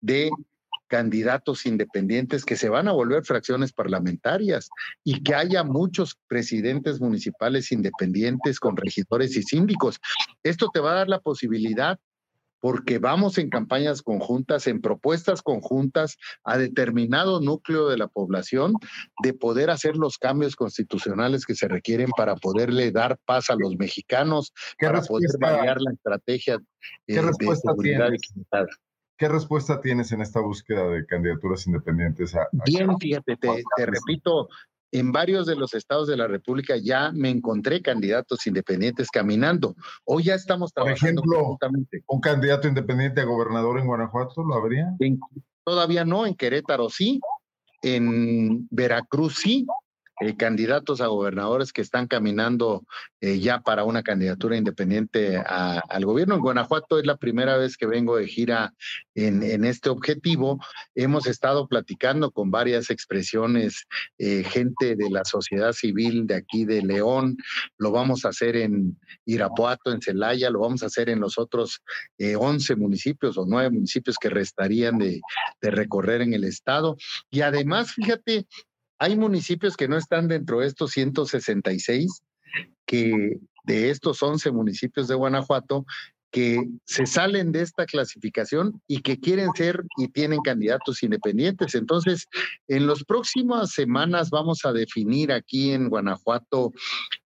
de 0.00 0.30
candidatos 0.86 1.66
independientes 1.66 2.46
que 2.46 2.56
se 2.56 2.70
van 2.70 2.88
a 2.88 2.92
volver 2.92 3.22
fracciones 3.22 3.74
parlamentarias 3.74 4.70
y 5.04 5.22
que 5.22 5.34
haya 5.34 5.62
muchos 5.62 6.16
presidentes 6.26 6.98
municipales 6.98 7.70
independientes 7.70 8.58
con 8.58 8.78
regidores 8.78 9.36
y 9.36 9.42
síndicos. 9.42 10.00
Esto 10.42 10.70
te 10.72 10.80
va 10.80 10.92
a 10.92 10.96
dar 10.96 11.08
la 11.08 11.20
posibilidad 11.20 11.98
porque 12.60 12.98
vamos 12.98 13.38
en 13.38 13.50
campañas 13.50 14.02
conjuntas, 14.02 14.66
en 14.66 14.80
propuestas 14.80 15.42
conjuntas 15.42 16.16
a 16.44 16.58
determinado 16.58 17.40
núcleo 17.40 17.88
de 17.88 17.98
la 17.98 18.08
población 18.08 18.72
de 19.22 19.34
poder 19.34 19.70
hacer 19.70 19.96
los 19.96 20.18
cambios 20.18 20.56
constitucionales 20.56 21.44
que 21.44 21.54
se 21.54 21.68
requieren 21.68 22.10
para 22.16 22.36
poderle 22.36 22.90
dar 22.92 23.18
paz 23.24 23.50
a 23.50 23.56
los 23.56 23.76
mexicanos, 23.76 24.52
para 24.78 25.02
poder 25.02 25.30
variar 25.40 25.80
la 25.80 25.92
estrategia 25.92 26.58
¿qué 27.06 27.16
eh, 27.16 27.22
respuesta 27.22 27.72
de 27.72 27.74
seguridad 27.74 28.66
¿Qué 29.18 29.28
respuesta 29.28 29.80
tienes 29.80 30.12
en 30.12 30.20
esta 30.20 30.40
búsqueda 30.40 30.88
de 30.88 31.06
candidaturas 31.06 31.66
independientes? 31.66 32.34
Bien, 32.66 32.98
fíjate, 32.98 33.38
te, 33.38 33.62
te 33.74 33.86
repito, 33.86 34.48
en 34.98 35.12
varios 35.12 35.46
de 35.46 35.56
los 35.56 35.74
estados 35.74 36.08
de 36.08 36.16
la 36.16 36.26
República 36.26 36.76
ya 36.76 37.12
me 37.12 37.28
encontré 37.28 37.82
candidatos 37.82 38.46
independientes 38.46 39.10
caminando. 39.10 39.76
Hoy 40.04 40.24
ya 40.24 40.34
estamos 40.34 40.72
trabajando. 40.72 41.22
Por 41.22 41.34
ejemplo, 41.34 41.58
un 42.06 42.20
candidato 42.20 42.66
independiente 42.66 43.20
a 43.20 43.24
gobernador 43.24 43.78
en 43.78 43.86
Guanajuato, 43.86 44.42
¿lo 44.42 44.54
habría? 44.54 44.94
todavía 45.64 46.04
no, 46.04 46.26
en 46.26 46.34
Querétaro 46.34 46.88
sí, 46.88 47.20
en 47.82 48.68
Veracruz 48.70 49.34
sí, 49.34 49.66
eh, 50.20 50.34
candidatos 50.34 51.02
a 51.02 51.08
gobernadores 51.08 51.74
que 51.74 51.82
están 51.82 52.06
caminando 52.06 52.86
eh, 53.20 53.38
ya 53.38 53.60
para 53.60 53.84
una 53.84 54.02
candidatura 54.02 54.56
independiente 54.56 55.36
al 55.36 56.06
gobierno. 56.06 56.36
En 56.36 56.40
Guanajuato 56.40 56.98
es 56.98 57.04
la 57.04 57.16
primera 57.16 57.58
vez 57.58 57.76
que 57.76 57.86
vengo 57.86 58.16
de 58.16 58.26
gira 58.26 58.72
en, 59.14 59.64
este 59.64 59.90
objetivo. 59.90 60.58
Hemos 60.94 61.26
estado 61.26 61.68
platicando 61.68 62.30
con 62.30 62.50
varias 62.50 62.88
expresiones, 62.88 63.86
eh, 64.16 64.42
gente 64.42 64.96
de 64.96 65.10
la 65.10 65.24
sociedad 65.26 65.72
civil 65.72 66.26
de 66.26 66.36
aquí 66.36 66.64
de 66.64 66.80
León, 66.80 67.36
lo 67.76 67.90
vamos 67.90 68.24
a 68.24 68.30
hacer 68.30 68.56
en 68.56 68.98
Irapuato, 69.26 69.92
en 69.92 70.00
Celaya, 70.00 70.48
lo 70.48 70.60
vamos 70.60 70.82
a 70.82 70.86
hacer 70.86 71.10
en 71.10 71.20
los 71.20 71.36
otros 71.36 71.82
11 72.18 72.76
municipios 72.76 73.36
o 73.36 73.44
9 73.46 73.70
municipios 73.70 74.16
que 74.16 74.30
restarían 74.30 74.98
de 74.98 75.20
recorrer 75.60 76.22
en 76.22 76.32
el 76.32 76.44
estado. 76.44 76.96
Y 77.30 77.42
además, 77.42 77.92
fíjate, 77.92 78.46
hay 78.98 79.16
municipios 79.16 79.76
que 79.76 79.88
no 79.88 79.96
están 79.96 80.28
dentro 80.28 80.60
de 80.60 80.66
estos 80.66 80.92
166, 80.92 82.22
que 82.86 83.38
de 83.64 83.90
estos 83.90 84.22
11 84.22 84.50
municipios 84.52 85.08
de 85.08 85.14
Guanajuato, 85.14 85.84
que 86.30 86.68
se 86.84 87.06
salen 87.06 87.50
de 87.50 87.62
esta 87.62 87.86
clasificación 87.86 88.82
y 88.86 89.00
que 89.00 89.18
quieren 89.18 89.50
ser 89.54 89.84
y 89.96 90.08
tienen 90.08 90.40
candidatos 90.40 91.02
independientes. 91.02 91.74
Entonces, 91.74 92.26
en 92.68 92.86
las 92.86 93.04
próximas 93.04 93.70
semanas 93.70 94.30
vamos 94.30 94.64
a 94.64 94.72
definir 94.72 95.32
aquí 95.32 95.70
en 95.70 95.88
Guanajuato 95.88 96.72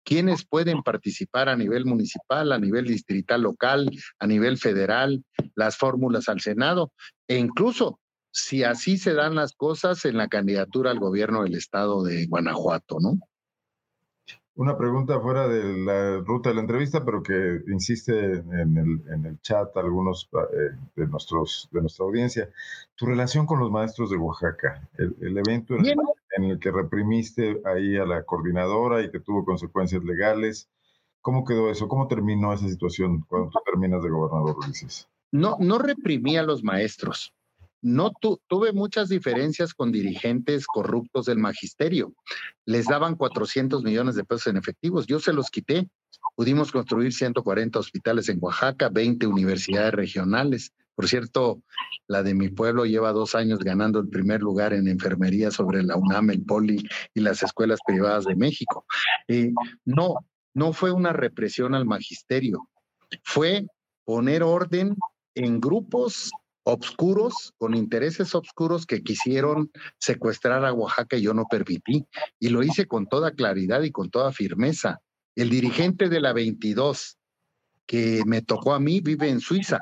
quiénes 0.05 0.47
pueden 0.47 0.83
participar 0.83 1.49
a 1.49 1.57
nivel 1.57 1.87
municipal, 1.87 2.53
a 2.53 2.59
nivel 2.59 2.87
distrital 2.87 3.43
local, 3.43 3.91
a 4.19 4.27
nivel 4.27 4.59
federal, 4.59 5.25
las 5.57 5.77
fórmulas 5.77 6.29
al 6.29 6.41
Senado 6.41 6.93
e 7.27 7.37
incluso 7.37 7.99
si 8.33 8.65
así 8.65 8.97
se 8.97 9.15
dan 9.15 9.35
las 9.35 9.55
cosas 9.55 10.05
en 10.05 10.17
la 10.17 10.29
candidatura 10.29 10.91
al 10.91 10.99
gobierno 10.99 11.43
del 11.43 11.55
estado 11.55 12.03
de 12.03 12.27
Guanajuato, 12.27 12.99
¿no? 13.01 13.19
Una 14.57 14.77
pregunta 14.77 15.19
fuera 15.21 15.49
de 15.49 15.79
la 15.79 16.19
ruta 16.19 16.51
de 16.51 16.57
la 16.57 16.61
entrevista, 16.61 17.03
pero 17.03 17.23
que 17.23 17.63
insiste 17.69 18.13
en 18.13 18.77
el, 18.77 19.13
en 19.13 19.25
el 19.25 19.41
chat 19.41 19.75
algunos 19.77 20.29
eh, 20.35 20.77
de, 20.97 21.07
nuestros, 21.07 21.69
de 21.73 21.81
nuestra 21.81 22.05
audiencia. 22.05 22.51
Tu 22.95 23.07
relación 23.07 23.47
con 23.47 23.59
los 23.59 23.71
maestros 23.71 24.11
de 24.11 24.19
Oaxaca, 24.19 24.87
el, 24.99 25.39
evento 25.39 25.77
en 25.77 25.87
el, 25.87 25.97
en 26.37 26.45
el, 26.45 26.59
que 26.59 26.73
reprimiste 26.73 27.63
ahí 27.65 27.97
a 27.97 28.05
la 28.05 28.25
coordinadora 28.25 29.03
y 29.03 29.11
que 29.11 29.21
tuvo 29.21 29.47
consecuencias 29.47 30.05
legales, 30.05 30.69
¿cómo 31.23 31.45
quedó 31.45 31.71
eso? 31.71 31.89
¿Cómo 31.89 32.07
terminó 32.07 32.53
esa 32.53 32.69
situación 32.69 33.25
cuando 33.29 33.49
tú 33.49 33.61
terminas 33.65 34.03
de 34.03 34.11
gobernador, 34.11 34.57
Ulises? 34.59 35.09
No, 35.33 35.57
no 35.59 35.79
reprimí 35.79 36.37
a 36.37 36.43
los 36.43 36.63
maestros. 36.63 37.33
No 37.83 38.13
tuve 38.49 38.73
muchas 38.73 39.09
diferencias 39.09 39.73
con 39.73 39.91
dirigentes 39.91 40.67
corruptos 40.67 41.27
del 41.27 41.39
magisterio. 41.39 42.15
Les 42.67 42.87
daban 42.87 43.17
400 43.17 43.83
millones 43.83 44.15
de 44.17 44.25
pesos 44.25 44.49
en 44.49 44.59
efectivos. 44.59 45.07
Yo 45.07 45.19
se 45.19 45.33
los 45.33 45.51
quité. 45.51 45.89
Pudimos 46.37 46.73
construir 46.73 47.13
140 47.13 47.79
hospitales 47.79 48.29
en 48.29 48.39
Oaxaca, 48.41 48.91
20 48.91 49.27
universidades 49.27 49.95
regionales. 49.95 50.73
Por 50.95 51.09
cierto, 51.09 51.63
la 52.09 52.23
de 52.23 52.35
mi 52.35 52.51
pueblo 52.51 52.85
lleva 52.85 53.13
dos 53.13 53.35
años 53.35 53.61
ganando 53.61 54.01
el 54.01 54.09
primer 54.09 54.43
lugar 54.43 54.75
en 54.75 54.87
enfermería 54.87 55.51
sobre 55.51 55.83
la 55.83 55.97
UNAM, 55.97 56.31
el 56.31 56.45
POLI 56.45 56.87
y 57.15 57.21
las 57.21 57.43
escuelas 57.43 57.79
privadas 57.87 58.27
de 58.27 58.37
México. 58.37 58.85
Eh, 59.27 59.53
no, 59.87 60.17
no 60.53 60.75
fue 60.75 60.93
una 60.93 61.15
represión 61.15 61.75
al 61.75 61.87
magisterio. 61.87 62.69
Fue 63.25 63.67
poner 64.05 64.43
orden 64.43 64.97
en 65.35 65.61
grupos 65.61 66.31
obscuros, 66.65 67.53
con 67.59 67.75
intereses 67.75 68.35
obscuros 68.35 68.87
que 68.87 69.03
quisieron 69.03 69.71
secuestrar 69.99 70.65
a 70.65 70.73
Oaxaca 70.73 71.17
y 71.17 71.23
yo 71.23 71.35
no 71.35 71.47
permití. 71.51 72.07
Y 72.39 72.49
lo 72.49 72.63
hice 72.63 72.87
con 72.87 73.07
toda 73.07 73.33
claridad 73.33 73.83
y 73.83 73.91
con 73.91 74.11
toda 74.11 74.33
firmeza. 74.33 75.01
El 75.35 75.51
dirigente 75.51 76.09
de 76.09 76.21
la 76.21 76.33
22 76.33 77.19
que 77.87 78.23
me 78.27 78.43
tocó 78.43 78.75
a 78.75 78.81
mí 78.81 79.01
vive 79.01 79.29
en 79.29 79.41
Suiza. 79.41 79.81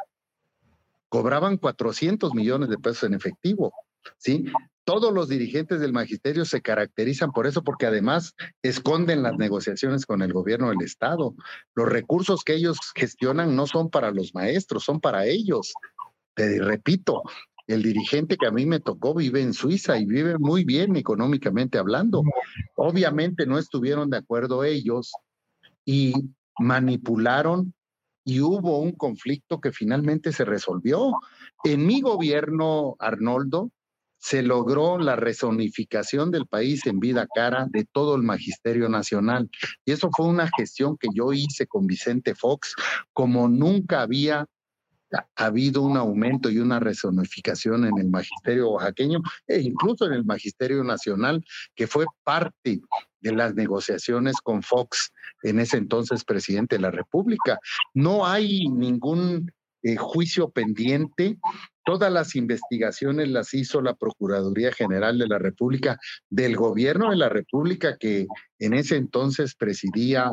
Cobraban 1.08 1.56
400 1.56 2.34
millones 2.34 2.68
de 2.68 2.78
pesos 2.78 3.04
en 3.04 3.14
efectivo. 3.14 3.72
¿sí? 4.16 4.46
Todos 4.84 5.12
los 5.12 5.28
dirigentes 5.28 5.80
del 5.80 5.92
magisterio 5.92 6.46
se 6.46 6.62
caracterizan 6.62 7.32
por 7.32 7.46
eso, 7.46 7.62
porque 7.62 7.84
además 7.84 8.34
esconden 8.62 9.22
las 9.22 9.36
negociaciones 9.36 10.06
con 10.06 10.22
el 10.22 10.32
gobierno 10.32 10.70
del 10.70 10.80
Estado. 10.80 11.34
Los 11.74 11.88
recursos 11.88 12.42
que 12.44 12.54
ellos 12.54 12.78
gestionan 12.94 13.54
no 13.54 13.66
son 13.66 13.90
para 13.90 14.10
los 14.10 14.34
maestros, 14.34 14.84
son 14.84 15.00
para 15.00 15.26
ellos. 15.26 15.74
Te 16.38 16.62
repito, 16.62 17.24
El 17.66 17.82
dirigente 17.82 18.36
que 18.36 18.46
a 18.46 18.52
mí 18.52 18.64
me 18.64 18.78
tocó 18.78 19.12
vive 19.12 19.42
en 19.42 19.52
Suiza 19.52 19.98
y 19.98 20.06
vive 20.06 20.38
muy 20.38 20.64
bien 20.64 20.94
económicamente 20.94 21.78
hablando. 21.78 22.22
Obviamente 22.76 23.44
no 23.44 23.58
estuvieron 23.58 24.08
de 24.08 24.18
acuerdo 24.18 24.62
ellos 24.62 25.12
y 25.84 26.14
manipularon 26.60 27.74
y 28.24 28.40
hubo 28.40 28.78
un 28.78 28.92
conflicto 28.92 29.60
que 29.60 29.72
finalmente 29.72 30.32
se 30.32 30.44
resolvió. 30.44 31.12
En 31.64 31.84
mi 31.84 32.02
gobierno, 32.02 32.94
Arnoldo, 33.00 33.70
se 34.18 34.42
logró 34.42 34.96
la 34.98 35.16
resonificación 35.16 36.30
del 36.30 36.46
país 36.46 36.86
en 36.86 37.00
vida 37.00 37.26
cara 37.34 37.66
de 37.68 37.84
todo 37.84 38.14
el 38.14 38.22
magisterio 38.22 38.88
nacional. 38.88 39.50
Y 39.84 39.90
eso 39.90 40.08
fue 40.16 40.26
una 40.26 40.48
gestión 40.56 40.96
que 40.96 41.08
yo 41.12 41.32
hice 41.32 41.66
con 41.66 41.86
Vicente 41.86 42.36
Fox, 42.36 42.76
como 43.12 43.48
nunca 43.48 44.02
había 44.02 44.46
habido 45.36 45.82
un 45.82 45.96
aumento 45.96 46.50
y 46.50 46.58
una 46.58 46.80
resonificación 46.80 47.84
en 47.86 47.98
el 47.98 48.08
magisterio 48.08 48.70
oaxaqueño 48.70 49.20
e 49.46 49.60
incluso 49.60 50.06
en 50.06 50.12
el 50.12 50.24
magisterio 50.24 50.84
nacional, 50.84 51.44
que 51.74 51.86
fue 51.86 52.06
parte 52.24 52.80
de 53.20 53.32
las 53.32 53.54
negociaciones 53.54 54.36
con 54.42 54.62
Fox, 54.62 55.12
en 55.42 55.60
ese 55.60 55.76
entonces 55.76 56.24
presidente 56.24 56.76
de 56.76 56.82
la 56.82 56.90
República. 56.90 57.58
No 57.94 58.26
hay 58.26 58.68
ningún 58.68 59.50
eh, 59.82 59.96
juicio 59.96 60.50
pendiente. 60.50 61.38
Todas 61.84 62.12
las 62.12 62.34
investigaciones 62.34 63.28
las 63.28 63.54
hizo 63.54 63.80
la 63.80 63.94
Procuraduría 63.94 64.72
General 64.72 65.16
de 65.16 65.28
la 65.28 65.38
República, 65.38 65.98
del 66.28 66.56
gobierno 66.56 67.10
de 67.10 67.16
la 67.16 67.28
República 67.28 67.96
que 67.96 68.26
en 68.58 68.74
ese 68.74 68.96
entonces 68.96 69.54
presidía 69.54 70.32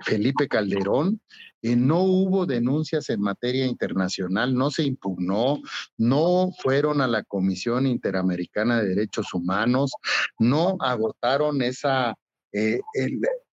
Felipe 0.00 0.48
Calderón. 0.48 1.20
Eh, 1.62 1.76
no 1.76 2.02
hubo 2.02 2.44
denuncias 2.44 3.08
en 3.08 3.22
materia 3.22 3.66
internacional, 3.66 4.54
no 4.54 4.70
se 4.70 4.82
impugnó, 4.82 5.62
no 5.96 6.50
fueron 6.58 7.00
a 7.00 7.06
la 7.06 7.22
Comisión 7.22 7.86
Interamericana 7.86 8.82
de 8.82 8.88
Derechos 8.90 9.32
Humanos, 9.32 9.92
no 10.38 10.76
agotaron 10.80 11.62
esa, 11.62 12.14
eh, 12.52 12.80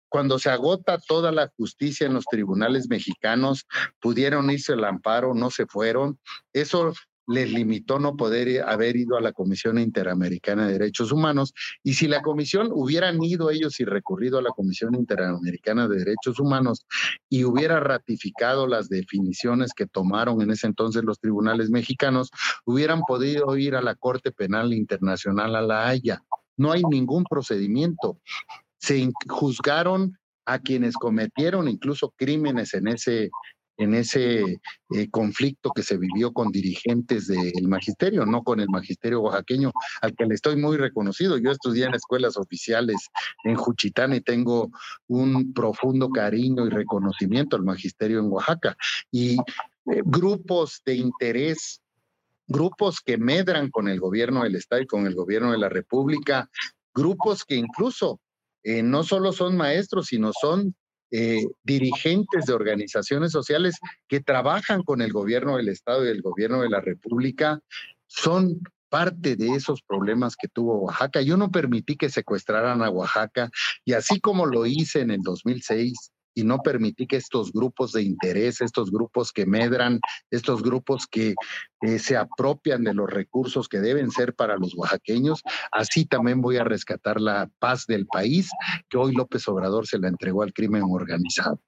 cuando 0.10 0.40
se 0.40 0.50
agota 0.50 0.98
toda 1.08 1.32
la 1.32 1.48
justicia 1.56 2.06
en 2.06 2.14
los 2.14 2.26
tribunales 2.26 2.90
mexicanos, 2.90 3.66
pudieron 4.02 4.52
irse 4.52 4.74
al 4.74 4.84
amparo, 4.84 5.34
no 5.34 5.50
se 5.50 5.66
fueron. 5.66 6.20
Eso 6.52 6.94
les 7.28 7.52
limitó 7.52 8.00
no 8.00 8.16
poder 8.16 8.64
haber 8.64 8.96
ido 8.96 9.18
a 9.18 9.22
la 9.22 9.32
Comisión 9.32 9.80
Interamericana 9.80 10.68
de 10.68 10.74
Derechos 10.74 11.12
Humanos. 11.12 11.54
Y 11.84 11.94
si 11.94 12.08
la 12.08 12.22
comisión 12.22 12.70
hubieran 12.72 13.24
ido 13.24 13.50
ellos 13.50 13.80
y 13.80 13.86
recurrido 13.86 14.40
a 14.40 14.42
la 14.42 14.50
Comisión 14.50 14.96
Interamericana 14.96 15.88
de 15.88 16.00
Derechos 16.00 16.40
Humanos 16.40 16.86
y 17.30 17.44
hubiera 17.44 17.80
ratificado 17.80 18.68
las 18.68 18.90
definiciones 18.90 19.74
que 19.74 19.88
tomaron 19.88 20.42
en 20.42 20.52
ese 20.52 20.68
entonces 20.68 21.04
los 21.04 21.20
tribunales 21.20 21.70
mexicanos, 21.70 22.30
hubieran 22.66 23.02
podido 23.02 23.56
ir 23.58 23.76
a 23.76 23.82
la 23.82 23.96
Corte 23.96 24.32
Penal 24.32 24.74
Internacional 24.74 25.56
a 25.56 25.62
La 25.62 25.88
Haya. 25.88 26.24
No 26.58 26.72
hay 26.72 26.84
ningún 26.84 27.24
procedimiento 27.24 28.20
se 28.82 29.12
juzgaron 29.30 30.18
a 30.46 30.60
quienes 30.60 30.96
cometieron 30.96 31.68
incluso 31.68 32.14
crímenes 32.18 32.74
en 32.74 32.88
ese, 32.88 33.30
en 33.78 33.96
ese 33.96 34.60
eh, 34.90 35.10
conflicto 35.10 35.72
que 35.72 35.84
se 35.84 35.98
vivió 35.98 36.34
con 36.34 36.52
dirigentes 36.52 37.28
del 37.28 37.68
magisterio, 37.68 38.26
no 38.26 38.44
con 38.44 38.60
el 38.60 38.70
magisterio 38.70 39.22
oaxaqueño, 39.22 39.72
al 40.02 40.16
que 40.16 40.26
le 40.26 40.36
estoy 40.36 40.56
muy 40.56 40.78
reconocido. 40.78 41.38
Yo 41.38 41.52
estudié 41.52 41.86
en 41.86 41.96
escuelas 41.96 42.38
oficiales 42.38 43.10
en 43.44 43.56
Juchitán 43.56 44.14
y 44.14 44.22
tengo 44.22 44.70
un 45.08 45.54
profundo 45.54 46.10
cariño 46.10 46.68
y 46.68 46.70
reconocimiento 46.70 47.56
al 47.56 47.64
magisterio 47.64 48.20
en 48.20 48.32
Oaxaca. 48.32 48.76
Y 49.12 49.38
eh, 49.38 50.02
grupos 50.06 50.82
de 50.86 50.96
interés, 50.96 51.82
grupos 52.48 53.00
que 53.02 53.18
medran 53.18 53.70
con 53.70 53.88
el 53.88 54.00
gobierno 54.00 54.44
del 54.44 54.56
Estado 54.56 54.82
y 54.82 54.88
con 54.88 55.08
el 55.08 55.16
gobierno 55.16 55.52
de 55.52 55.58
la 55.58 55.70
República, 55.70 56.50
grupos 56.94 57.46
que 57.46 57.56
incluso 57.56 58.20
eh, 58.64 58.84
no 58.84 59.04
solo 59.04 59.32
son 59.32 59.58
maestros, 59.58 60.08
sino 60.08 60.32
son 60.40 60.76
eh, 61.12 61.46
dirigentes 61.64 62.46
de 62.46 62.54
organizaciones 62.54 63.32
sociales 63.32 63.76
que 64.08 64.22
trabajan 64.22 64.84
con 64.84 65.02
el 65.02 65.12
gobierno 65.12 65.58
del 65.58 65.70
Estado 65.70 66.06
y 66.06 66.10
el 66.10 66.22
gobierno 66.22 66.62
de 66.62 66.70
la 66.70 66.82
República, 66.82 67.60
son 68.08 68.62
parte 68.90 69.36
de 69.38 69.56
esos 69.56 69.82
problemas 69.82 70.36
que 70.36 70.50
tuvo 70.50 70.80
Oaxaca. 70.80 71.22
Yo 71.22 71.38
no 71.38 71.50
permití 71.50 71.96
que 71.96 72.10
secuestraran 72.10 72.82
a 72.82 72.90
Oaxaca 72.90 73.50
y 73.86 73.94
así 73.94 74.20
como 74.20 74.46
lo 74.46 74.66
hice 74.66 75.00
en 75.00 75.12
el 75.12 75.22
2006, 75.22 76.12
y 76.34 76.44
no 76.44 76.60
permití 76.60 77.08
que 77.08 77.18
estos 77.18 77.52
grupos 77.52 77.92
de 77.92 78.04
interés, 78.04 78.62
estos 78.62 78.92
grupos 78.92 79.32
que 79.32 79.46
medran, 79.46 80.00
estos 80.30 80.64
grupos 80.64 81.08
que 81.08 81.36
eh, 81.82 82.00
se 82.00 82.18
apropian 82.18 82.84
de 82.84 82.94
los 82.94 83.10
recursos 83.10 83.68
que 83.68 83.80
deben 83.80 84.12
ser 84.12 84.34
para 84.34 84.58
los 84.58 84.76
oaxaqueños, 84.76 85.44
así 85.72 86.06
también 86.06 86.42
voy 86.42 86.58
a 86.58 86.64
rescatar 86.64 87.20
la 87.20 87.50
paz 87.60 87.86
del 87.88 88.08
país 88.08 88.50
que 88.90 88.98
hoy 88.98 89.14
López 89.14 89.48
Obrador 89.48 89.88
se 89.88 90.00
la 90.00 90.08
entregó 90.08 90.44
al 90.44 90.54
crimen 90.54 90.84
organizado. 90.84 91.60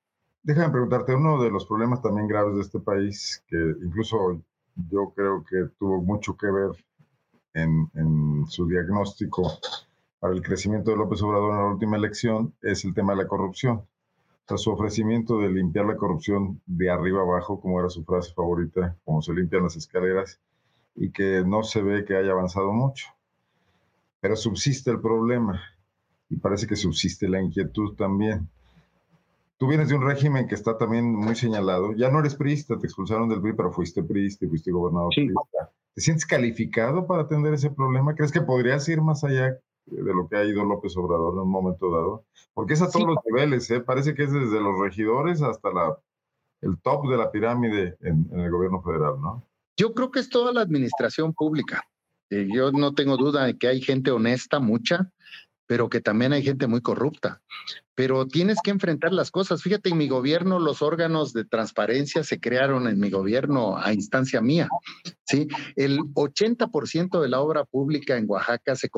Déjame 0.44 0.72
preguntarte, 0.72 1.16
uno 1.16 1.42
de 1.42 1.50
los 1.50 1.66
problemas 1.66 2.02
también 2.02 2.28
graves 2.28 2.56
de 2.56 2.62
este 2.62 2.80
país, 2.80 3.44
que 3.48 3.58
incluso 3.58 4.42
yo 4.90 5.14
creo 5.16 5.44
que 5.50 5.70
tuvo 5.80 6.02
mucho 6.02 6.36
que 6.36 6.48
ver 6.48 6.72
en, 7.54 7.90
en 7.96 8.46
su 8.48 8.68
diagnóstico 8.68 9.60
para 10.20 10.34
el 10.34 10.42
crecimiento 10.42 10.92
de 10.92 10.98
López 10.98 11.22
Obrador 11.22 11.52
en 11.52 11.58
la 11.58 11.66
última 11.68 11.98
elección, 11.98 12.54
es 12.62 12.84
el 12.84 12.94
tema 12.94 13.14
de 13.14 13.24
la 13.24 13.28
corrupción 13.28 13.84
su 14.56 14.72
ofrecimiento 14.72 15.40
de 15.40 15.50
limpiar 15.50 15.86
la 15.86 15.98
corrupción 15.98 16.62
de 16.66 16.90
arriba 16.90 17.22
abajo, 17.22 17.60
como 17.60 17.80
era 17.80 17.90
su 17.90 18.04
frase 18.04 18.34
favorita, 18.34 18.96
como 19.06 19.22
se 19.22 19.34
limpian 19.34 19.64
las 19.64 19.76
escaleras, 19.76 20.40
y 20.96 21.12
que 21.12 21.44
no 21.46 21.64
se 21.64 21.82
ve 21.82 22.06
que 22.06 22.16
haya 22.16 22.32
avanzado 22.32 22.72
mucho. 22.72 23.08
Pero 24.20 24.36
subsiste 24.36 24.92
el 24.92 25.00
problema 25.00 25.62
y 26.30 26.38
parece 26.38 26.68
que 26.68 26.76
subsiste 26.76 27.28
la 27.28 27.42
inquietud 27.42 27.96
también. 27.96 28.48
Tú 29.58 29.68
vienes 29.68 29.90
de 29.90 29.96
un 29.96 30.06
régimen 30.06 30.48
que 30.48 30.56
está 30.56 30.78
también 30.78 31.16
muy 31.16 31.36
señalado. 31.36 31.94
Ya 31.94 32.10
no 32.10 32.20
eres 32.20 32.36
priista, 32.36 32.78
te 32.78 32.86
expulsaron 32.86 33.30
del 33.30 33.42
PRI, 33.42 33.54
pero 33.54 33.72
fuiste 33.72 34.04
priista 34.04 34.46
y 34.46 34.50
fuiste 34.50 34.72
gobernador 34.72 35.10
priista. 35.16 35.72
¿Te 35.94 36.02
sientes 36.02 36.26
calificado 36.26 37.06
para 37.06 37.24
atender 37.24 37.54
ese 37.54 37.70
problema? 37.70 38.16
¿Crees 38.16 38.32
que 38.32 38.42
podrías 38.42 38.88
ir 38.90 39.02
más 39.02 39.24
allá 39.24 39.58
de 39.86 40.14
lo 40.14 40.28
que 40.28 40.38
ha 40.38 40.44
ido 40.44 40.64
López 40.64 40.96
Obrador 40.98 41.34
en 41.34 41.40
un 41.42 41.52
momento 41.52 41.92
dado, 41.92 42.26
porque 42.54 42.74
es 42.74 42.82
a 42.82 42.90
todos 42.90 43.08
los 43.08 43.18
niveles, 43.26 43.70
¿eh? 43.72 43.82
parece 43.82 44.14
que 44.16 44.24
es 44.24 44.32
desde 44.32 44.62
los 44.62 44.80
regidores 44.80 45.42
hasta 45.42 45.72
la, 45.72 45.98
el 46.62 46.80
top 46.82 47.10
de 47.10 47.18
la 47.18 47.32
pirámide 47.32 47.98
en, 48.02 48.28
el 48.32 48.50
gobierno 48.52 48.82
federal, 48.82 49.22
¿no? 49.22 49.46
Yo 49.76 49.94
creo 49.94 50.12
que 50.12 50.20
es 50.20 50.30
toda 50.30 50.54
la 50.54 50.62
administración 50.62 51.34
pública. 51.34 51.84
Eh, 52.30 52.48
yo 52.54 52.72
no 52.72 52.94
tengo 52.94 53.18
duda 53.18 53.46
de 53.46 53.58
que 53.58 53.68
hay 53.68 53.82
gente 53.82 54.12
honesta, 54.12 54.60
mucha, 54.60 55.12
pero 55.66 55.90
que 55.90 56.00
también 56.00 56.32
hay 56.32 56.44
gente 56.44 56.68
muy 56.68 56.82
corrupta 56.82 57.42
pero 57.96 58.26
tienes 58.28 58.58
que 58.64 58.72
enfrentar 58.72 59.14
las 59.14 59.32
cosas. 59.32 59.62
Fíjate, 59.62 59.90
en 59.90 59.98
mi 59.98 60.08
gobierno 60.08 60.60
los 60.60 60.82
órganos 60.82 61.34
de 61.34 61.46
transparencia 61.46 62.24
se 62.24 62.40
crearon 62.40 62.88
en 62.88 63.00
mi 63.00 63.10
gobierno 63.10 63.78
a 63.78 63.94
instancia 63.94 64.42
mía. 64.42 64.68
¿sí? 65.26 65.48
El 65.76 66.00
80% 66.00 67.22
de 67.22 67.30
la 67.30 67.42
obra 67.42 67.66
pública 67.66 68.18
en 68.18 68.26
Oaxaca 68.28 68.76
se, 68.76 68.90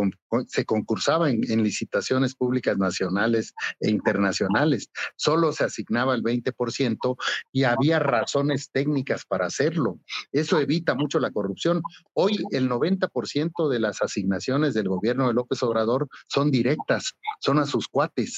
se 0.47 0.65
concursaba 0.65 1.29
en, 1.29 1.41
en, 1.49 1.63
licitaciones 1.63 2.35
públicas 2.35 2.77
nacionales 2.77 3.53
e 3.79 3.89
internacionales. 3.89 4.89
Solo 5.17 5.51
se 5.51 5.65
asignaba 5.65 6.15
el 6.15 6.23
20% 6.23 7.15
y 7.51 7.63
había 7.63 7.99
razones 7.99 8.69
técnicas 8.71 9.25
para 9.25 9.47
hacerlo. 9.47 9.99
Eso 10.31 10.59
evita 10.59 10.95
mucho 10.95 11.19
la 11.19 11.31
corrupción. 11.31 11.81
Hoy 12.13 12.43
el 12.51 12.69
90% 12.69 13.69
de 13.69 13.79
las 13.79 14.01
asignaciones 14.01 14.73
del 14.73 14.87
gobierno 14.87 15.27
de 15.27 15.33
López 15.33 15.61
Obrador 15.63 16.07
son 16.27 16.51
directas, 16.51 17.13
son 17.41 17.59
a 17.59 17.65
sus 17.65 17.87
cuates 17.87 18.37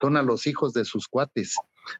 son 0.00 0.16
a 0.16 0.22
los 0.22 0.46
hijos 0.46 0.72
de 0.72 0.84
sus 0.84 1.08
cuates, 1.08 1.54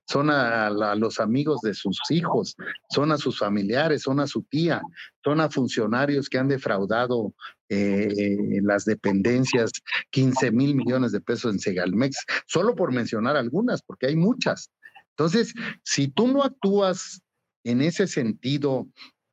son 0.06 0.30
a, 0.30 0.70
los 0.70 1.20
amigos 1.20 1.60
de 1.62 1.74
sus 1.74 1.98
hijos, 2.10 2.56
son 2.90 3.12
a 3.12 3.18
sus 3.18 3.38
familiares, 3.38 4.02
son 4.02 4.20
a 4.20 4.26
su 4.26 4.42
tía, 4.42 4.82
son 5.24 5.40
a 5.40 5.50
funcionarios 5.50 6.28
que 6.28 6.38
han 6.38 6.48
defraudado 6.48 7.32
eh, 7.68 8.60
las 8.62 8.84
dependencias 8.84 9.70
15 10.10 10.50
mil 10.52 10.74
millones 10.74 11.12
de 11.12 11.20
pesos 11.20 11.52
en 11.52 11.60
Segalmex, 11.60 12.16
solo 12.46 12.74
por 12.74 12.92
mencionar 12.92 13.36
algunas, 13.36 13.82
porque 13.82 14.06
hay 14.06 14.16
muchas. 14.16 14.70
Entonces, 15.10 15.54
si 15.82 16.08
tú 16.08 16.28
no 16.28 16.42
actúas 16.42 17.22
en 17.64 17.82
ese 17.82 18.06
sentido, 18.06 18.86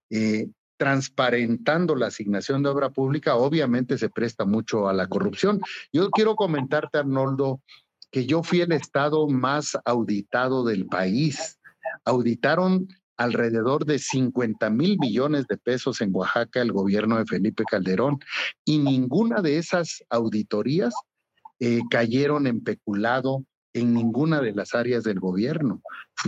eh, 0.09 0.47
transparentando 0.78 1.95
la 1.95 2.07
asignación 2.07 2.63
de 2.63 2.70
obra 2.70 2.89
pública, 2.89 3.36
obviamente 3.36 3.97
se 3.97 4.09
presta 4.09 4.45
mucho 4.45 4.89
a 4.89 4.93
la 4.93 5.07
corrupción. 5.07 5.61
Yo 5.93 6.09
quiero 6.09 6.36
comentarte, 6.36 6.97
Arnoldo, 6.97 7.61
que 8.16 8.26
yo 8.26 8.43
fui 8.43 8.61
el 8.61 8.72
estado 8.72 9.28
más 9.28 9.78
auditado 9.84 10.63
del 10.63 10.86
país. 10.86 11.59
Auditaron 12.05 12.88
alrededor 13.18 13.84
de 13.86 13.99
50 13.99 14.70
mil 14.70 14.97
millones 14.97 15.47
de 15.47 15.57
pesos 15.57 15.99
en 15.99 16.16
Oaxaca 16.16 16.61
el 16.61 16.72
gobierno 16.72 17.18
de 17.18 17.26
Felipe 17.26 17.66
Calderón 17.70 18.20
y 18.63 18.78
ninguna 18.78 19.41
de 19.41 19.57
esas 19.57 20.01
auditorías 20.09 20.93
eh, 21.59 21.82
cayeron 21.89 22.47
en 22.47 22.63
peculado 22.63 23.43
en 23.74 23.93
ninguna 23.93 24.39
de 24.39 24.53
las 24.53 24.76
áreas 24.76 25.03
del 25.03 25.20
gobierno. 25.20 25.82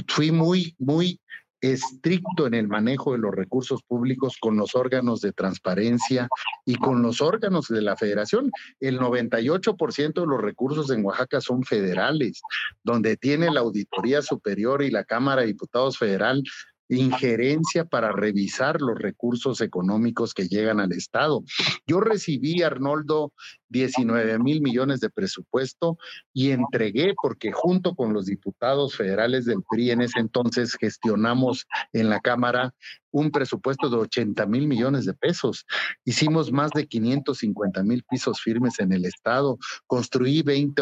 Fui 0.09 0.33
muy, 0.33 0.75
muy 0.77 1.21
estricto 1.61 2.47
en 2.47 2.53
el 2.53 2.67
manejo 2.67 3.13
de 3.13 3.19
los 3.19 3.33
recursos 3.33 3.81
públicos 3.83 4.37
con 4.39 4.57
los 4.57 4.75
órganos 4.75 5.21
de 5.21 5.33
transparencia 5.33 6.27
y 6.65 6.75
con 6.75 7.01
los 7.01 7.21
órganos 7.21 7.67
de 7.67 7.81
la 7.81 7.95
federación. 7.95 8.51
El 8.79 8.99
98% 8.99 10.21
de 10.21 10.27
los 10.27 10.41
recursos 10.41 10.89
en 10.91 11.05
Oaxaca 11.05 11.41
son 11.41 11.63
federales, 11.63 12.41
donde 12.83 13.17
tiene 13.17 13.51
la 13.51 13.61
Auditoría 13.61 14.21
Superior 14.21 14.83
y 14.83 14.91
la 14.91 15.03
Cámara 15.03 15.41
de 15.41 15.47
Diputados 15.47 15.97
Federal 15.97 16.43
injerencia 16.89 17.85
para 17.85 18.11
revisar 18.11 18.81
los 18.81 18.97
recursos 18.97 19.61
económicos 19.61 20.33
que 20.33 20.47
llegan 20.47 20.79
al 20.79 20.93
Estado. 20.93 21.43
Yo 21.85 21.99
recibí, 21.99 22.61
Arnoldo, 22.61 23.33
19 23.69 24.39
mil 24.39 24.61
millones 24.61 25.01
de 25.01 25.09
presupuesto 25.09 25.97
y 26.33 26.51
entregué, 26.51 27.13
porque 27.21 27.51
junto 27.51 27.95
con 27.95 28.13
los 28.13 28.25
diputados 28.25 28.95
federales 28.95 29.45
del 29.45 29.63
PRI 29.69 29.91
en 29.91 30.01
ese 30.01 30.19
entonces 30.19 30.75
gestionamos 30.79 31.65
en 31.91 32.09
la 32.09 32.21
Cámara 32.21 32.73
un 33.11 33.31
presupuesto 33.31 33.89
de 33.89 33.97
80 33.97 34.45
mil 34.45 34.67
millones 34.67 35.05
de 35.05 35.13
pesos. 35.13 35.65
Hicimos 36.05 36.51
más 36.51 36.71
de 36.71 36.87
550 36.87 37.83
mil 37.83 38.03
pisos 38.09 38.41
firmes 38.41 38.79
en 38.79 38.93
el 38.93 39.05
Estado, 39.05 39.57
construí 39.87 40.41
20, 40.43 40.81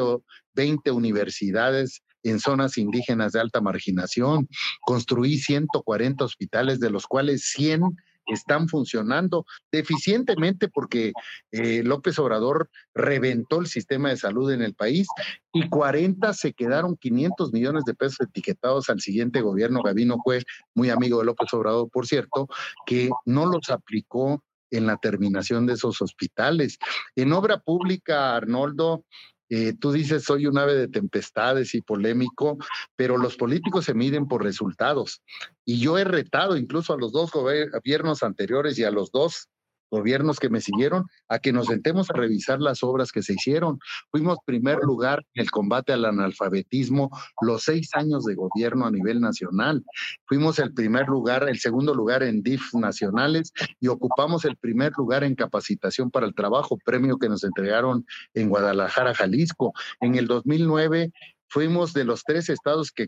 20 0.54 0.92
universidades 0.92 2.02
en 2.26 2.40
zonas 2.40 2.78
indígenas 2.78 3.32
de 3.32 3.40
alta 3.40 3.62
marginación. 3.62 4.50
Construí 4.82 5.38
140 5.38 6.26
hospitales, 6.26 6.80
de 6.80 6.90
los 6.90 7.06
cuales 7.08 7.50
100 7.52 7.96
están 8.28 8.68
funcionando 8.68 9.46
deficientemente 9.72 10.68
porque 10.68 11.14
eh, 11.52 11.84
López 11.84 12.18
Obrador 12.18 12.70
reventó 12.94 13.60
el 13.60 13.68
sistema 13.68 14.10
de 14.10 14.18
salud 14.18 14.52
en 14.52 14.64
el 14.64 14.74
país 14.74 15.08
y 15.54 15.70
40 15.70 16.34
se 16.34 16.54
quedaron 16.54 16.98
500 16.98 17.54
millones 17.54 17.86
de 17.86 17.94
pesos 17.94 18.22
etiquetados 18.22 18.90
al 18.90 19.00
siguiente 19.00 19.42
gobierno. 19.42 19.84
Gabino 19.84 20.18
fue 20.24 20.44
muy 20.74 20.90
amigo 20.90 21.20
de 21.20 21.26
López 21.26 21.54
Obrador, 21.54 21.90
por 21.92 22.08
cierto, 22.08 22.48
que 22.86 23.10
no 23.26 23.46
los 23.46 23.70
aplicó 23.70 24.44
en 24.72 24.88
la 24.88 24.98
terminación 24.98 25.66
de 25.66 25.74
esos 25.74 26.02
hospitales. 26.02 26.80
En 27.16 27.32
obra 27.32 27.60
pública, 27.60 28.36
Arnoldo, 28.36 29.06
eh, 29.50 29.74
tú 29.80 29.92
dices, 29.92 30.24
soy 30.24 30.48
un 30.48 30.58
ave 30.58 30.74
de 30.76 30.88
tempestades 30.88 31.76
y 31.76 31.82
polémico, 31.82 32.58
pero 32.96 33.18
los 33.18 33.36
políticos 33.38 33.86
se 33.86 33.94
miden 33.94 34.28
por 34.28 34.44
resultados. 34.44 35.22
Y 35.64 35.80
yo 35.80 35.98
he 35.98 36.04
retado 36.04 36.58
incluso 36.58 36.94
a 36.94 36.98
los 36.98 37.12
dos 37.12 37.32
gobiernos 37.32 38.24
anteriores 38.24 38.78
y 38.80 38.84
a 38.84 38.92
los 38.92 39.12
dos 39.12 39.50
gobiernos 39.96 40.40
que 40.40 40.50
me 40.50 40.60
siguieron 40.60 41.06
a 41.30 41.40
que 41.40 41.54
nos 41.54 41.68
sentemos 41.68 42.10
a 42.10 42.14
revisar 42.14 42.60
las 42.60 42.84
obras 42.84 43.12
que 43.12 43.22
se 43.22 43.34
hicieron. 43.34 43.80
Fuimos 44.12 44.38
primer 44.46 44.80
lugar 44.80 45.24
en 45.34 45.44
el 45.44 45.52
combate 45.52 45.94
al 45.94 46.04
analfabetismo 46.06 47.10
los 47.42 47.64
seis 47.64 47.90
años 47.94 48.26
de 48.26 48.36
gobierno 48.36 48.86
a 48.86 48.92
nivel 48.92 49.22
nacional. 49.22 49.84
Fuimos 50.26 50.60
el 50.60 50.74
primer 50.74 51.08
lugar, 51.08 51.48
el 51.48 51.60
segundo 51.60 51.94
lugar 51.94 52.24
en 52.24 52.44
DIF 52.44 52.74
nacionales 52.74 53.54
y 53.80 53.88
ocupamos 53.88 54.44
el 54.46 54.58
primer 54.58 54.92
lugar 54.98 55.24
en 55.24 55.36
capacitación 55.36 56.12
para 56.12 56.26
el 56.26 56.36
trabajo, 56.36 56.78
premio 56.84 57.18
que 57.18 57.30
nos 57.30 57.44
entregaron 57.44 58.06
en 58.34 58.50
Guadalajara, 58.50 59.14
Jalisco. 59.14 59.74
En 60.02 60.16
el 60.16 60.28
2009 60.28 61.12
Fuimos 61.56 61.94
de 61.94 62.04
los 62.04 62.26
tres 62.26 62.50
estados 62.50 62.92
que, 62.92 63.08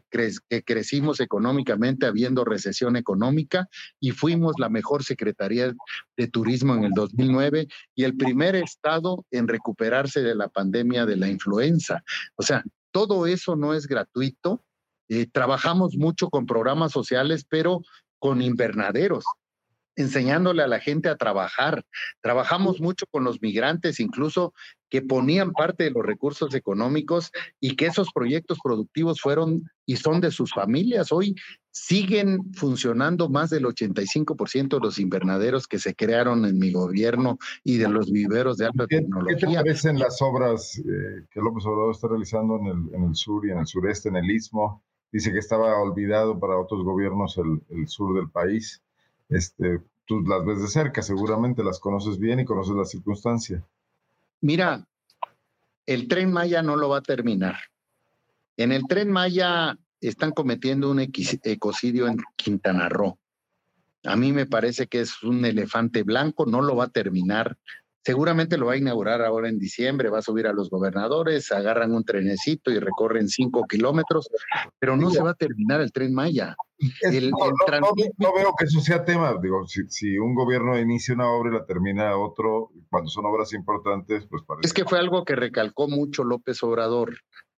crecimos 0.63 1.19
económicamente 1.19 2.05
habiendo 2.05 2.45
recesión 2.45 2.95
económica 2.95 3.67
y 3.99 4.11
fuimos 4.11 4.53
la 4.57 4.69
mejor 4.69 5.03
Secretaría 5.03 5.75
de 6.15 6.27
Turismo 6.29 6.73
en 6.73 6.85
el 6.85 6.93
2009 6.93 7.67
y 7.93 8.05
el 8.05 8.15
primer 8.15 8.55
estado 8.55 9.25
en 9.31 9.49
recuperarse 9.49 10.21
de 10.21 10.33
la 10.33 10.47
pandemia 10.47 11.05
de 11.05 11.17
la 11.17 11.27
influenza. 11.27 12.05
O 12.37 12.41
sea, 12.41 12.63
todo 12.91 13.27
eso 13.27 13.57
no 13.57 13.73
es 13.73 13.85
gratuito. 13.85 14.63
Eh, 15.09 15.27
trabajamos 15.29 15.97
mucho 15.97 16.29
con 16.29 16.45
programas 16.45 16.93
sociales, 16.93 17.45
pero 17.49 17.81
con 18.17 18.41
invernaderos 18.41 19.25
enseñándole 19.97 20.63
a 20.63 20.67
la 20.67 20.79
gente 20.79 21.09
a 21.09 21.17
trabajar. 21.17 21.83
Trabajamos 22.21 22.79
mucho 22.79 23.05
con 23.11 23.25
los 23.25 23.41
migrantes, 23.41 23.99
incluso 23.99 24.53
que 24.89 25.01
ponían 25.01 25.51
parte 25.51 25.83
de 25.83 25.91
los 25.91 26.05
recursos 26.05 26.53
económicos 26.55 27.31
y 27.59 27.75
que 27.75 27.87
esos 27.87 28.13
proyectos 28.13 28.59
productivos 28.63 29.19
fueron 29.19 29.69
y 29.85 29.97
son 29.97 30.21
de 30.21 30.31
sus 30.31 30.53
familias. 30.53 31.11
Hoy 31.11 31.35
siguen 31.71 32.53
funcionando 32.53 33.27
más 33.27 33.49
del 33.49 33.65
85% 33.65 34.75
de 34.75 34.79
los 34.79 34.99
invernaderos 34.99 35.67
que 35.67 35.79
se 35.79 35.93
crearon 35.93 36.45
en 36.45 36.57
mi 36.57 36.71
gobierno 36.71 37.37
y 37.63 37.77
de 37.77 37.89
los 37.89 38.11
viveros 38.11 38.57
de 38.57 38.67
alta 38.67 38.87
tecnología. 38.87 39.37
¿Qué 39.37 39.47
te 39.47 39.53
parecen 39.53 39.99
las 39.99 40.21
obras 40.21 40.77
eh, 40.79 41.25
que 41.29 41.41
López 41.41 41.65
Obrador 41.65 41.91
está 41.91 42.07
realizando 42.07 42.57
en 42.57 42.67
el, 42.67 42.95
en 42.95 43.03
el, 43.03 43.15
sur 43.15 43.45
y 43.45 43.51
en 43.51 43.59
el 43.59 43.67
sureste, 43.67 44.09
en 44.09 44.15
el 44.15 44.29
istmo? 44.29 44.83
Dice 45.11 45.31
que 45.31 45.39
estaba 45.39 45.77
olvidado 45.79 46.39
para 46.39 46.57
otros 46.57 46.83
gobiernos 46.83 47.37
el, 47.37 47.61
el 47.69 47.87
sur 47.87 48.15
del 48.15 48.29
país. 48.29 48.81
Este, 49.29 49.81
tú 50.05 50.21
las 50.21 50.45
ves 50.45 50.61
de 50.61 50.67
cerca, 50.67 51.01
seguramente 51.01 51.63
las 51.63 51.79
conoces 51.79 52.17
bien 52.17 52.39
y 52.39 52.45
conoces 52.45 52.75
la 52.75 52.85
circunstancia. 52.85 53.63
Mira, 54.41 54.87
el 55.85 56.07
tren 56.07 56.31
Maya 56.31 56.61
no 56.61 56.75
lo 56.75 56.89
va 56.89 56.99
a 56.99 57.01
terminar. 57.01 57.55
En 58.55 58.71
el 58.71 58.87
tren 58.87 59.11
Maya 59.11 59.77
están 60.01 60.31
cometiendo 60.31 60.91
un 60.91 60.99
ecocidio 60.99 62.07
en 62.07 62.17
Quintana 62.35 62.89
Roo. 62.89 63.17
A 64.03 64.15
mí 64.15 64.31
me 64.31 64.45
parece 64.45 64.87
que 64.87 65.01
es 65.01 65.23
un 65.23 65.43
elefante 65.43 66.03
blanco, 66.03 66.45
no 66.45 66.61
lo 66.61 66.75
va 66.75 66.85
a 66.85 66.89
terminar. 66.89 67.57
Seguramente 68.03 68.57
lo 68.57 68.67
va 68.67 68.73
a 68.73 68.77
inaugurar 68.77 69.21
ahora 69.21 69.49
en 69.49 69.59
diciembre, 69.59 70.09
va 70.09 70.19
a 70.19 70.21
subir 70.21 70.47
a 70.47 70.53
los 70.53 70.69
gobernadores, 70.69 71.51
agarran 71.51 71.93
un 71.93 72.05
trenecito 72.05 72.71
y 72.71 72.79
recorren 72.79 73.27
cinco 73.27 73.65
kilómetros, 73.67 74.29
pero 74.79 74.95
no 74.95 75.09
se 75.09 75.21
va 75.21 75.31
a 75.31 75.35
terminar 75.35 75.81
el 75.81 75.91
tren 75.91 76.13
Maya. 76.13 76.55
No, 76.79 78.33
veo 78.33 78.53
que 78.57 78.65
eso 78.65 78.79
sea 78.79 79.03
tema. 79.03 79.35
Digo, 79.41 79.65
si, 79.65 80.17
un 80.17 80.35
gobierno 80.35 80.77
inicia 80.77 81.15
una 81.15 81.29
obra 81.29 81.49
y 81.49 81.53
la 81.59 81.65
termina 81.65 82.17
otro, 82.17 82.71
cuando 82.89 83.09
son 83.09 83.25
obras 83.25 83.53
importantes, 83.53 84.27
pues 84.29 84.43
parece. 84.43 84.67
Es 84.67 84.73
que 84.73 84.85
fue 84.85 84.99
algo 84.99 85.25
que 85.25 85.35
recalcó 85.35 85.87
mucho 85.87 86.23
López 86.23 86.61
Obrador. 86.63 87.17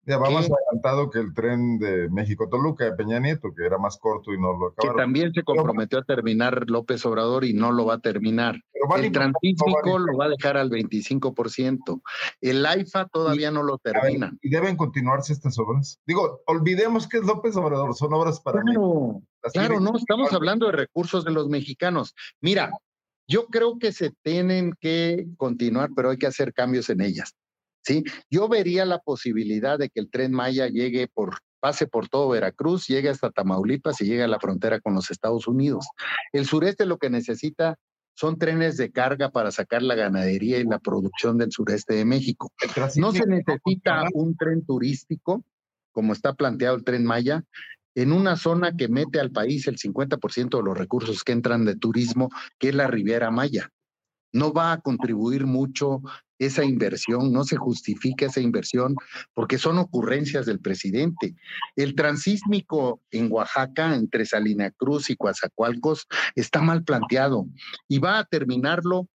Ya 0.09 0.17
vamos 0.17 0.51
adelantado 0.51 1.11
que 1.11 1.19
el 1.19 1.35
tren 1.35 1.79
de 1.79 2.09
México-Toluca 2.09 2.87
de 2.87 2.93
Peña 2.93 3.21
Nieto, 3.21 3.53
que 3.55 3.67
era 3.67 3.77
más 3.77 3.99
corto 3.99 4.33
y 4.33 4.41
no 4.41 4.57
lo 4.57 4.69
acabaron. 4.69 4.97
Que 4.97 5.03
también 5.03 5.35
se 5.35 5.43
comprometió 5.43 5.99
a 5.99 6.03
terminar 6.03 6.65
López 6.71 7.05
Obrador 7.05 7.45
y 7.45 7.53
no 7.53 7.73
lo 7.73 7.85
va 7.85 7.95
a 7.95 7.99
terminar. 7.99 8.59
el 8.97 9.13
transísmico 9.13 9.99
lo 9.99 10.17
va 10.17 10.25
a 10.25 10.29
dejar 10.31 10.57
al 10.57 10.71
25%. 10.71 12.01
El 12.41 12.65
AIFA 12.65 13.05
todavía 13.09 13.51
no 13.51 13.63
lo 13.63 13.77
termina. 13.77 14.33
¿Y 14.41 14.49
deben 14.49 14.79
continuarse 14.79 15.35
estas 15.35 15.59
obras? 15.59 16.01
Digo, 16.07 16.41
olvidemos 16.47 17.07
que 17.07 17.19
es 17.19 17.25
López 17.25 17.55
Obrador, 17.57 17.95
son 17.95 18.15
obras 18.15 18.41
para 18.41 18.63
Claro, 18.63 19.21
claro, 19.53 19.79
no, 19.79 19.95
estamos 19.95 20.33
hablando 20.33 20.65
de 20.67 20.73
recursos 20.73 21.23
de 21.23 21.33
los 21.33 21.49
mexicanos. 21.49 22.15
Mira, 22.41 22.71
yo 23.27 23.49
creo 23.49 23.79
que 23.79 23.93
se 23.93 24.13
tienen 24.23 24.73
que 24.81 25.27
continuar, 25.37 25.91
pero 25.95 26.09
hay 26.09 26.17
que 26.17 26.27
hacer 26.27 26.55
cambios 26.55 26.89
en 26.89 27.03
ellas. 27.03 27.37
¿Sí? 27.83 28.05
Yo 28.31 28.49
vería 28.49 28.85
la 28.85 28.99
posibilidad 28.99 29.79
de 29.79 29.89
que 29.89 30.01
el 30.01 30.11
tren 30.11 30.33
Maya 30.33 30.69
llegue 30.69 31.09
por 31.09 31.39
pase 31.61 31.87
por 31.87 32.09
todo 32.09 32.29
Veracruz, 32.29 32.87
llegue 32.87 33.09
hasta 33.09 33.31
Tamaulipas 33.31 34.01
y 34.01 34.07
llegue 34.07 34.23
a 34.23 34.29
la 34.29 34.39
frontera 34.39 34.81
con 34.81 34.95
los 34.95 35.11
Estados 35.11 35.49
Unidos. 35.49 35.87
El 36.33 36.47
sureste 36.47 36.87
lo 36.87 36.99
que 36.99 37.11
necesita 37.11 37.77
son 38.15 38.39
trenes 38.39 38.77
de 38.77 38.91
carga 38.91 39.31
para 39.31 39.51
sacar 39.53 39.83
la 39.83 39.95
ganadería 39.95 40.59
y 40.59 40.65
la 40.65 40.79
producción 40.81 41.39
del 41.39 41.53
sureste 41.53 41.95
de 41.95 42.05
México. 42.05 42.51
No 42.97 43.13
se 43.13 43.27
necesita 43.27 44.05
un 44.13 44.37
tren 44.37 44.65
turístico, 44.65 45.45
como 45.93 46.13
está 46.13 46.35
planteado 46.35 46.77
el 46.77 46.85
tren 46.85 47.05
Maya, 47.05 47.45
en 47.95 48.13
una 48.13 48.37
zona 48.37 48.77
que 48.77 48.89
mete 48.89 49.21
al 49.21 49.31
país 49.31 49.67
el 49.69 49.77
50% 49.77 50.57
de 50.57 50.63
los 50.63 50.77
recursos 50.77 51.23
que 51.23 51.33
entran 51.33 51.65
de 51.65 51.77
turismo, 51.77 52.29
que 52.59 52.71
es 52.71 52.75
la 52.75 52.89
Riviera 52.89 53.31
Maya. 53.31 53.71
No 54.33 54.53
va 54.53 54.73
a 54.73 54.81
contribuir 54.81 55.47
mucho 55.47 56.03
esa 56.39 56.65
inversión, 56.65 57.33
no 57.33 57.45
se 57.45 57.57
justifica 57.57 58.27
esa 58.27 58.41
inversión 58.41 58.95
porque 59.35 59.59
son 59.59 59.79
ocurrencias 59.79 60.47
del 60.47 60.61
presidente. 60.61 61.35
El 61.77 61.95
transísmico 61.95 63.03
en 63.11 63.31
Oaxaca, 63.31 63.95
entre 63.95 64.25
Salina 64.25 64.71
Cruz 64.71 65.11
y 65.11 65.17
Coatzacoalcos, 65.17 66.07
está 66.37 66.61
mal 66.61 66.85
planteado 66.85 67.47
y 67.89 67.99
va 67.99 68.19
a 68.19 68.25
terminarlo 68.25 69.09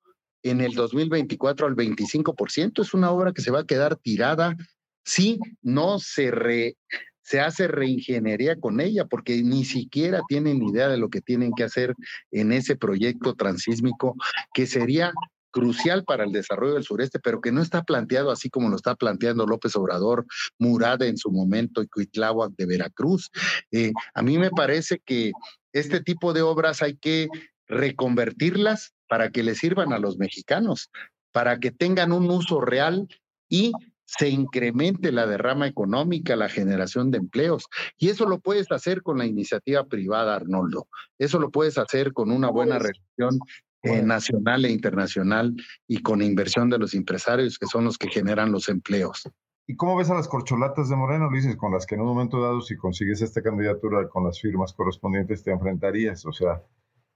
en 0.43 0.59
el 0.59 0.73
2024 0.73 1.67
al 1.67 1.75
25%. 1.75 2.81
Es 2.81 2.93
una 2.93 3.11
obra 3.11 3.31
que 3.31 3.41
se 3.41 3.51
va 3.51 3.61
a 3.61 3.65
quedar 3.65 3.95
tirada 3.95 4.57
si 5.05 5.39
no 5.61 5.99
se 5.99 6.31
re, 6.31 6.77
se 7.23 7.39
hace 7.39 7.67
reingeniería 7.67 8.59
con 8.59 8.79
ella, 8.79 9.05
porque 9.05 9.41
ni 9.41 9.65
siquiera 9.65 10.21
tienen 10.27 10.61
idea 10.61 10.89
de 10.89 10.97
lo 10.97 11.09
que 11.09 11.21
tienen 11.21 11.51
que 11.55 11.63
hacer 11.63 11.95
en 12.31 12.51
ese 12.51 12.75
proyecto 12.75 13.33
transísmico, 13.33 14.15
que 14.53 14.67
sería 14.67 15.13
crucial 15.51 16.03
para 16.03 16.25
el 16.25 16.31
desarrollo 16.31 16.73
del 16.73 16.83
sureste, 16.83 17.19
pero 17.19 17.39
que 17.39 17.51
no 17.51 17.61
está 17.61 17.83
planteado 17.83 18.31
así 18.31 18.49
como 18.49 18.69
lo 18.69 18.75
está 18.75 18.95
planteando 18.95 19.45
López 19.45 19.75
Obrador, 19.75 20.25
Murada 20.57 21.05
en 21.05 21.17
su 21.17 21.31
momento 21.31 21.81
y 21.81 21.87
Cuitláhuac 21.87 22.53
de 22.57 22.65
Veracruz. 22.65 23.29
Eh, 23.71 23.93
a 24.15 24.21
mí 24.21 24.37
me 24.37 24.49
parece 24.49 24.99
que 25.05 25.31
este 25.71 26.01
tipo 26.01 26.33
de 26.33 26.41
obras 26.41 26.81
hay 26.81 26.97
que 26.97 27.27
reconvertirlas 27.67 28.93
para 29.07 29.29
que 29.29 29.43
le 29.43 29.55
sirvan 29.55 29.93
a 29.93 29.99
los 29.99 30.17
mexicanos, 30.17 30.89
para 31.31 31.59
que 31.59 31.71
tengan 31.71 32.11
un 32.11 32.29
uso 32.29 32.59
real 32.59 33.07
y 33.47 33.71
se 34.05 34.29
incremente 34.29 35.11
la 35.11 35.25
derrama 35.25 35.67
económica, 35.67 36.35
la 36.35 36.49
generación 36.49 37.11
de 37.11 37.17
empleos. 37.19 37.67
Y 37.97 38.09
eso 38.09 38.27
lo 38.27 38.39
puedes 38.39 38.71
hacer 38.71 39.01
con 39.01 39.17
la 39.17 39.25
iniciativa 39.25 39.85
privada, 39.85 40.35
Arnoldo. 40.35 40.87
Eso 41.17 41.39
lo 41.39 41.51
puedes 41.51 41.77
hacer 41.77 42.13
con 42.13 42.31
una 42.31 42.49
buena 42.49 42.79
relación 42.79 43.39
eh, 43.83 44.01
nacional 44.01 44.65
e 44.65 44.71
internacional 44.71 45.55
y 45.87 46.01
con 46.01 46.21
inversión 46.21 46.69
de 46.69 46.77
los 46.77 46.93
empresarios, 46.93 47.57
que 47.57 47.67
son 47.67 47.85
los 47.85 47.97
que 47.97 48.09
generan 48.09 48.51
los 48.51 48.69
empleos. 48.69 49.23
¿Y 49.65 49.75
cómo 49.75 49.95
ves 49.95 50.09
a 50.09 50.15
las 50.15 50.27
corcholatas 50.27 50.89
de 50.89 50.95
Moreno, 50.95 51.29
Luis, 51.29 51.55
con 51.55 51.71
las 51.71 51.85
que 51.85 51.95
en 51.95 52.01
un 52.01 52.07
momento 52.07 52.41
dado, 52.41 52.61
si 52.61 52.75
consigues 52.75 53.21
esta 53.21 53.41
candidatura 53.41 54.09
con 54.09 54.25
las 54.25 54.39
firmas 54.39 54.73
correspondientes, 54.73 55.43
te 55.43 55.51
enfrentarías? 55.51 56.25
O 56.25 56.33
sea, 56.33 56.61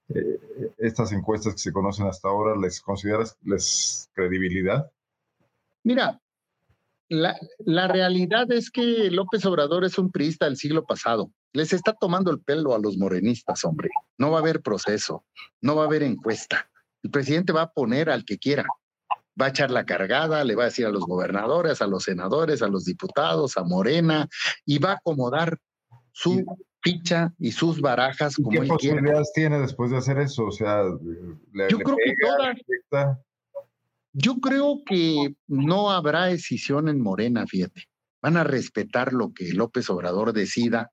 eh, 0.09 0.39
estas 0.77 1.11
encuestas 1.11 1.53
que 1.53 1.59
se 1.59 1.73
conocen 1.73 2.07
hasta 2.07 2.29
ahora, 2.29 2.55
¿les 2.59 2.79
consideras 2.81 3.37
les 3.43 4.09
credibilidad? 4.13 4.89
Mira, 5.83 6.21
la, 7.09 7.37
la, 7.59 7.87
realidad 7.87 8.51
es 8.51 8.69
que 8.69 9.09
López 9.11 9.45
Obrador 9.45 9.85
es 9.85 9.97
un 9.97 10.11
priista 10.11 10.45
del 10.45 10.57
siglo 10.57 10.85
pasado. 10.85 11.31
Les 11.53 11.73
está 11.73 11.93
tomando 11.93 12.31
el 12.31 12.41
pelo 12.41 12.75
a 12.75 12.79
los 12.79 12.97
morenistas, 12.97 13.63
hombre. 13.65 13.89
No 14.17 14.31
va 14.31 14.37
a 14.37 14.41
haber 14.41 14.61
proceso, 14.61 15.25
no 15.61 15.75
va 15.75 15.83
a 15.83 15.85
haber 15.85 16.03
encuesta. 16.03 16.69
El 17.03 17.11
presidente 17.11 17.53
va 17.53 17.63
a 17.63 17.71
poner 17.71 18.09
al 18.09 18.25
que 18.25 18.37
quiera. 18.37 18.65
Va 19.39 19.47
a 19.47 19.49
echar 19.49 19.71
la 19.71 19.85
cargada, 19.85 20.43
le 20.43 20.55
va 20.55 20.63
a 20.63 20.67
decir 20.67 20.85
a 20.85 20.89
los 20.89 21.05
gobernadores, 21.05 21.81
a 21.81 21.87
los 21.87 22.03
senadores, 22.03 22.61
a 22.61 22.67
los 22.67 22.85
diputados, 22.85 23.57
a 23.57 23.63
Morena, 23.63 24.27
y 24.65 24.79
va 24.79 24.91
a 24.91 24.95
acomodar 24.95 25.59
su 26.11 26.43
ficha 26.81 27.33
y 27.37 27.51
sus 27.51 27.79
barajas 27.79 28.35
como 28.35 28.49
¿Qué 28.49 28.67
posibilidades 28.67 29.31
tiene 29.33 29.59
después 29.59 29.91
de 29.91 29.97
hacer 29.97 30.17
eso? 30.17 30.45
O 30.45 30.51
sea, 30.51 30.83
le, 31.53 31.69
yo 31.69 31.77
creo 31.79 31.95
que 32.03 32.13
todas. 32.19 33.17
Yo 34.19 34.39
creo 34.39 34.81
que 34.83 35.35
no 35.45 35.91
habrá 35.91 36.25
decisión 36.25 36.89
en 36.89 36.99
Morena, 36.99 37.45
fíjate. 37.45 37.83
Van 38.19 38.35
a 38.35 38.43
respetar 38.43 39.13
lo 39.13 39.31
que 39.31 39.53
López 39.53 39.91
Obrador 39.91 40.33
decida, 40.33 40.89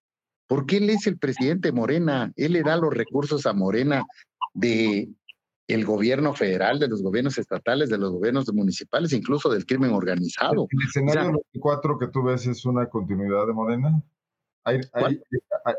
porque 0.46 0.76
él 0.76 0.90
es 0.90 1.06
el 1.06 1.16
presidente 1.16 1.72
Morena, 1.72 2.30
él 2.36 2.52
le 2.52 2.62
da 2.62 2.76
los 2.76 2.92
recursos 2.92 3.46
a 3.46 3.54
Morena 3.54 4.04
de 4.52 5.08
el 5.68 5.86
gobierno 5.86 6.34
federal, 6.34 6.78
de 6.78 6.88
los 6.88 7.02
gobiernos 7.02 7.38
estatales, 7.38 7.88
de 7.88 7.96
los 7.96 8.12
gobiernos 8.12 8.52
municipales, 8.52 9.14
incluso 9.14 9.48
del 9.48 9.64
crimen 9.64 9.92
organizado. 9.92 10.66
¿El 10.70 10.86
escenario 10.86 11.32
24 11.32 11.98
que 11.98 12.08
tú 12.08 12.24
ves 12.24 12.46
es 12.46 12.66
una 12.66 12.90
continuidad 12.90 13.46
de 13.46 13.54
Morena? 13.54 14.02
¿Hay, 14.64 14.80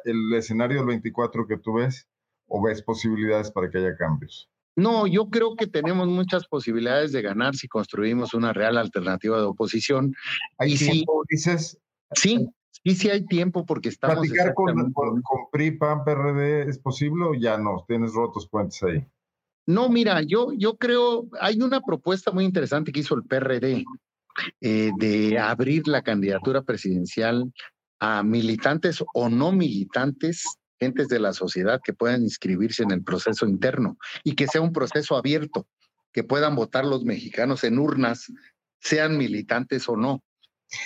el 0.05 0.33
escenario 0.33 0.77
del 0.77 0.87
24 0.87 1.45
que 1.45 1.57
tú 1.57 1.73
ves 1.73 2.07
o 2.47 2.63
ves 2.63 2.81
posibilidades 2.81 3.51
para 3.51 3.69
que 3.69 3.77
haya 3.77 3.95
cambios? 3.95 4.49
No, 4.75 5.07
yo 5.07 5.29
creo 5.29 5.55
que 5.55 5.67
tenemos 5.67 6.07
muchas 6.07 6.47
posibilidades 6.47 7.11
de 7.13 7.21
ganar 7.21 7.55
si 7.55 7.67
construimos 7.67 8.33
una 8.33 8.51
real 8.51 8.77
alternativa 8.77 9.37
de 9.37 9.45
oposición. 9.45 10.13
¿Hay 10.57 10.73
y 10.73 10.77
tiempo, 10.77 11.23
dices? 11.29 11.79
Sí, 12.13 12.49
sí, 12.71 12.95
sí 12.95 13.09
hay 13.09 13.25
tiempo 13.25 13.65
porque 13.65 13.89
estamos... 13.89 14.17
¿Platicar 14.17 14.53
con, 14.53 14.91
con, 14.91 15.23
PRI, 15.51 15.71
PAN, 15.71 16.03
PRD 16.03 16.69
es 16.69 16.77
posible 16.79 17.25
o 17.25 17.33
ya 17.33 17.57
no? 17.57 17.85
¿Tienes 17.87 18.13
rotos 18.13 18.47
puentes 18.49 18.83
ahí? 18.83 19.05
No, 19.65 19.89
mira, 19.89 20.21
yo, 20.21 20.51
yo 20.51 20.75
creo, 20.75 21.25
hay 21.39 21.61
una 21.61 21.81
propuesta 21.81 22.31
muy 22.31 22.43
interesante 22.43 22.91
que 22.91 22.99
hizo 22.99 23.15
el 23.15 23.23
PRD 23.23 23.83
eh, 24.61 24.91
de 24.97 25.39
abrir 25.39 25.87
la 25.87 26.03
candidatura 26.03 26.61
presidencial 26.61 27.51
a 27.99 28.23
militantes 28.23 29.03
o 29.13 29.29
no 29.29 29.51
militantes 29.53 30.43
gentes 30.79 31.07
de 31.07 31.19
la 31.19 31.33
sociedad 31.33 31.79
que 31.83 31.93
puedan 31.93 32.23
inscribirse 32.23 32.83
en 32.83 32.91
el 32.91 33.03
proceso 33.03 33.45
interno 33.47 33.97
y 34.23 34.35
que 34.35 34.47
sea 34.47 34.61
un 34.61 34.73
proceso 34.73 35.15
abierto, 35.15 35.67
que 36.11 36.23
puedan 36.23 36.55
votar 36.55 36.85
los 36.85 37.03
mexicanos 37.03 37.63
en 37.63 37.79
urnas, 37.79 38.31
sean 38.79 39.17
militantes 39.17 39.87
o 39.89 39.97
no. 39.97 40.21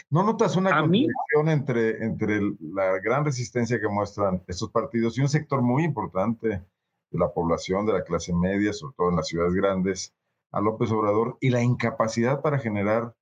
¿No 0.10 0.24
notas 0.24 0.56
una 0.56 0.72
contradicción 0.72 1.50
entre, 1.50 2.04
entre 2.04 2.42
la 2.74 3.00
gran 3.00 3.26
resistencia 3.26 3.80
que 3.80 3.88
muestran 3.88 4.44
estos 4.48 4.70
partidos 4.72 5.18
y 5.18 5.22
un 5.22 5.30
sector 5.30 5.62
muy 5.62 5.84
importante 5.84 6.48
de 6.50 7.20
la 7.20 7.32
población, 7.32 7.86
de 7.86 7.94
la 7.94 8.04
clase 8.04 8.34
media, 8.34 8.74
sobre 8.74 8.96
todo 8.98 9.10
en 9.10 9.16
las 9.16 9.28
ciudades 9.28 9.54
grandes, 9.54 10.14
a 10.52 10.62
López 10.62 10.92
Obrador 10.92 11.38
y 11.40 11.50
la 11.50 11.62
incapacidad 11.62 12.42
para 12.42 12.60
generar 12.60 13.16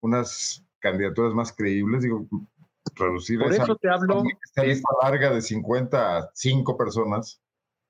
unas 0.00 0.64
candidaturas 0.80 1.34
más 1.34 1.52
creíbles? 1.52 2.02
Digo, 2.02 2.26
reducir 2.94 3.38
Por 3.38 3.52
eso 3.52 3.76
te 3.76 3.88
hablo. 3.88 4.22
Esta 4.44 4.64
lista 4.64 4.88
larga 5.02 5.32
de 5.32 5.42
50 5.42 6.18
a 6.18 6.30
5 6.34 6.76
personas. 6.76 7.40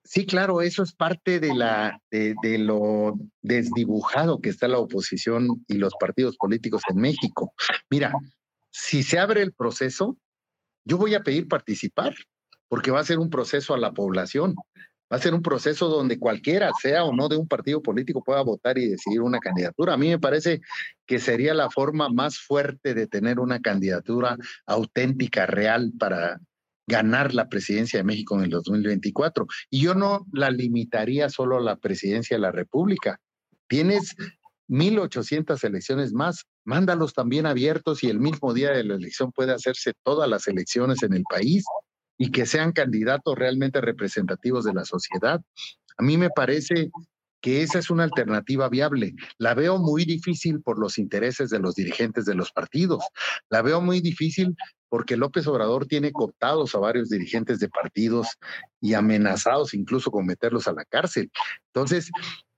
Sí, 0.04 0.24
claro, 0.24 0.62
eso 0.62 0.84
es 0.84 0.94
parte 0.94 1.40
de, 1.40 1.52
la, 1.52 2.00
de, 2.12 2.34
de, 2.40 2.58
lo 2.58 3.14
desdibujado 3.42 4.40
que 4.40 4.50
está 4.50 4.68
la 4.68 4.78
oposición 4.78 5.64
y 5.66 5.74
los 5.74 5.94
partidos 5.98 6.36
políticos 6.36 6.82
en 6.88 6.98
México. 6.98 7.52
Mira, 7.90 8.12
si 8.70 9.02
se 9.02 9.18
abre 9.18 9.42
el 9.42 9.52
proceso, 9.52 10.16
yo 10.84 10.96
voy 10.96 11.14
a 11.14 11.22
pedir 11.24 11.48
participar, 11.48 12.14
porque 12.68 12.92
va 12.92 13.00
a 13.00 13.04
ser 13.04 13.18
un 13.18 13.30
proceso 13.30 13.74
a 13.74 13.78
la 13.78 13.92
población. 13.92 14.54
Va 15.12 15.18
a 15.18 15.20
ser 15.20 15.34
un 15.34 15.42
proceso 15.42 15.88
donde 15.88 16.18
cualquiera, 16.18 16.70
sea 16.82 17.04
o 17.04 17.14
no 17.14 17.28
de 17.28 17.36
un 17.36 17.46
partido 17.46 17.80
político, 17.80 18.24
pueda 18.24 18.42
votar 18.42 18.76
y 18.76 18.88
decidir 18.88 19.20
una 19.20 19.38
candidatura. 19.38 19.94
A 19.94 19.96
mí 19.96 20.08
me 20.08 20.18
parece 20.18 20.60
que 21.06 21.20
sería 21.20 21.54
la 21.54 21.70
forma 21.70 22.08
más 22.08 22.38
fuerte 22.38 22.92
de 22.92 23.06
tener 23.06 23.38
una 23.38 23.60
candidatura 23.60 24.36
auténtica, 24.66 25.46
real, 25.46 25.92
para 25.96 26.40
ganar 26.88 27.34
la 27.34 27.48
presidencia 27.48 28.00
de 28.00 28.04
México 28.04 28.36
en 28.36 28.44
el 28.44 28.50
2024. 28.50 29.46
Y 29.70 29.82
yo 29.82 29.94
no 29.94 30.26
la 30.32 30.50
limitaría 30.50 31.28
solo 31.28 31.58
a 31.58 31.60
la 31.60 31.76
presidencia 31.76 32.36
de 32.36 32.40
la 32.40 32.52
República. 32.52 33.20
Tienes 33.68 34.16
1.800 34.68 35.62
elecciones 35.64 36.12
más, 36.12 36.46
mándalos 36.64 37.12
también 37.12 37.46
abiertos 37.46 38.02
y 38.02 38.08
el 38.08 38.18
mismo 38.18 38.52
día 38.52 38.72
de 38.72 38.82
la 38.82 38.94
elección 38.94 39.30
puede 39.30 39.52
hacerse 39.52 39.92
todas 40.02 40.28
las 40.28 40.48
elecciones 40.48 41.02
en 41.04 41.14
el 41.14 41.22
país 41.28 41.64
y 42.18 42.30
que 42.30 42.46
sean 42.46 42.72
candidatos 42.72 43.36
realmente 43.36 43.80
representativos 43.80 44.64
de 44.64 44.74
la 44.74 44.84
sociedad. 44.84 45.40
A 45.98 46.02
mí 46.02 46.16
me 46.16 46.30
parece 46.30 46.90
que 47.40 47.62
esa 47.62 47.78
es 47.78 47.90
una 47.90 48.04
alternativa 48.04 48.68
viable. 48.68 49.14
La 49.38 49.54
veo 49.54 49.78
muy 49.78 50.04
difícil 50.04 50.62
por 50.62 50.78
los 50.78 50.98
intereses 50.98 51.50
de 51.50 51.60
los 51.60 51.74
dirigentes 51.74 52.24
de 52.24 52.34
los 52.34 52.50
partidos. 52.50 53.04
La 53.50 53.62
veo 53.62 53.80
muy 53.80 54.00
difícil 54.00 54.56
porque 54.88 55.16
López 55.16 55.46
Obrador 55.46 55.86
tiene 55.86 56.12
cooptados 56.12 56.74
a 56.74 56.78
varios 56.78 57.08
dirigentes 57.08 57.58
de 57.58 57.68
partidos 57.68 58.28
y 58.80 58.94
amenazados 58.94 59.74
incluso 59.74 60.10
con 60.10 60.26
meterlos 60.26 60.68
a 60.68 60.72
la 60.72 60.84
cárcel. 60.84 61.30
Entonces, 61.72 62.10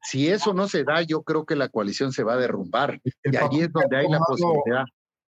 si 0.03 0.29
eso 0.29 0.55
no 0.55 0.69
se 0.69 0.85
da, 0.85 1.03
yo 1.03 1.23
creo 1.23 1.45
que 1.45 1.57
la 1.57 1.69
coalición 1.69 2.13
se 2.13 2.23
va 2.23 2.35
a 2.35 2.39
derrumbar. 2.39 3.01
y 3.25 3.37
allí 3.37 3.61
es 3.61 3.73
donde 3.73 3.97
hay 3.97 4.09
la 4.09 4.21
posibilidad 4.21 4.85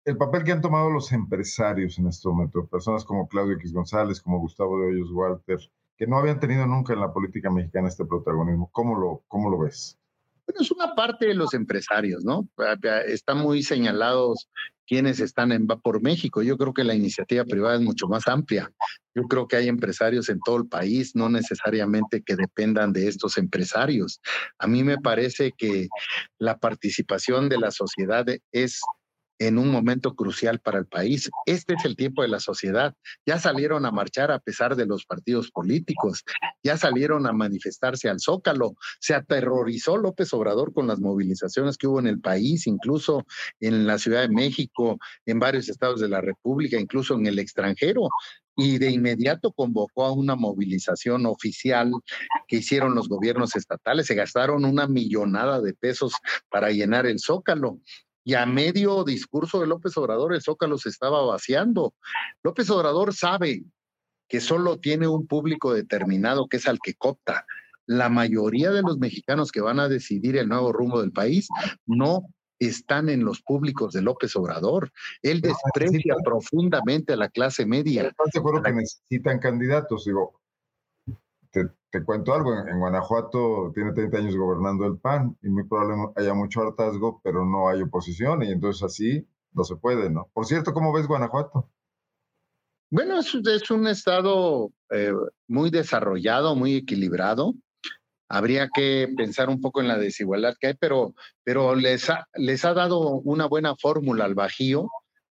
el 0.06 0.18
papel 0.18 0.44
que 0.44 0.52
han 0.52 0.62
tomado 0.62 0.90
los 0.90 1.12
empresarios 1.12 2.00
en 2.00 2.08
este 2.08 2.28
momento, 2.28 2.66
personas 2.68 3.04
como 3.04 3.28
Claudio 3.28 3.56
X 3.56 3.74
González, 3.74 4.22
como 4.22 4.40
Gustavo 4.40 4.80
de 4.80 4.88
Hoyos 4.88 5.12
Walter, 5.12 5.60
que 5.98 6.08
no 6.08 6.18
habían 6.18 6.40
tenido 6.40 6.66
nunca 6.66 6.94
en 6.94 7.02
la 7.02 7.14
política 7.14 7.52
mexicana 7.52 7.90
este 7.90 8.06
protagonismo. 8.06 8.70
¿Cómo 8.72 8.98
lo, 8.98 9.24
cómo 9.28 9.50
lo 9.50 9.60
ves? 9.60 9.98
Bueno, 10.48 10.62
es 10.62 10.72
una 10.72 10.96
parte 10.96 11.28
de 11.28 11.36
los 11.36 11.54
empresarios, 11.54 12.24
¿no? 12.24 12.48
Están 13.06 13.38
muy 13.38 13.62
señalados 13.62 14.50
quienes 14.88 15.20
están 15.20 15.52
en 15.52 15.68
por 15.68 16.02
México. 16.02 16.42
Yo 16.42 16.58
creo 16.58 16.74
que 16.74 16.84
la 16.84 16.96
iniciativa 16.96 17.44
privada 17.44 17.76
es 17.76 17.82
mucho 17.82 18.08
más 18.08 18.28
amplia. 18.28 18.72
Yo 19.14 19.24
creo 19.24 19.48
que 19.48 19.58
hay 19.58 19.68
empresarios 19.68 20.30
en 20.30 20.40
todo 20.40 20.58
el 20.58 20.68
país, 20.68 21.16
no 21.16 21.30
necesariamente 21.30 22.24
que 22.24 22.36
dependan 22.36 22.94
de 22.94 23.08
estos 23.08 23.38
empresarios. 23.38 24.20
A 24.58 24.66
mí 24.66 24.84
me 24.84 24.98
parece 24.98 25.54
que 25.56 25.90
la 26.40 26.58
participación 26.58 27.50
de 27.50 27.60
la 27.60 27.70
sociedad 27.70 28.26
es 28.52 28.82
en 29.40 29.58
un 29.58 29.70
momento 29.70 30.16
crucial 30.16 30.60
para 30.60 30.80
el 30.80 30.86
país. 30.86 31.30
Este 31.46 31.74
es 31.74 31.86
el 31.86 31.96
tiempo 31.96 32.22
de 32.22 32.28
la 32.28 32.40
sociedad. 32.40 32.94
Ya 33.26 33.40
salieron 33.40 33.86
a 33.86 33.92
marchar 33.92 34.32
a 34.32 34.40
pesar 34.40 34.76
de 34.76 34.86
los 34.86 35.06
partidos 35.06 35.50
políticos, 35.50 36.24
ya 36.62 36.78
salieron 36.78 37.26
a 37.26 37.32
manifestarse 37.32 38.10
al 38.10 38.20
zócalo. 38.20 38.76
Se 39.00 39.16
aterrorizó 39.16 39.98
López 39.98 40.34
Obrador 40.34 40.74
con 40.74 40.88
las 40.88 41.00
movilizaciones 41.00 41.78
que 41.78 41.88
hubo 41.88 42.00
en 42.00 42.08
el 42.08 42.20
país, 42.20 42.68
incluso 42.68 43.26
en 43.60 43.88
la 43.88 43.98
Ciudad 43.98 44.22
de 44.22 44.30
México, 44.30 45.00
en 45.26 45.40
varios 45.40 45.70
estados 45.70 46.02
de 46.02 46.10
la 46.10 46.22
República, 46.22 46.78
incluso 46.78 47.16
en 47.16 47.26
el 47.26 47.40
extranjero 47.40 48.10
y 48.62 48.78
de 48.78 48.92
inmediato 48.92 49.54
convocó 49.54 50.04
a 50.04 50.12
una 50.12 50.36
movilización 50.36 51.26
oficial 51.26 51.94
que 52.46 52.58
hicieron 52.58 52.94
los 52.94 53.08
gobiernos 53.08 53.56
estatales. 53.56 54.08
Se 54.08 54.16
gastaron 54.16 54.66
una 54.66 54.86
millonada 54.86 55.62
de 55.62 55.74
pesos 55.74 56.12
para 56.50 56.70
llenar 56.70 57.06
el 57.06 57.20
zócalo 57.20 57.80
y 58.30 58.36
a 58.36 58.46
medio 58.46 59.04
discurso 59.04 59.60
de 59.60 59.66
López 59.66 59.98
Obrador 59.98 60.36
el 60.36 60.44
Zócalo 60.44 60.78
se 60.78 60.90
estaba 60.90 61.26
vaciando. 61.26 61.96
López 62.44 62.70
Obrador 62.70 63.12
sabe 63.16 63.64
que 64.28 64.40
solo 64.40 64.78
tiene 64.78 65.08
un 65.08 65.26
público 65.26 65.74
determinado 65.74 66.48
que 66.48 66.58
es 66.58 66.68
al 66.68 66.78
que 66.78 66.94
copta. 66.94 67.48
La 67.88 68.08
mayoría 68.08 68.70
de 68.70 68.84
los 68.84 69.00
mexicanos 69.00 69.52
que 69.52 69.62
van 69.62 69.80
a 69.80 69.90
decidir 69.90 70.38
el 70.38 70.48
nuevo 70.48 70.72
rumbo 70.72 71.02
del 71.02 71.12
país 71.12 71.48
no 71.88 72.22
están 72.60 73.10
en 73.10 73.26
los 73.26 73.42
públicos 73.42 73.94
de 73.94 74.04
López 74.04 74.36
Obrador. 74.36 74.92
Él 75.24 75.42
desprecia 75.42 76.16
profundamente 76.24 77.14
a 77.14 77.18
la 77.18 77.30
clase 77.30 77.66
media. 77.66 78.10
¿Estás 78.10 78.30
de 78.32 78.40
acuerdo 78.42 78.62
que 78.62 78.74
necesitan 78.74 79.40
candidatos? 79.40 80.06
Digo, 80.06 80.40
te, 81.92 82.04
cuento 82.04 82.34
algo, 82.34 82.54
en, 82.54 82.80
Guanajuato 82.80 83.72
tiene 83.74 83.94
30 83.94 84.18
años 84.18 84.36
gobernando 84.36 84.86
el 84.86 84.98
PAN 84.98 85.38
y 85.42 85.50
muy 85.50 85.64
probablemente 85.64 86.22
haya 86.22 86.34
mucho 86.34 86.62
hartazgo, 86.62 87.22
pero 87.24 87.46
no 87.46 87.70
hay 87.70 87.82
oposición 87.82 88.44
y 88.44 88.52
entonces 88.52 88.84
así 88.84 89.28
no 89.54 89.64
se 89.64 89.76
puede, 89.76 90.10
¿no? 90.10 90.30
Por 90.34 90.46
cierto, 90.46 90.74
¿cómo 90.74 90.94
ves 90.94 91.08
Guanajuato? 91.08 91.70
Bueno, 92.92 93.20
es, 93.20 93.72
un 93.72 93.88
estado 93.88 94.72
eh, 94.90 95.14
muy 95.48 95.70
desarrollado, 95.70 96.56
muy 96.56 96.76
equilibrado. 96.76 97.54
Habría 98.28 98.70
que 98.74 99.08
pensar 99.16 99.50
un 99.50 99.62
poco 99.62 99.82
en 99.82 99.88
la 99.88 99.98
desigualdad 99.98 100.56
que 100.60 100.68
hay, 100.68 100.74
pero, 100.74 101.14
pero 101.44 101.76
les, 101.76 102.10
ha, 102.10 102.28
les 102.36 102.66
ha 102.66 102.74
dado 102.74 103.00
una 103.00 103.48
buena 103.48 103.76
fórmula 103.76 104.26
al 104.26 104.36
Bajío 104.36 104.90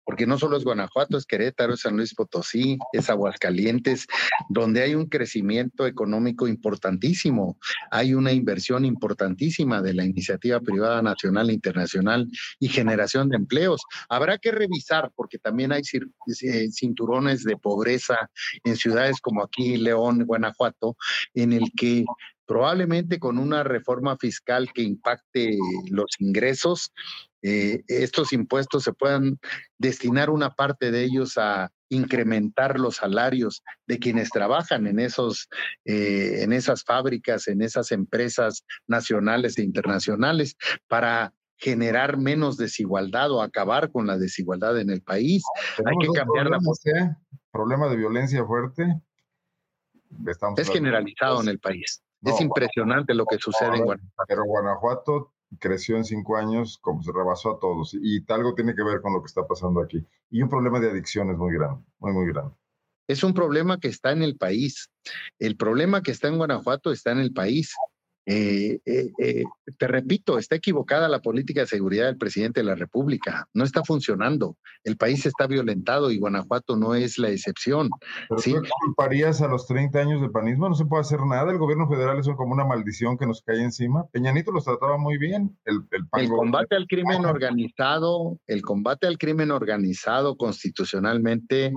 porque 0.07 0.25
no 0.25 0.39
solo 0.39 0.55
es 0.55 0.63
Guanajuato, 0.63 1.17
es 1.17 1.25
Querétaro, 1.25 1.73
es 1.73 1.81
San 1.81 1.97
Luis 1.97 2.15
Potosí, 2.15 2.77
es 2.93 3.09
Aguascalientes, 3.09 4.07
donde 4.47 4.81
hay 4.81 4.95
un 4.95 5.07
crecimiento 5.07 5.85
económico 5.85 6.47
importantísimo, 6.47 7.57
hay 7.91 8.13
una 8.13 8.31
inversión 8.31 8.85
importantísima 8.85 9.81
de 9.81 9.93
la 9.93 10.05
iniciativa 10.05 10.61
privada 10.61 11.01
nacional 11.01 11.49
e 11.49 11.53
internacional 11.55 12.25
y 12.57 12.69
generación 12.69 13.27
de 13.27 13.35
empleos. 13.35 13.81
Habrá 14.07 14.37
que 14.37 14.53
revisar, 14.53 15.11
porque 15.13 15.39
también 15.39 15.73
hay 15.73 15.81
eh, 15.81 16.69
cinturones 16.71 17.43
de 17.43 17.57
pobreza 17.57 18.29
en 18.63 18.77
ciudades 18.77 19.19
como 19.19 19.43
aquí, 19.43 19.75
León, 19.75 20.23
Guanajuato, 20.23 20.95
en 21.33 21.51
el 21.51 21.69
que 21.75 22.05
probablemente 22.47 23.19
con 23.19 23.37
una 23.37 23.63
reforma 23.63 24.17
fiscal 24.17 24.71
que 24.73 24.81
impacte 24.81 25.57
los 25.91 26.15
ingresos, 26.19 26.93
eh, 27.41 27.83
estos 27.88 28.33
impuestos 28.33 28.83
se 28.83 28.93
puedan 28.93 29.39
destinar 29.77 30.29
una 30.29 30.55
parte 30.55 30.91
de 30.91 31.03
ellos 31.03 31.38
a 31.38 31.71
incrementar 31.89 32.79
los 32.79 32.97
salarios 32.97 33.63
de 33.85 33.99
quienes 33.99 34.29
trabajan 34.29 34.88
en 34.88 34.99
esos 34.99 35.47
eh, 35.85 36.43
en 36.43 36.51
esas 36.51 36.83
fábricas, 36.83 37.47
en 37.47 37.61
esas 37.61 37.91
empresas 37.91 38.65
nacionales 38.88 39.57
e 39.57 39.63
internacionales 39.63 40.55
para 40.88 41.33
generar 41.57 42.17
menos 42.17 42.57
desigualdad 42.57 43.31
o 43.31 43.41
acabar 43.41 43.91
con 43.91 44.05
la 44.05 44.17
desigualdad 44.17 44.79
en 44.79 44.89
el 44.89 45.01
país. 45.01 45.43
Hay 45.85 45.95
que 45.99 46.07
cambiar 46.13 46.49
la 46.49 46.57
¿eh? 46.57 47.15
Problema 47.51 47.88
de 47.88 47.95
violencia 47.95 48.45
fuerte. 48.45 49.01
es 50.57 50.69
generalizado 50.69 51.41
en 51.41 51.49
el 51.49 51.59
país. 51.59 52.03
es 52.23 52.41
impresionante 52.41 53.13
lo 53.13 53.25
que 53.25 53.38
sucede 53.39 53.77
en 53.77 53.85
Guanajuato. 53.85 54.25
Pero 54.27 54.43
Guanajuato 54.43 55.33
creció 55.59 55.97
en 55.97 56.03
cinco 56.03 56.37
años, 56.37 56.77
como 56.81 57.01
se 57.01 57.11
rebasó 57.11 57.51
a 57.51 57.59
todos. 57.59 57.93
Y 57.93 58.23
algo 58.31 58.53
tiene 58.53 58.75
que 58.75 58.83
ver 58.83 59.01
con 59.01 59.13
lo 59.13 59.21
que 59.21 59.27
está 59.27 59.45
pasando 59.47 59.81
aquí. 59.81 60.05
Y 60.29 60.41
un 60.41 60.49
problema 60.49 60.79
de 60.79 60.91
adicciones 60.91 61.37
muy 61.37 61.53
grande, 61.53 61.83
muy, 61.99 62.13
muy 62.13 62.27
grande. 62.27 62.53
Es 63.07 63.23
un 63.23 63.33
problema 63.33 63.79
que 63.79 63.87
está 63.87 64.11
en 64.11 64.21
el 64.21 64.35
país. 64.35 64.91
El 65.39 65.55
problema 65.55 66.01
que 66.01 66.11
está 66.11 66.27
en 66.27 66.37
Guanajuato 66.37 66.91
está 66.91 67.11
en 67.11 67.19
el 67.19 67.33
país. 67.33 67.73
Eh, 68.30 68.82
eh, 68.86 69.09
eh, 69.19 69.45
te 69.78 69.88
repito, 69.88 70.38
está 70.38 70.57
equivocada 70.57 71.07
la 71.07 71.21
política 71.21 71.61
de 71.61 71.67
seguridad 71.67 72.07
del 72.07 72.17
presidente 72.17 72.59
de 72.59 72.65
la 72.65 72.75
República. 72.75 73.47
No 73.53 73.63
está 73.63 73.86
funcionando. 73.86 74.57
El 74.84 74.97
país 74.97 75.25
está 75.25 75.47
violentado 75.47 76.11
y 76.11 76.19
Guanajuato 76.19 76.75
no 76.75 76.93
es 76.93 77.17
la 77.17 77.30
excepción. 77.30 77.89
¿Pero 78.28 78.41
¿sí? 78.41 78.53
culparías 78.84 79.41
a 79.41 79.47
los 79.47 79.65
30 79.67 79.99
años 79.99 80.21
de 80.21 80.30
panismo? 80.30 80.67
No 80.67 80.75
se 80.75 80.84
puede 80.84 81.01
hacer 81.01 81.21
nada. 81.21 81.49
El 81.53 81.57
gobierno 81.57 81.88
federal 81.88 82.19
es 82.19 82.28
como 82.28 82.53
una 82.53 82.65
maldición 82.65 83.17
que 83.17 83.25
nos 83.25 83.41
cae 83.41 83.63
encima. 83.63 84.05
Peñanito 84.11 84.51
los 84.51 84.65
trataba 84.65 84.97
muy 84.97 85.17
bien. 85.17 85.57
El, 85.63 85.84
el 86.17 86.30
combate 86.30 86.75
al 86.75 86.86
crimen 86.86 87.23
organizado, 87.23 88.38
el 88.45 88.61
combate 88.61 89.07
al 89.07 89.17
crimen 89.17 89.51
organizado 89.51 90.36
constitucionalmente 90.36 91.71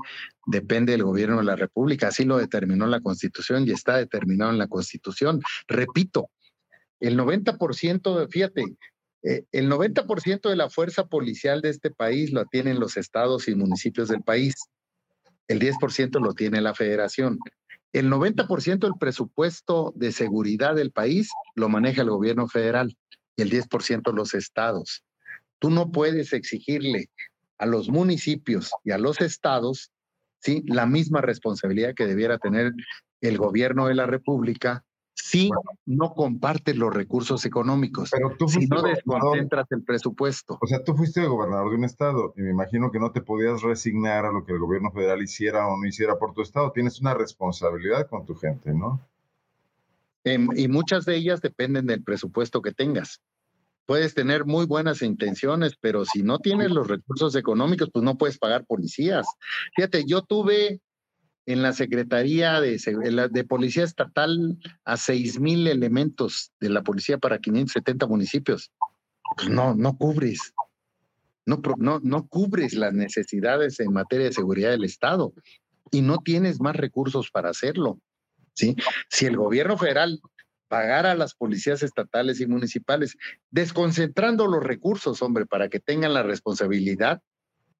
depende 0.46 0.92
del 0.92 1.04
gobierno 1.04 1.36
de 1.36 1.44
la 1.44 1.54
República. 1.54 2.08
Así 2.08 2.24
lo 2.24 2.38
determinó 2.38 2.88
la 2.88 3.00
Constitución 3.00 3.68
y 3.68 3.70
está 3.70 3.98
determinado 3.98 4.50
en 4.50 4.58
la 4.58 4.66
Constitución. 4.66 5.40
Repito, 5.68 6.28
el 7.00 7.18
90%, 7.18 8.18
de, 8.18 8.28
fíjate, 8.28 8.64
eh, 9.22 9.44
el 9.52 9.70
90% 9.70 10.48
de 10.48 10.56
la 10.56 10.70
fuerza 10.70 11.06
policial 11.06 11.60
de 11.60 11.70
este 11.70 11.90
país 11.90 12.32
lo 12.32 12.44
tienen 12.46 12.80
los 12.80 12.96
estados 12.96 13.48
y 13.48 13.54
municipios 13.54 14.08
del 14.08 14.22
país. 14.22 14.54
El 15.48 15.60
10% 15.60 16.20
lo 16.20 16.34
tiene 16.34 16.60
la 16.60 16.74
federación. 16.74 17.38
El 17.92 18.08
90% 18.08 18.78
del 18.78 18.94
presupuesto 18.98 19.92
de 19.96 20.12
seguridad 20.12 20.74
del 20.74 20.92
país 20.92 21.30
lo 21.56 21.68
maneja 21.68 22.02
el 22.02 22.10
gobierno 22.10 22.46
federal 22.46 22.96
y 23.36 23.42
el 23.42 23.50
10% 23.50 24.12
los 24.14 24.34
estados. 24.34 25.02
Tú 25.58 25.70
no 25.70 25.90
puedes 25.90 26.32
exigirle 26.32 27.10
a 27.58 27.66
los 27.66 27.88
municipios 27.88 28.70
y 28.84 28.92
a 28.92 28.98
los 28.98 29.20
estados 29.20 29.90
¿sí? 30.38 30.62
la 30.66 30.86
misma 30.86 31.20
responsabilidad 31.20 31.94
que 31.94 32.06
debiera 32.06 32.38
tener 32.38 32.72
el 33.20 33.36
gobierno 33.36 33.88
de 33.88 33.94
la 33.94 34.06
República 34.06 34.84
si 35.30 35.50
no 35.86 36.12
compartes 36.14 36.76
los 36.76 36.92
recursos 36.92 37.44
económicos, 37.44 38.10
pero 38.10 38.34
tú 38.36 38.48
si 38.48 38.66
no 38.66 38.82
desconcentras 38.82 39.70
el 39.70 39.84
presupuesto. 39.84 40.58
O 40.60 40.66
sea, 40.66 40.82
tú 40.82 40.96
fuiste 40.96 41.24
gobernador 41.24 41.70
de 41.70 41.76
un 41.76 41.84
estado 41.84 42.34
y 42.36 42.42
me 42.42 42.50
imagino 42.50 42.90
que 42.90 42.98
no 42.98 43.12
te 43.12 43.20
podías 43.20 43.62
resignar 43.62 44.26
a 44.26 44.32
lo 44.32 44.44
que 44.44 44.52
el 44.52 44.58
gobierno 44.58 44.90
federal 44.90 45.22
hiciera 45.22 45.68
o 45.68 45.76
no 45.76 45.86
hiciera 45.86 46.18
por 46.18 46.34
tu 46.34 46.42
estado. 46.42 46.72
Tienes 46.72 47.00
una 47.00 47.14
responsabilidad 47.14 48.08
con 48.08 48.26
tu 48.26 48.34
gente, 48.34 48.74
¿no? 48.74 49.00
Em, 50.24 50.48
y 50.56 50.66
muchas 50.66 51.04
de 51.04 51.16
ellas 51.16 51.40
dependen 51.40 51.86
del 51.86 52.02
presupuesto 52.02 52.60
que 52.60 52.72
tengas. 52.72 53.22
Puedes 53.86 54.14
tener 54.14 54.44
muy 54.44 54.66
buenas 54.66 55.00
intenciones, 55.00 55.74
pero 55.80 56.04
si 56.04 56.22
no 56.22 56.38
tienes 56.38 56.70
los 56.70 56.88
recursos 56.88 57.36
económicos, 57.36 57.88
pues 57.92 58.04
no 58.04 58.18
puedes 58.18 58.38
pagar 58.38 58.64
policías. 58.66 59.26
Fíjate, 59.76 60.04
yo 60.06 60.22
tuve 60.22 60.80
en 61.46 61.62
la 61.62 61.72
Secretaría 61.72 62.60
de, 62.60 63.44
Policía 63.48 63.84
Estatal 63.84 64.58
a 64.84 64.96
seis 64.96 65.40
mil 65.40 65.66
elementos 65.66 66.52
de 66.60 66.70
la 66.70 66.82
policía 66.82 67.18
para 67.18 67.38
570 67.38 68.06
municipios. 68.06 68.72
Pues 69.36 69.48
no, 69.48 69.74
no 69.74 69.96
cubres. 69.96 70.52
No, 71.46 71.60
no, 71.78 72.00
no 72.02 72.26
cubres 72.26 72.74
las 72.74 72.92
necesidades 72.92 73.80
en 73.80 73.92
materia 73.92 74.26
de 74.26 74.32
seguridad 74.32 74.70
del 74.70 74.84
Estado 74.84 75.32
y 75.90 76.02
no 76.02 76.18
tienes 76.18 76.60
más 76.60 76.76
recursos 76.76 77.30
para 77.30 77.50
hacerlo. 77.50 77.98
¿sí? 78.54 78.76
Si 79.08 79.26
el 79.26 79.36
gobierno 79.36 79.76
federal 79.76 80.20
pagara 80.68 81.10
a 81.10 81.16
las 81.16 81.34
policías 81.34 81.82
estatales 81.82 82.40
y 82.40 82.46
municipales, 82.46 83.16
desconcentrando 83.50 84.46
los 84.46 84.62
recursos, 84.62 85.20
hombre, 85.20 85.44
para 85.44 85.68
que 85.68 85.80
tengan 85.80 86.14
la 86.14 86.22
responsabilidad, 86.22 87.20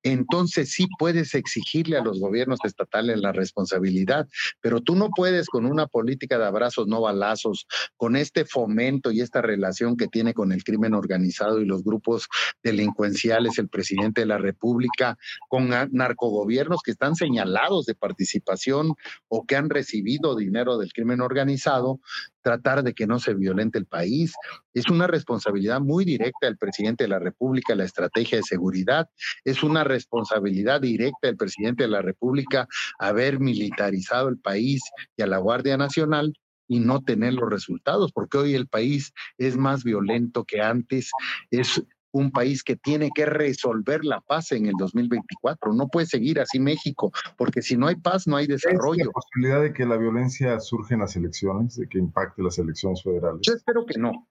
entonces 0.03 0.73
sí 0.73 0.87
puedes 0.99 1.35
exigirle 1.35 1.97
a 1.97 2.03
los 2.03 2.21
gobiernos 2.21 2.59
estatales 2.65 3.19
la 3.19 3.33
responsabilidad, 3.33 4.29
pero 4.61 4.81
tú 4.81 4.95
no 4.95 5.11
puedes 5.15 5.47
con 5.49 5.67
una 5.67 5.87
política 5.87 6.39
de 6.39 6.47
abrazos, 6.47 6.87
no 6.87 7.01
balazos, 7.01 7.67
con 7.97 8.17
este 8.17 8.45
fomento 8.45 9.11
y 9.11 9.21
esta 9.21 9.43
relación 9.43 9.97
que 9.97 10.09
tiene 10.09 10.35
con 10.35 10.53
el 10.53 10.65
crimen 10.65 10.95
organizado 10.95 11.61
y 11.61 11.67
los 11.67 11.85
grupos 11.85 12.29
delincuenciales, 12.63 13.59
el 13.59 13.69
presidente 13.69 14.23
de 14.23 14.27
la 14.27 14.39
República, 14.39 15.19
con 15.49 15.69
narcogobiernos 15.69 16.81
que 16.83 16.93
están 16.93 17.15
señalados 17.15 17.87
de 17.87 17.95
participación 17.95 18.95
o 19.29 19.45
que 19.47 19.57
han 19.57 19.71
recibido 19.71 20.37
dinero 20.37 20.79
del 20.79 20.93
crimen 20.93 21.21
organizado, 21.21 22.01
tratar 22.43 22.83
de 22.83 22.95
que 22.95 23.07
no 23.07 23.19
se 23.19 23.35
violente 23.35 23.79
el 23.79 23.87
país. 23.87 24.35
Es 24.75 24.89
una 24.89 25.07
responsabilidad 25.07 25.81
muy 25.81 26.05
directa 26.05 26.47
del 26.47 26.57
presidente 26.57 27.05
de 27.05 27.09
la 27.09 27.19
República 27.19 27.75
la 27.75 27.85
estrategia 27.85 28.39
de 28.39 28.45
seguridad. 28.45 29.09
Es 29.45 29.63
una 29.63 29.85
responsabilidad 29.85 30.81
directa 30.81 31.29
del 31.29 31.37
presidente 31.37 31.85
de 31.85 31.89
la 31.89 32.03
República 32.03 32.67
haber 32.99 33.41
militarizado 33.41 34.29
el 34.29 34.39
país 34.39 34.83
y 35.17 35.23
a 35.23 35.27
la 35.27 35.39
Guardia 35.39 35.77
Nacional 35.77 36.33
y 36.69 36.79
no 36.79 37.01
tener 37.01 37.35
los 37.35 37.51
resultados, 37.51 38.13
porque 38.13 38.39
hoy 38.39 38.55
el 38.55 38.69
país 38.69 39.13
es 39.39 39.57
más 39.57 39.83
violento 39.83 40.45
que 40.45 40.61
antes, 40.61 41.11
es 41.51 41.83
un 42.13 42.31
país 42.31 42.63
que 42.63 42.77
tiene 42.77 43.11
que 43.15 43.27
resolver 43.27 44.05
la 44.05 44.21
paz 44.21 44.53
en 44.53 44.67
el 44.67 44.75
2024. 44.79 45.73
No 45.73 45.89
puede 45.89 46.07
seguir 46.07 46.41
así 46.41 46.59
México, 46.59 47.13
porque 47.37 47.63
si 47.63 47.77
no 47.77 47.87
hay 47.87 47.97
paz, 47.97 48.27
no 48.27 48.37
hay 48.37 48.47
desarrollo. 48.47 49.03
¿Es 49.03 49.07
la 49.07 49.13
posibilidad 49.13 49.63
de 49.63 49.73
que 49.73 49.87
la 49.87 49.97
violencia 49.97 50.59
surge 50.61 50.95
en 50.95 51.01
las 51.01 51.17
elecciones, 51.17 51.77
de 51.77 51.89
que 51.89 51.99
impacte 51.99 52.43
las 52.43 52.59
elecciones 52.59 53.03
federales? 53.03 53.41
Yo 53.43 53.55
espero 53.55 53.87
que 53.87 53.99
no. 53.99 54.27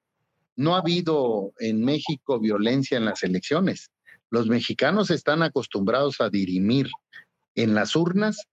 No 0.55 0.75
ha 0.75 0.79
habido 0.79 1.53
en 1.59 1.83
México 1.83 2.39
violencia 2.39 2.97
en 2.97 3.05
las 3.05 3.23
elecciones. 3.23 3.91
Los 4.29 4.47
mexicanos 4.47 5.09
están 5.09 5.41
acostumbrados 5.41 6.19
a 6.21 6.29
dirimir 6.29 6.87
en 7.55 7.73
las 7.73 7.95
urnas 7.95 8.47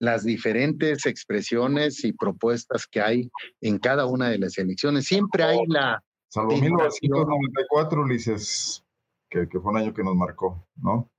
las 0.00 0.24
diferentes 0.24 1.06
expresiones 1.06 2.04
y 2.04 2.12
propuestas 2.12 2.86
que 2.86 3.00
hay 3.00 3.30
en 3.60 3.78
cada 3.78 4.06
una 4.06 4.28
de 4.28 4.38
las 4.38 4.56
elecciones. 4.58 5.06
Siempre 5.06 5.42
hay 5.42 5.58
la 5.66 6.02
Salvo 6.28 6.52
1994, 6.52 8.02
Ulises, 8.02 8.84
que, 9.30 9.48
que 9.48 9.60
fue 9.60 9.72
un 9.72 9.78
año 9.78 9.94
que 9.94 10.04
nos 10.04 10.14
marcó, 10.14 10.66
¿no? 10.76 11.10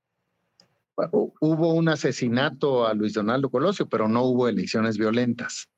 Hubo 1.40 1.74
un 1.74 1.88
asesinato 1.88 2.86
a 2.86 2.94
Luis 2.94 3.14
Donaldo 3.14 3.50
Colosio, 3.50 3.88
pero 3.88 4.06
no 4.06 4.22
hubo 4.24 4.48
elecciones 4.48 4.98
violentas. 4.98 5.68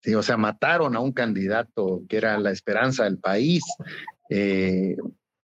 Sí, 0.00 0.14
o 0.14 0.22
sea, 0.22 0.36
mataron 0.36 0.96
a 0.96 1.00
un 1.00 1.12
candidato 1.12 2.02
que 2.08 2.18
era 2.18 2.38
la 2.38 2.50
esperanza 2.50 3.04
del 3.04 3.18
país. 3.18 3.64
Eh, 4.30 4.96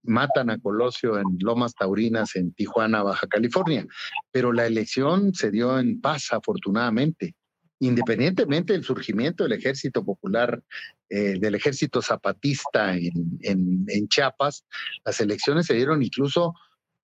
matan 0.03 0.51
a 0.51 0.59
Colosio 0.59 1.17
en 1.17 1.37
Lomas 1.39 1.73
Taurinas, 1.73 2.35
en 2.35 2.53
Tijuana, 2.53 3.01
Baja 3.01 3.27
California. 3.27 3.85
Pero 4.31 4.53
la 4.53 4.67
elección 4.67 5.33
se 5.33 5.49
dio 5.49 5.79
en 5.79 5.99
paz, 5.99 6.31
afortunadamente 6.31 7.35
independientemente 7.79 8.73
del 8.73 8.83
surgimiento 8.83 9.43
del 9.43 9.53
ejército 9.53 10.03
popular, 10.03 10.61
eh, 11.09 11.39
del 11.39 11.55
ejército 11.55 12.01
zapatista 12.01 12.95
en, 12.95 13.85
en, 13.87 14.07
Chiapas, 14.07 14.65
las 15.05 15.19
elecciones 15.21 15.65
se 15.65 15.73
dieron 15.73 16.03
incluso 16.03 16.53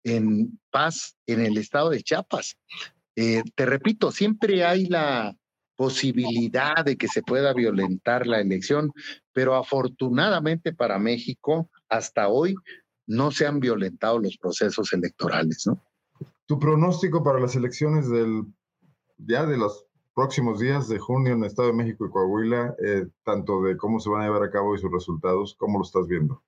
en 0.03 0.59
paz 0.71 1.17
en 1.27 1.41
el 1.41 1.57
estado 1.57 1.91
de 1.91 2.03
Chiapas. 2.03 2.57
Eh, 3.17 3.43
te 3.55 3.67
repito, 3.67 4.11
siempre 4.11 4.65
hay 4.65 4.87
la 4.87 5.37
posibilidad 5.77 6.85
de 6.85 6.97
que 6.97 7.09
se 7.09 7.23
pueda 7.23 7.53
violentar 7.53 8.27
la 8.27 8.41
elección, 8.41 8.93
pero 9.33 9.55
afortunadamente 9.55 10.73
para 10.73 10.99
México, 10.99 11.71
hasta 11.89 12.29
hoy, 12.29 12.55
no 13.07 13.31
se 13.31 13.47
han 13.47 13.61
violentado 13.61 14.19
los 14.19 14.37
procesos 14.39 14.93
electorales, 14.93 15.65
¿no? 15.67 15.83
Tu 16.47 16.59
pronóstico 16.59 17.23
para 17.23 17.41
las 17.41 17.57
elecciones 17.57 18.09
del 18.09 18.45
ya 19.19 19.47
de 19.47 19.57
los 19.57 19.84
próximos 20.15 20.61
días 20.61 20.89
de 20.89 20.99
junio 20.99 21.33
en 21.33 21.41
el 21.41 21.47
Estado 21.47 21.69
de 21.69 21.75
México 21.75 22.07
y 22.07 22.11
Coahuila, 22.11 22.75
eh, 22.85 23.07
tanto 23.25 23.63
de 23.63 23.77
cómo 23.77 23.99
se 24.01 24.09
van 24.09 24.23
a 24.23 24.25
llevar 24.27 24.45
a 24.45 24.51
cabo 24.51 24.75
y 24.75 24.79
sus 24.79 24.91
resultados, 24.91 25.57
¿cómo 25.59 25.79
lo 25.79 25.85
estás 25.85 26.07
viendo? 26.07 26.43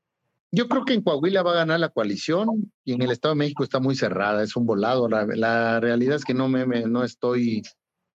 Yo 0.53 0.69
creo 0.69 0.85
que 0.85 0.95
en 0.95 1.03
Coahuila 1.03 1.43
va 1.43 1.53
a 1.53 1.57
ganar 1.57 1.81
la 1.81 1.89
coalición 1.89 2.73
y 2.85 2.93
en 2.93 3.03
el 3.03 3.11
Estado 3.11 3.35
de 3.35 3.41
México 3.41 3.65
está 3.65 3.81
muy 3.81 3.97
cerrada, 3.97 4.43
es 4.43 4.55
un 4.57 4.65
volado. 4.65 5.09
La, 5.09 5.81
realidad 5.81 6.17
es 6.17 6.25
que 6.25 6.35
no, 6.35 6.49
me, 6.49 6.65
no 6.65 7.03
estoy 7.03 7.63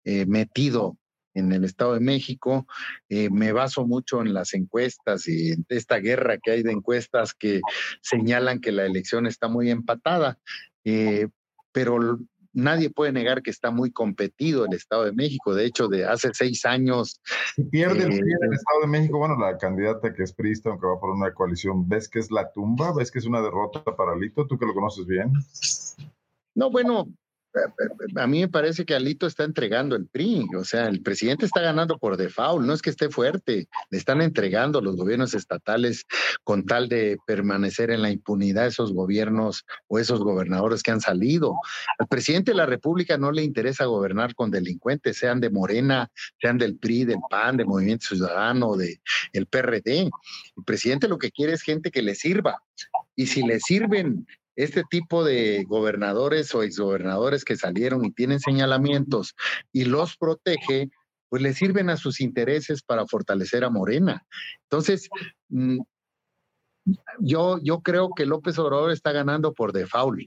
eh, 0.06 0.26
metido 0.28 0.98
en 1.34 1.52
el 1.52 1.64
Estado 1.64 1.96
de 1.96 2.00
México. 2.00 2.68
Eh, 3.10 3.30
me 3.32 3.52
baso 3.52 3.86
mucho 3.86 4.22
en 4.22 4.34
las 4.34 4.54
encuestas 4.54 5.28
y 5.28 5.54
en 5.54 5.66
esta 5.70 5.98
guerra 5.98 6.38
que 6.38 6.52
hay 6.52 6.64
de 6.64 6.72
encuestas 6.72 7.34
que 7.34 7.62
señalan 8.02 8.62
que 8.62 8.72
la 8.72 8.86
elección 8.86 9.26
está 9.26 9.48
muy 9.48 9.72
empatada. 9.72 10.38
pero 11.72 12.20
nadie 12.60 12.90
puede 12.90 13.12
negar 13.12 13.42
que 13.42 13.50
está 13.50 13.72
muy 13.72 13.92
competido 13.92 14.66
el 14.66 14.74
Estado 14.74 15.06
de 15.06 15.14
México. 15.14 15.54
De 15.56 15.66
hecho, 15.66 15.88
de 15.88 16.06
hace 16.06 16.30
seis 16.34 16.66
años. 16.66 17.22
Si 17.56 17.64
pierde 17.64 18.04
el, 18.04 18.14
el 18.14 18.54
Estado 18.54 18.82
de 18.82 18.88
México, 18.88 19.18
bueno, 19.18 19.38
la 19.38 19.58
candidata 19.58 20.14
que 20.14 20.24
es 20.24 20.34
priista, 20.34 20.70
aunque 20.70 20.88
va 20.88 21.00
por 21.00 21.12
una 21.12 21.34
coalición, 21.34 21.88
¿ves 21.88 22.08
que 22.08 22.20
es 22.20 22.32
la 22.32 22.52
tumba? 22.52 22.94
¿Ves 22.94 23.12
que 23.12 23.20
es 23.20 23.26
una 23.26 23.42
derrota 23.42 23.84
para 23.96 24.16
Lito? 24.16 24.48
¿Tú 24.48 24.58
que 24.58 24.66
lo 24.66 24.74
conoces 24.74 25.06
bien? 25.06 25.32
No, 26.56 26.70
bueno, 26.70 27.08
a 28.16 28.28
mí 28.28 28.42
me 28.42 28.48
parece 28.48 28.86
que 28.86 28.96
Alito 28.96 29.28
está 29.28 29.44
entregando 29.44 29.96
el 29.96 30.08
PRI, 30.08 30.48
o 30.58 30.64
sea, 30.64 30.88
el 30.88 31.02
presidente 31.02 31.46
está 31.46 31.62
ganando 31.62 31.98
por 31.98 32.18
default, 32.18 32.66
no 32.66 32.74
es 32.74 32.82
que 32.82 32.90
esté 32.90 33.10
fuerte, 33.10 33.68
le 33.90 33.98
están 33.98 34.22
entregando 34.22 34.82
los 34.82 34.96
gobiernos 34.96 35.34
estatales 35.34 36.06
con 36.44 36.66
tal 36.66 36.90
de 36.90 37.18
permanecer 37.26 37.92
en 37.92 38.02
la 38.02 38.12
impunidad 38.12 38.68
esos 38.68 38.94
gobiernos 38.94 39.66
o 39.88 40.00
esos 40.00 40.20
gobernadores 40.20 40.84
que 40.84 40.92
han 40.92 41.02
salido. 41.02 41.56
Al 41.98 42.08
presidente 42.08 42.52
de 42.52 42.58
la 42.58 42.66
República 42.66 43.18
no 43.18 43.32
le 43.32 43.44
interesa 43.44 43.86
gobernar 43.86 44.36
con 44.36 44.52
delincuentes, 44.52 45.18
sean 45.18 45.40
de 45.40 45.50
Morena, 45.50 46.10
sean 46.40 46.58
del 46.58 46.78
PRI, 46.78 47.06
del 47.06 47.20
PAN, 47.30 47.58
del 47.58 47.68
Movimiento 47.68 48.08
Ciudadano, 48.08 48.76
del 48.76 49.00
el 49.34 49.46
PRD. 49.48 50.10
El 50.58 50.64
presidente 50.66 51.08
lo 51.08 51.18
que 51.18 51.32
quiere 51.32 51.54
es 51.54 51.62
gente 51.62 51.92
que 51.92 52.02
le 52.02 52.16
sirva. 52.16 52.62
Y 53.16 53.28
si 53.28 53.44
le 53.44 53.60
sirven 53.60 54.26
este 54.60 54.84
tipo 54.90 55.24
de 55.24 55.64
gobernadores 55.64 56.54
o 56.54 56.64
exgobernadores 56.64 57.46
que 57.46 57.56
salieron 57.56 58.04
y 58.04 58.12
tienen 58.12 58.42
señalamientos 58.42 59.34
y 59.72 59.86
los 59.86 60.18
protege, 60.18 60.90
pues 61.30 61.42
le 61.42 61.54
sirven 61.54 61.90
a 61.90 61.96
sus 61.96 62.20
intereses 62.20 62.82
para 62.84 63.08
fortalecer 63.08 63.64
a 63.64 63.70
Morena. 63.70 64.26
Entonces, 64.64 65.08
mm, 65.48 65.80
yo, 67.20 67.60
yo 67.64 67.80
creo 67.80 68.10
que 68.14 68.26
López 68.26 68.60
Obrador 68.60 68.92
está 68.92 69.14
ganando 69.14 69.54
por 69.54 69.72
default 69.72 70.20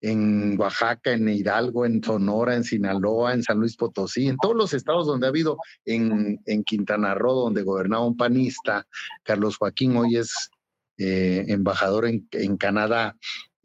en 0.00 0.58
Oaxaca, 0.58 1.12
en 1.12 1.28
Hidalgo, 1.28 1.86
en 1.86 2.02
Sonora, 2.02 2.56
en 2.56 2.64
Sinaloa, 2.64 3.34
en 3.34 3.44
San 3.44 3.60
Luis 3.60 3.76
Potosí, 3.76 4.26
en 4.26 4.36
todos 4.36 4.56
los 4.56 4.74
estados 4.74 5.06
donde 5.06 5.26
ha 5.26 5.30
habido, 5.30 5.58
en, 5.84 6.40
en 6.46 6.64
Quintana 6.64 7.14
Roo, 7.14 7.34
donde 7.34 7.62
gobernaba 7.62 8.04
un 8.04 8.16
panista, 8.16 8.84
Carlos 9.22 9.58
Joaquín 9.58 9.96
hoy 9.96 10.16
es 10.16 10.50
eh, 10.98 11.44
embajador 11.48 12.06
en, 12.06 12.26
en 12.32 12.56
Canadá. 12.56 13.16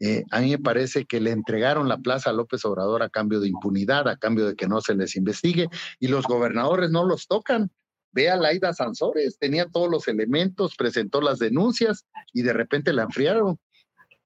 Eh, 0.04 0.24
a 0.32 0.40
mí 0.40 0.50
me 0.50 0.58
parece 0.58 1.04
que 1.04 1.20
le 1.20 1.30
entregaron 1.30 1.88
la 1.88 1.96
plaza 1.96 2.30
a 2.30 2.32
López 2.32 2.64
Obrador 2.64 3.04
a 3.04 3.08
cambio 3.08 3.38
de 3.38 3.46
impunidad, 3.46 4.08
a 4.08 4.16
cambio 4.16 4.46
de 4.46 4.56
que 4.56 4.66
no 4.66 4.80
se 4.80 4.96
les 4.96 5.14
investigue, 5.14 5.68
y 6.00 6.08
los 6.08 6.26
gobernadores 6.26 6.90
no 6.90 7.04
los 7.04 7.28
tocan. 7.28 7.70
Ve 8.10 8.28
a 8.28 8.34
Laida 8.34 8.74
Sansores, 8.74 9.38
tenía 9.38 9.66
todos 9.68 9.88
los 9.88 10.08
elementos, 10.08 10.74
presentó 10.74 11.20
las 11.20 11.38
denuncias 11.38 12.04
y 12.32 12.42
de 12.42 12.52
repente 12.52 12.92
la 12.92 13.04
enfriaron. 13.04 13.60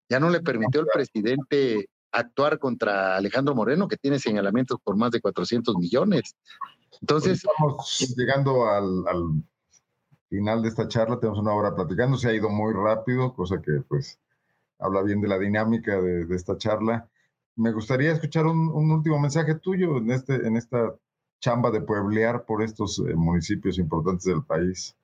Ya 0.08 0.18
no 0.18 0.30
le 0.30 0.40
permitió 0.40 0.80
el 0.80 0.86
presidente 0.86 1.90
actuar 2.10 2.58
contra 2.58 3.14
Alejandro 3.14 3.54
Moreno, 3.54 3.86
que 3.86 3.98
tiene 3.98 4.18
señalamientos 4.18 4.78
por 4.82 4.96
más 4.96 5.10
de 5.10 5.20
400 5.20 5.76
millones. 5.76 6.36
Entonces. 7.02 7.44
Estamos 7.44 8.14
llegando 8.16 8.66
al, 8.66 9.06
al 9.08 9.42
final 10.30 10.62
de 10.62 10.68
esta 10.70 10.88
charla, 10.88 11.20
tenemos 11.20 11.38
una 11.38 11.52
hora 11.52 11.74
platicando, 11.74 12.16
se 12.16 12.30
ha 12.30 12.32
ido 12.32 12.48
muy 12.48 12.72
rápido, 12.72 13.34
cosa 13.34 13.60
que 13.60 13.82
pues 13.86 14.18
habla 14.78 15.02
bien 15.02 15.20
de 15.20 15.28
la 15.28 15.38
dinámica 15.38 16.00
de, 16.00 16.26
esta 16.34 16.56
charla. 16.56 17.08
Me 17.56 17.72
gustaría 17.72 18.12
escuchar 18.12 18.46
un, 18.46 18.90
último 18.90 19.18
mensaje 19.18 19.54
tuyo 19.54 19.98
en, 19.98 20.10
este, 20.10 20.34
en 20.34 20.56
esta 20.56 20.94
chamba 21.40 21.70
de 21.70 21.80
pueblear 21.80 22.44
por 22.44 22.62
estos 22.62 22.98
eh, 22.98 23.14
municipios 23.14 23.78
importantes 23.78 24.24
del 24.24 24.44
país. 24.44 24.96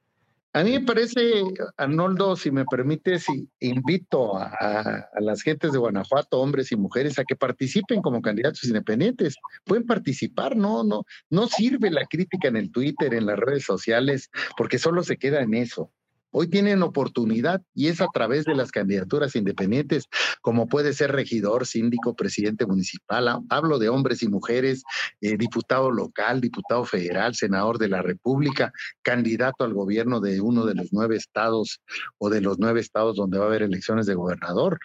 A 0.54 0.62
mí 0.64 0.72
me 0.72 0.84
parece, 0.84 1.44
Arnoldo, 1.78 2.36
si 2.36 2.50
me 2.50 2.66
permites, 2.66 3.24
invito 3.60 4.36
a, 4.36 4.48
a, 4.50 5.20
las 5.20 5.40
gentes 5.40 5.72
de 5.72 5.78
Guanajuato, 5.78 6.40
hombres 6.40 6.70
y 6.72 6.76
mujeres, 6.76 7.18
a 7.18 7.24
que 7.24 7.36
participen 7.36 8.02
como 8.02 8.20
candidatos 8.20 8.64
independientes. 8.64 9.36
Pueden 9.64 9.86
participar, 9.86 10.54
no, 10.54 10.84
no, 10.84 11.04
no 11.30 11.46
sirve 11.46 11.90
la 11.90 12.04
crítica 12.04 12.48
en 12.48 12.58
el 12.58 12.70
Twitter, 12.70 13.14
en 13.14 13.24
las 13.24 13.38
redes 13.38 13.64
sociales, 13.64 14.30
porque 14.54 14.78
solo 14.78 15.02
se 15.02 15.16
queda 15.16 15.40
en 15.40 15.54
eso. 15.54 15.90
Hoy 16.34 16.48
tienen 16.48 16.82
oportunidad 16.82 17.62
y 17.74 17.88
es 17.88 18.00
a 18.00 18.08
través 18.12 18.46
de 18.46 18.54
las 18.54 18.72
candidaturas 18.72 19.36
independientes, 19.36 20.08
como 20.40 20.66
puede 20.66 20.94
ser 20.94 21.12
regidor, 21.12 21.66
síndico, 21.66 22.16
presidente 22.16 22.64
municipal. 22.64 23.42
Hablo 23.50 23.78
de 23.78 23.90
hombres 23.90 24.22
y 24.22 24.28
mujeres, 24.28 24.82
eh, 25.20 25.36
diputado 25.36 25.90
local, 25.90 26.40
diputado 26.40 26.86
federal, 26.86 27.34
senador 27.34 27.76
de 27.78 27.88
la 27.88 28.00
República, 28.00 28.72
candidato 29.02 29.64
al 29.64 29.74
gobierno 29.74 30.20
de 30.20 30.40
uno 30.40 30.64
de 30.64 30.74
los 30.74 30.88
nueve 30.90 31.16
estados 31.16 31.82
o 32.16 32.30
de 32.30 32.40
los 32.40 32.58
nueve 32.58 32.80
estados 32.80 33.16
donde 33.16 33.38
va 33.38 33.44
a 33.44 33.48
haber 33.48 33.62
elecciones 33.62 34.06
de 34.06 34.14
gobernador. 34.14 34.78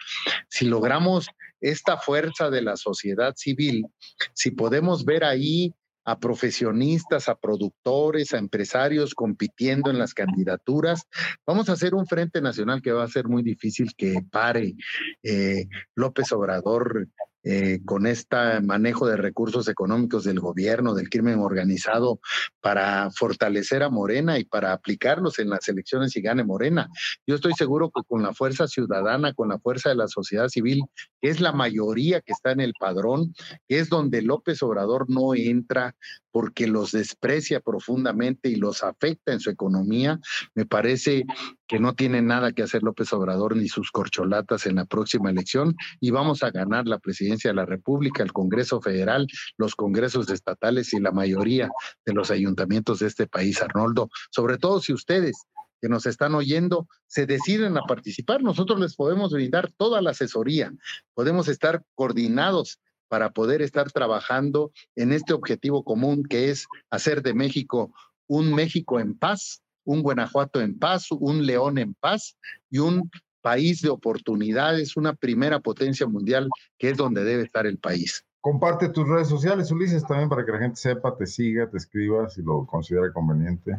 Si 0.50 0.66
logramos 0.66 1.28
esta 1.62 1.96
fuerza 1.96 2.50
de 2.50 2.60
la 2.60 2.76
sociedad 2.76 3.34
civil, 3.36 3.86
si 4.34 4.50
podemos 4.50 5.06
ver 5.06 5.24
ahí 5.24 5.74
a 6.08 6.18
profesionistas, 6.18 7.28
a 7.28 7.34
productores, 7.34 8.32
a 8.32 8.38
empresarios 8.38 9.14
compitiendo 9.14 9.90
en 9.90 9.98
las 9.98 10.14
candidaturas. 10.14 11.06
Vamos 11.46 11.68
a 11.68 11.72
hacer 11.72 11.94
un 11.94 12.06
frente 12.06 12.40
nacional 12.40 12.80
que 12.80 12.92
va 12.92 13.04
a 13.04 13.08
ser 13.08 13.28
muy 13.28 13.42
difícil 13.42 13.92
que 13.94 14.22
pare 14.30 14.74
eh, 15.22 15.66
López 15.94 16.32
Obrador 16.32 17.08
eh, 17.44 17.80
con 17.84 18.06
este 18.06 18.60
manejo 18.62 19.06
de 19.06 19.16
recursos 19.16 19.68
económicos 19.68 20.24
del 20.24 20.40
gobierno, 20.40 20.94
del 20.94 21.08
crimen 21.08 21.38
organizado, 21.38 22.20
para 22.60 23.10
fortalecer 23.10 23.82
a 23.82 23.90
Morena 23.90 24.38
y 24.38 24.44
para 24.44 24.72
aplicarlos 24.72 25.38
en 25.38 25.50
las 25.50 25.68
elecciones 25.68 26.16
y 26.16 26.20
gane 26.20 26.42
Morena. 26.42 26.88
Yo 27.26 27.36
estoy 27.36 27.52
seguro 27.52 27.90
que 27.90 28.02
con 28.08 28.22
la 28.22 28.34
fuerza 28.34 28.66
ciudadana, 28.66 29.34
con 29.34 29.48
la 29.48 29.58
fuerza 29.58 29.90
de 29.90 29.94
la 29.94 30.08
sociedad 30.08 30.48
civil, 30.48 30.82
que 31.20 31.28
es 31.28 31.40
la 31.40 31.52
mayoría 31.52 32.20
que 32.20 32.32
está 32.32 32.52
en 32.52 32.60
el 32.60 32.74
padrón, 32.78 33.34
que 33.68 33.78
es 33.78 33.88
donde 33.88 34.22
López 34.22 34.62
Obrador 34.62 35.08
no 35.08 35.34
entra 35.34 35.94
porque 36.30 36.66
los 36.66 36.92
desprecia 36.92 37.60
profundamente 37.60 38.48
y 38.48 38.56
los 38.56 38.84
afecta 38.84 39.32
en 39.32 39.40
su 39.40 39.50
economía, 39.50 40.20
me 40.54 40.66
parece 40.66 41.24
que 41.66 41.80
no 41.80 41.94
tiene 41.94 42.22
nada 42.22 42.52
que 42.52 42.62
hacer 42.62 42.82
López 42.82 43.12
Obrador 43.12 43.56
ni 43.56 43.68
sus 43.68 43.90
corcholatas 43.90 44.66
en 44.66 44.76
la 44.76 44.84
próxima 44.84 45.30
elección 45.30 45.74
y 46.00 46.10
vamos 46.10 46.42
a 46.42 46.50
ganar 46.50 46.86
la 46.86 46.98
presidencia 46.98 47.50
de 47.50 47.56
la 47.56 47.66
República, 47.66 48.22
el 48.22 48.32
Congreso 48.32 48.80
Federal, 48.80 49.26
los 49.56 49.74
congresos 49.74 50.30
estatales 50.30 50.92
y 50.92 51.00
la 51.00 51.10
mayoría 51.10 51.70
de 52.06 52.12
los 52.12 52.30
ayuntamientos 52.30 53.00
de 53.00 53.08
este 53.08 53.26
país, 53.26 53.60
Arnoldo. 53.60 54.08
Sobre 54.30 54.58
todo 54.58 54.80
si 54.80 54.92
ustedes 54.92 55.46
que 55.80 55.88
nos 55.88 56.06
están 56.06 56.34
oyendo 56.34 56.88
se 57.06 57.26
deciden 57.26 57.76
a 57.76 57.82
participar, 57.82 58.42
nosotros 58.42 58.80
les 58.80 58.96
podemos 58.96 59.32
brindar 59.32 59.70
toda 59.76 60.02
la 60.02 60.10
asesoría, 60.10 60.72
podemos 61.14 61.48
estar 61.48 61.82
coordinados 61.94 62.80
para 63.08 63.30
poder 63.30 63.62
estar 63.62 63.90
trabajando 63.90 64.70
en 64.94 65.12
este 65.12 65.32
objetivo 65.32 65.82
común 65.82 66.24
que 66.24 66.50
es 66.50 66.66
hacer 66.90 67.22
de 67.22 67.34
México 67.34 67.92
un 68.26 68.54
México 68.54 69.00
en 69.00 69.18
paz, 69.18 69.62
un 69.84 70.02
Guanajuato 70.02 70.60
en 70.60 70.78
paz, 70.78 71.10
un 71.10 71.46
León 71.46 71.78
en 71.78 71.94
paz 71.94 72.36
y 72.70 72.78
un 72.78 73.10
país 73.40 73.80
de 73.80 73.88
oportunidades, 73.88 74.96
una 74.96 75.14
primera 75.14 75.60
potencia 75.60 76.06
mundial 76.06 76.48
que 76.76 76.90
es 76.90 76.96
donde 76.96 77.24
debe 77.24 77.44
estar 77.44 77.66
el 77.66 77.78
país. 77.78 78.24
Comparte 78.40 78.90
tus 78.90 79.08
redes 79.08 79.28
sociales, 79.28 79.70
Ulises, 79.70 80.06
también 80.06 80.28
para 80.28 80.44
que 80.44 80.52
la 80.52 80.58
gente 80.58 80.76
sepa, 80.76 81.16
te 81.16 81.26
siga, 81.26 81.68
te 81.68 81.78
escriba 81.78 82.28
si 82.28 82.42
lo 82.42 82.66
considera 82.66 83.12
conveniente. 83.12 83.78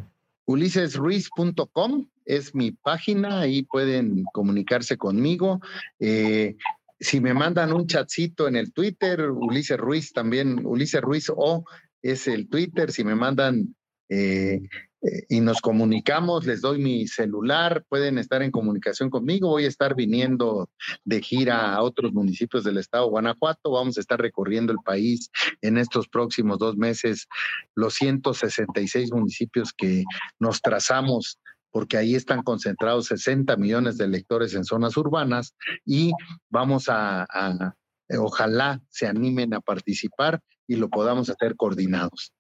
ulisesruiz.com 0.49 2.07
es 2.25 2.55
mi 2.55 2.71
página, 2.71 3.41
ahí 3.41 3.61
pueden 3.61 4.23
comunicarse 4.33 4.97
conmigo. 4.97 5.61
Eh, 5.99 6.55
si 6.99 7.21
me 7.21 7.35
mandan 7.35 7.71
un 7.71 7.85
chatcito 7.85 8.47
en 8.47 8.55
el 8.55 8.73
Twitter, 8.73 9.29
Ulises 9.29 9.77
Ruiz 9.77 10.11
también, 10.11 10.65
Ulises 10.65 11.01
Ruiz 11.01 11.31
O 11.35 11.65
es 12.01 12.27
el 12.27 12.49
Twitter, 12.49 12.91
si 12.91 13.03
me 13.03 13.13
mandan 13.13 13.75
eh, 14.09 14.61
eh, 15.01 15.23
y 15.29 15.39
nos 15.39 15.61
comunicamos, 15.61 16.45
les 16.45 16.61
doy 16.61 16.79
mi 16.79 17.07
celular, 17.07 17.85
pueden 17.87 18.17
estar 18.17 18.41
en 18.41 18.51
comunicación 18.51 19.09
conmigo, 19.09 19.49
voy 19.49 19.65
a 19.65 19.69
estar 19.69 19.95
viniendo 19.95 20.69
de 21.05 21.21
gira 21.21 21.73
a 21.73 21.81
otros 21.81 22.11
municipios 22.13 22.63
del 22.63 22.77
estado 22.77 23.09
Guanajuato, 23.09 23.71
vamos 23.71 23.97
a 23.97 24.01
estar 24.01 24.19
recorriendo 24.19 24.73
el 24.73 24.79
país 24.83 25.29
en 25.61 25.77
estos 25.77 26.07
próximos 26.09 26.59
dos 26.59 26.75
meses, 26.75 27.27
los 27.75 27.93
166 27.93 29.11
municipios 29.13 29.71
que 29.73 30.03
nos 30.39 30.61
trazamos 30.61 31.39
porque 31.71 31.97
ahí 31.97 32.15
están 32.15 32.41
concentrados 32.41 33.05
60 33.07 33.55
millones 33.55 33.97
de 33.97 34.05
electores 34.05 34.55
en 34.55 34.65
zonas 34.65 34.97
urbanas 34.97 35.53
y 35.85 36.11
vamos 36.49 36.85
a 36.89 37.27
ojalá 38.17 38.81
se 38.89 39.05
animen 39.05 39.53
a 39.53 39.61
participar 39.61 40.41
y 40.67 40.77
lo 40.77 40.89
podamos 40.89 41.29
hacer 41.29 41.55
coordinados. 41.55 42.33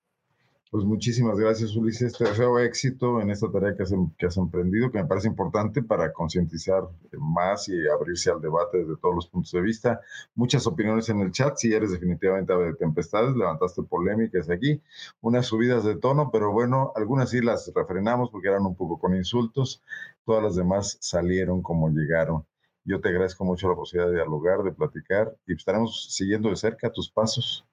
Pues 0.71 0.83
muchísimas 0.85 1.39
gracias, 1.39 1.75
Ulises. 1.75 2.13
Te 2.13 2.25
deseo 2.25 2.59
éxito 2.59 3.19
en 3.21 3.31
esta 3.31 3.51
tarea 3.51 3.75
que 3.75 3.81
has, 3.81 3.91
em, 3.91 4.11
que 4.19 4.27
emprendido, 4.37 4.91
que 4.91 4.99
me 4.99 5.07
parece 5.07 5.27
importante 5.27 5.81
para 5.81 6.13
concientizar 6.13 6.83
más 7.17 7.67
y 7.69 7.87
abrirse 7.87 8.29
al 8.29 8.39
debate 8.39 8.77
desde 8.77 8.95
todos 8.97 9.15
los 9.15 9.27
puntos 9.27 9.51
de 9.51 9.61
vista. 9.61 9.99
Muchas 10.35 10.67
opiniones 10.67 11.09
en 11.09 11.21
el 11.21 11.31
chat. 11.31 11.57
Si 11.57 11.73
eres 11.73 11.91
definitivamente 11.91 12.53
de 12.53 12.75
tempestades, 12.75 13.35
levantaste 13.35 13.81
polémicas 13.81 14.47
aquí, 14.51 14.79
unas 15.21 15.47
subidas 15.47 15.83
de 15.85 15.95
tono, 15.95 16.29
pero 16.31 16.51
bueno, 16.51 16.91
algunas 16.95 17.31
sí 17.31 17.41
las 17.41 17.71
refrenamos 17.73 18.29
porque 18.29 18.49
eran 18.49 18.65
un 18.67 18.75
poco 18.75 18.99
con 18.99 19.15
insultos. 19.15 19.81
Todas 20.23 20.43
las 20.43 20.55
demás 20.55 20.97
salieron 21.01 21.63
como 21.63 21.89
llegaron. 21.89 22.45
Yo 22.85 23.01
te 23.01 23.09
agradezco 23.09 23.43
mucho 23.43 23.69
la 23.69 23.75
posibilidad 23.75 24.09
de 24.11 24.17
dialogar, 24.17 24.61
de 24.61 24.71
platicar 24.71 25.35
y 25.47 25.53
estaremos 25.55 26.13
siguiendo 26.13 26.49
de 26.49 26.57
cerca 26.57 26.91
tus 26.91 27.09
pasos. 27.09 27.65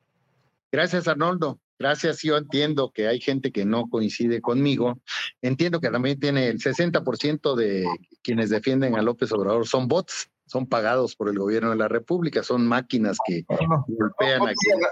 Gracias, 0.77 1.09
Arnoldo. 1.09 1.59
Gracias, 1.79 2.21
yo 2.21 2.37
entiendo 2.37 2.93
que 2.93 3.09
hay 3.09 3.19
gente 3.19 3.51
que 3.51 3.65
no 3.65 3.89
coincide 3.89 4.43
conmigo. 4.43 5.01
Entiendo 5.41 5.81
que 5.81 5.89
también 5.89 6.21
tiene 6.21 6.49
el 6.49 6.59
60% 6.59 7.55
de 7.55 7.87
quienes 8.23 8.51
defienden 8.51 8.95
a 8.95 9.01
López 9.01 9.33
Obrador 9.33 9.67
son 9.67 9.89
bots, 9.89 10.29
son 10.45 10.67
pagados 10.67 11.17
por 11.17 11.31
el 11.31 11.39
gobierno 11.39 11.71
de 11.71 11.77
la 11.77 11.89
República, 11.89 12.43
son 12.43 12.67
máquinas 12.67 13.17
que 13.27 13.47
golpean 13.49 14.41
no, 14.41 14.47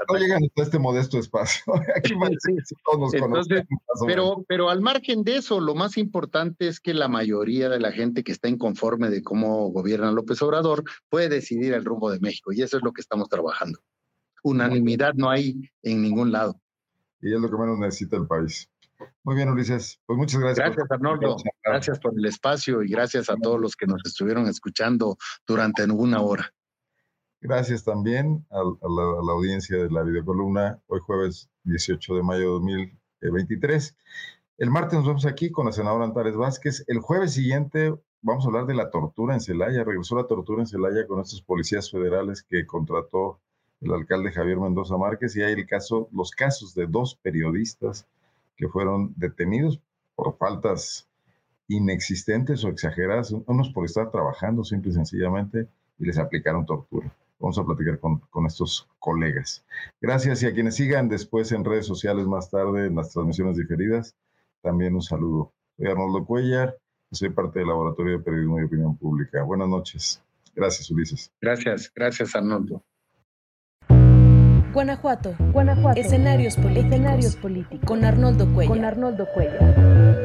no, 0.09 0.19
llegan 0.19 0.43
a 0.43 0.63
este 0.63 0.79
modesto 0.79 1.19
espacio. 1.19 1.63
Aquí 1.97 2.15
todos 2.91 3.13
Entonces, 3.13 3.65
pero, 4.07 4.43
pero 4.49 4.71
al 4.71 4.81
margen 4.81 5.23
de 5.23 5.37
eso, 5.37 5.61
lo 5.61 5.75
más 5.75 5.99
importante 5.99 6.67
es 6.67 6.81
que 6.81 6.95
la 6.95 7.09
mayoría 7.09 7.69
de 7.69 7.79
la 7.79 7.93
gente 7.93 8.25
que 8.25 8.33
está 8.33 8.49
inconforme 8.49 9.11
de 9.11 9.23
cómo 9.23 9.69
gobierna 9.69 10.13
López 10.13 10.41
Obrador 10.41 10.83
puede 11.11 11.29
decidir 11.29 11.75
el 11.75 11.85
rumbo 11.85 12.11
de 12.11 12.21
México 12.21 12.55
y 12.55 12.63
eso 12.63 12.79
es 12.79 12.83
lo 12.83 12.93
que 12.95 13.03
estamos 13.03 13.29
trabajando. 13.29 13.81
Unanimidad 14.45 15.15
no 15.15 15.29
hay 15.29 15.61
en 15.83 16.03
ningún 16.03 16.31
lado 16.31 16.61
y 17.25 17.33
es 17.33 17.41
lo 17.41 17.51
que 17.51 17.57
menos 17.57 17.79
necesita 17.79 18.17
el 18.17 18.27
país. 18.27 18.71
Muy 19.23 19.35
bien, 19.35 19.49
Ulises. 19.49 19.99
Pues 20.05 20.19
muchas 20.19 20.41
gracias. 20.41 20.67
Gracias, 20.67 20.91
Arnoldo. 20.91 21.37
Gracias 21.65 21.99
por 21.99 22.13
el 22.17 22.27
espacio 22.27 22.83
y 22.83 22.91
gracias 22.91 23.31
a 23.31 23.37
todos 23.37 23.59
los 23.59 23.75
que 23.77 23.87
nos 23.87 24.03
estuvieron 24.05 24.47
escuchando 24.47 25.17
durante 25.47 25.85
una 25.85 26.21
hora. 26.21 26.53
Gracias 27.41 27.83
también 27.83 28.47
a, 28.51 28.59
la, 28.59 29.33
audiencia 29.33 29.79
de 29.79 29.91
la 29.91 30.03
videocolumna, 30.03 30.81
hoy 30.87 31.01
jueves 31.01 31.49
18 31.65 32.15
de 32.15 32.23
mayo 32.23 32.41
de 32.41 32.91
2023. 33.23 33.97
El 34.59 34.71
martes 34.71 34.99
nos 34.99 35.07
vemos 35.07 35.25
aquí 35.25 35.51
con 35.51 35.65
la 35.65 35.73
senadora 35.73 36.05
Antares 36.05 36.37
Vázquez. 36.37 36.85
El 36.89 36.99
jueves 36.99 37.33
siguiente 37.33 37.95
vamos 38.21 38.45
a 38.45 38.49
hablar 38.49 38.67
de 38.67 38.75
la 38.75 38.91
tortura 38.91 39.33
en 39.33 39.41
Celaya. 39.41 39.83
Regresó 39.83 40.15
la 40.17 40.27
tortura 40.27 40.61
en 40.61 40.67
Celaya 40.67 41.07
con 41.07 41.21
estos 41.21 41.41
policías 41.41 41.91
federales 41.91 42.43
que 42.43 42.67
contrató 42.67 43.41
el 43.85 43.93
alcalde 43.93 44.33
Javier 44.33 44.59
Mendoza 44.59 44.97
Márquez, 44.97 45.37
y 45.37 45.43
hay 45.43 45.53
el 45.53 45.67
caso, 45.67 46.09
los 46.13 46.31
casos 46.31 46.75
de 46.75 46.87
dos 46.87 47.17
periodistas 47.23 48.07
que 48.57 48.69
fueron 48.69 49.13
detenidos 49.17 49.81
por 50.15 50.37
faltas 50.37 51.09
inexistentes 51.69 52.65
o 52.65 52.69
exageradas, 52.69 53.33
unos 53.47 53.71
por 53.71 53.85
estar 53.85 54.11
trabajando 54.11 54.65
simple 54.65 54.91
y 54.91 54.95
sencillamente, 54.95 55.69
y 55.99 56.07
les 56.07 56.19
aplicaron 56.19 56.67
tortura. 56.67 57.13
Vamos 57.39 57.59
a 57.59 57.65
platicar 57.65 57.99
con, 57.99 58.21
con, 58.31 58.47
estos 58.47 58.89
colegas. 58.99 59.65
Gracias 60.01 60.43
y 60.43 60.47
a 60.47 60.55
quienes 60.55 60.77
sigan 60.77 61.09
después 61.09 61.53
en 61.53 61.65
redes 61.65 61.87
sociales 61.87 62.27
más 62.27 62.51
tarde 62.51 62.87
en 62.87 62.97
las 62.97 63.11
transmisiones 63.11 63.57
diferidas, 63.57 64.15
también 64.63 64.95
un 64.95 65.03
saludo. 65.03 65.53
Soy 65.77 65.89
Arnoldo 65.89 66.25
Cuellar, 66.25 66.77
soy 67.11 67.31
parte 67.31 67.59
del 67.59 67.69
Laboratorio 67.69 68.19
de 68.19 68.25
Periodismo 68.25 68.61
y 68.61 68.65
Opinión 68.65 68.97
Pública. 68.97 69.43
Buenas 69.43 69.69
noches. 69.69 70.23
Gracias, 70.55 70.91
Ulises. 70.91 71.33
Gracias, 71.41 71.93
gracias, 71.95 72.35
Arnoldo. 72.35 72.83
Guanajuato. 74.75 75.37
Guanajuato. 75.53 76.01
Escenarios 76.01 76.57
políticos. 76.57 76.87
Escenarios 76.87 77.37
políticos. 77.37 77.87
Con 77.87 78.05
Arnoldo 78.05 78.53
Cuellar. 78.53 78.77
Con 78.77 78.85
Arnoldo 78.85 79.27
Cuellar. 79.33 80.24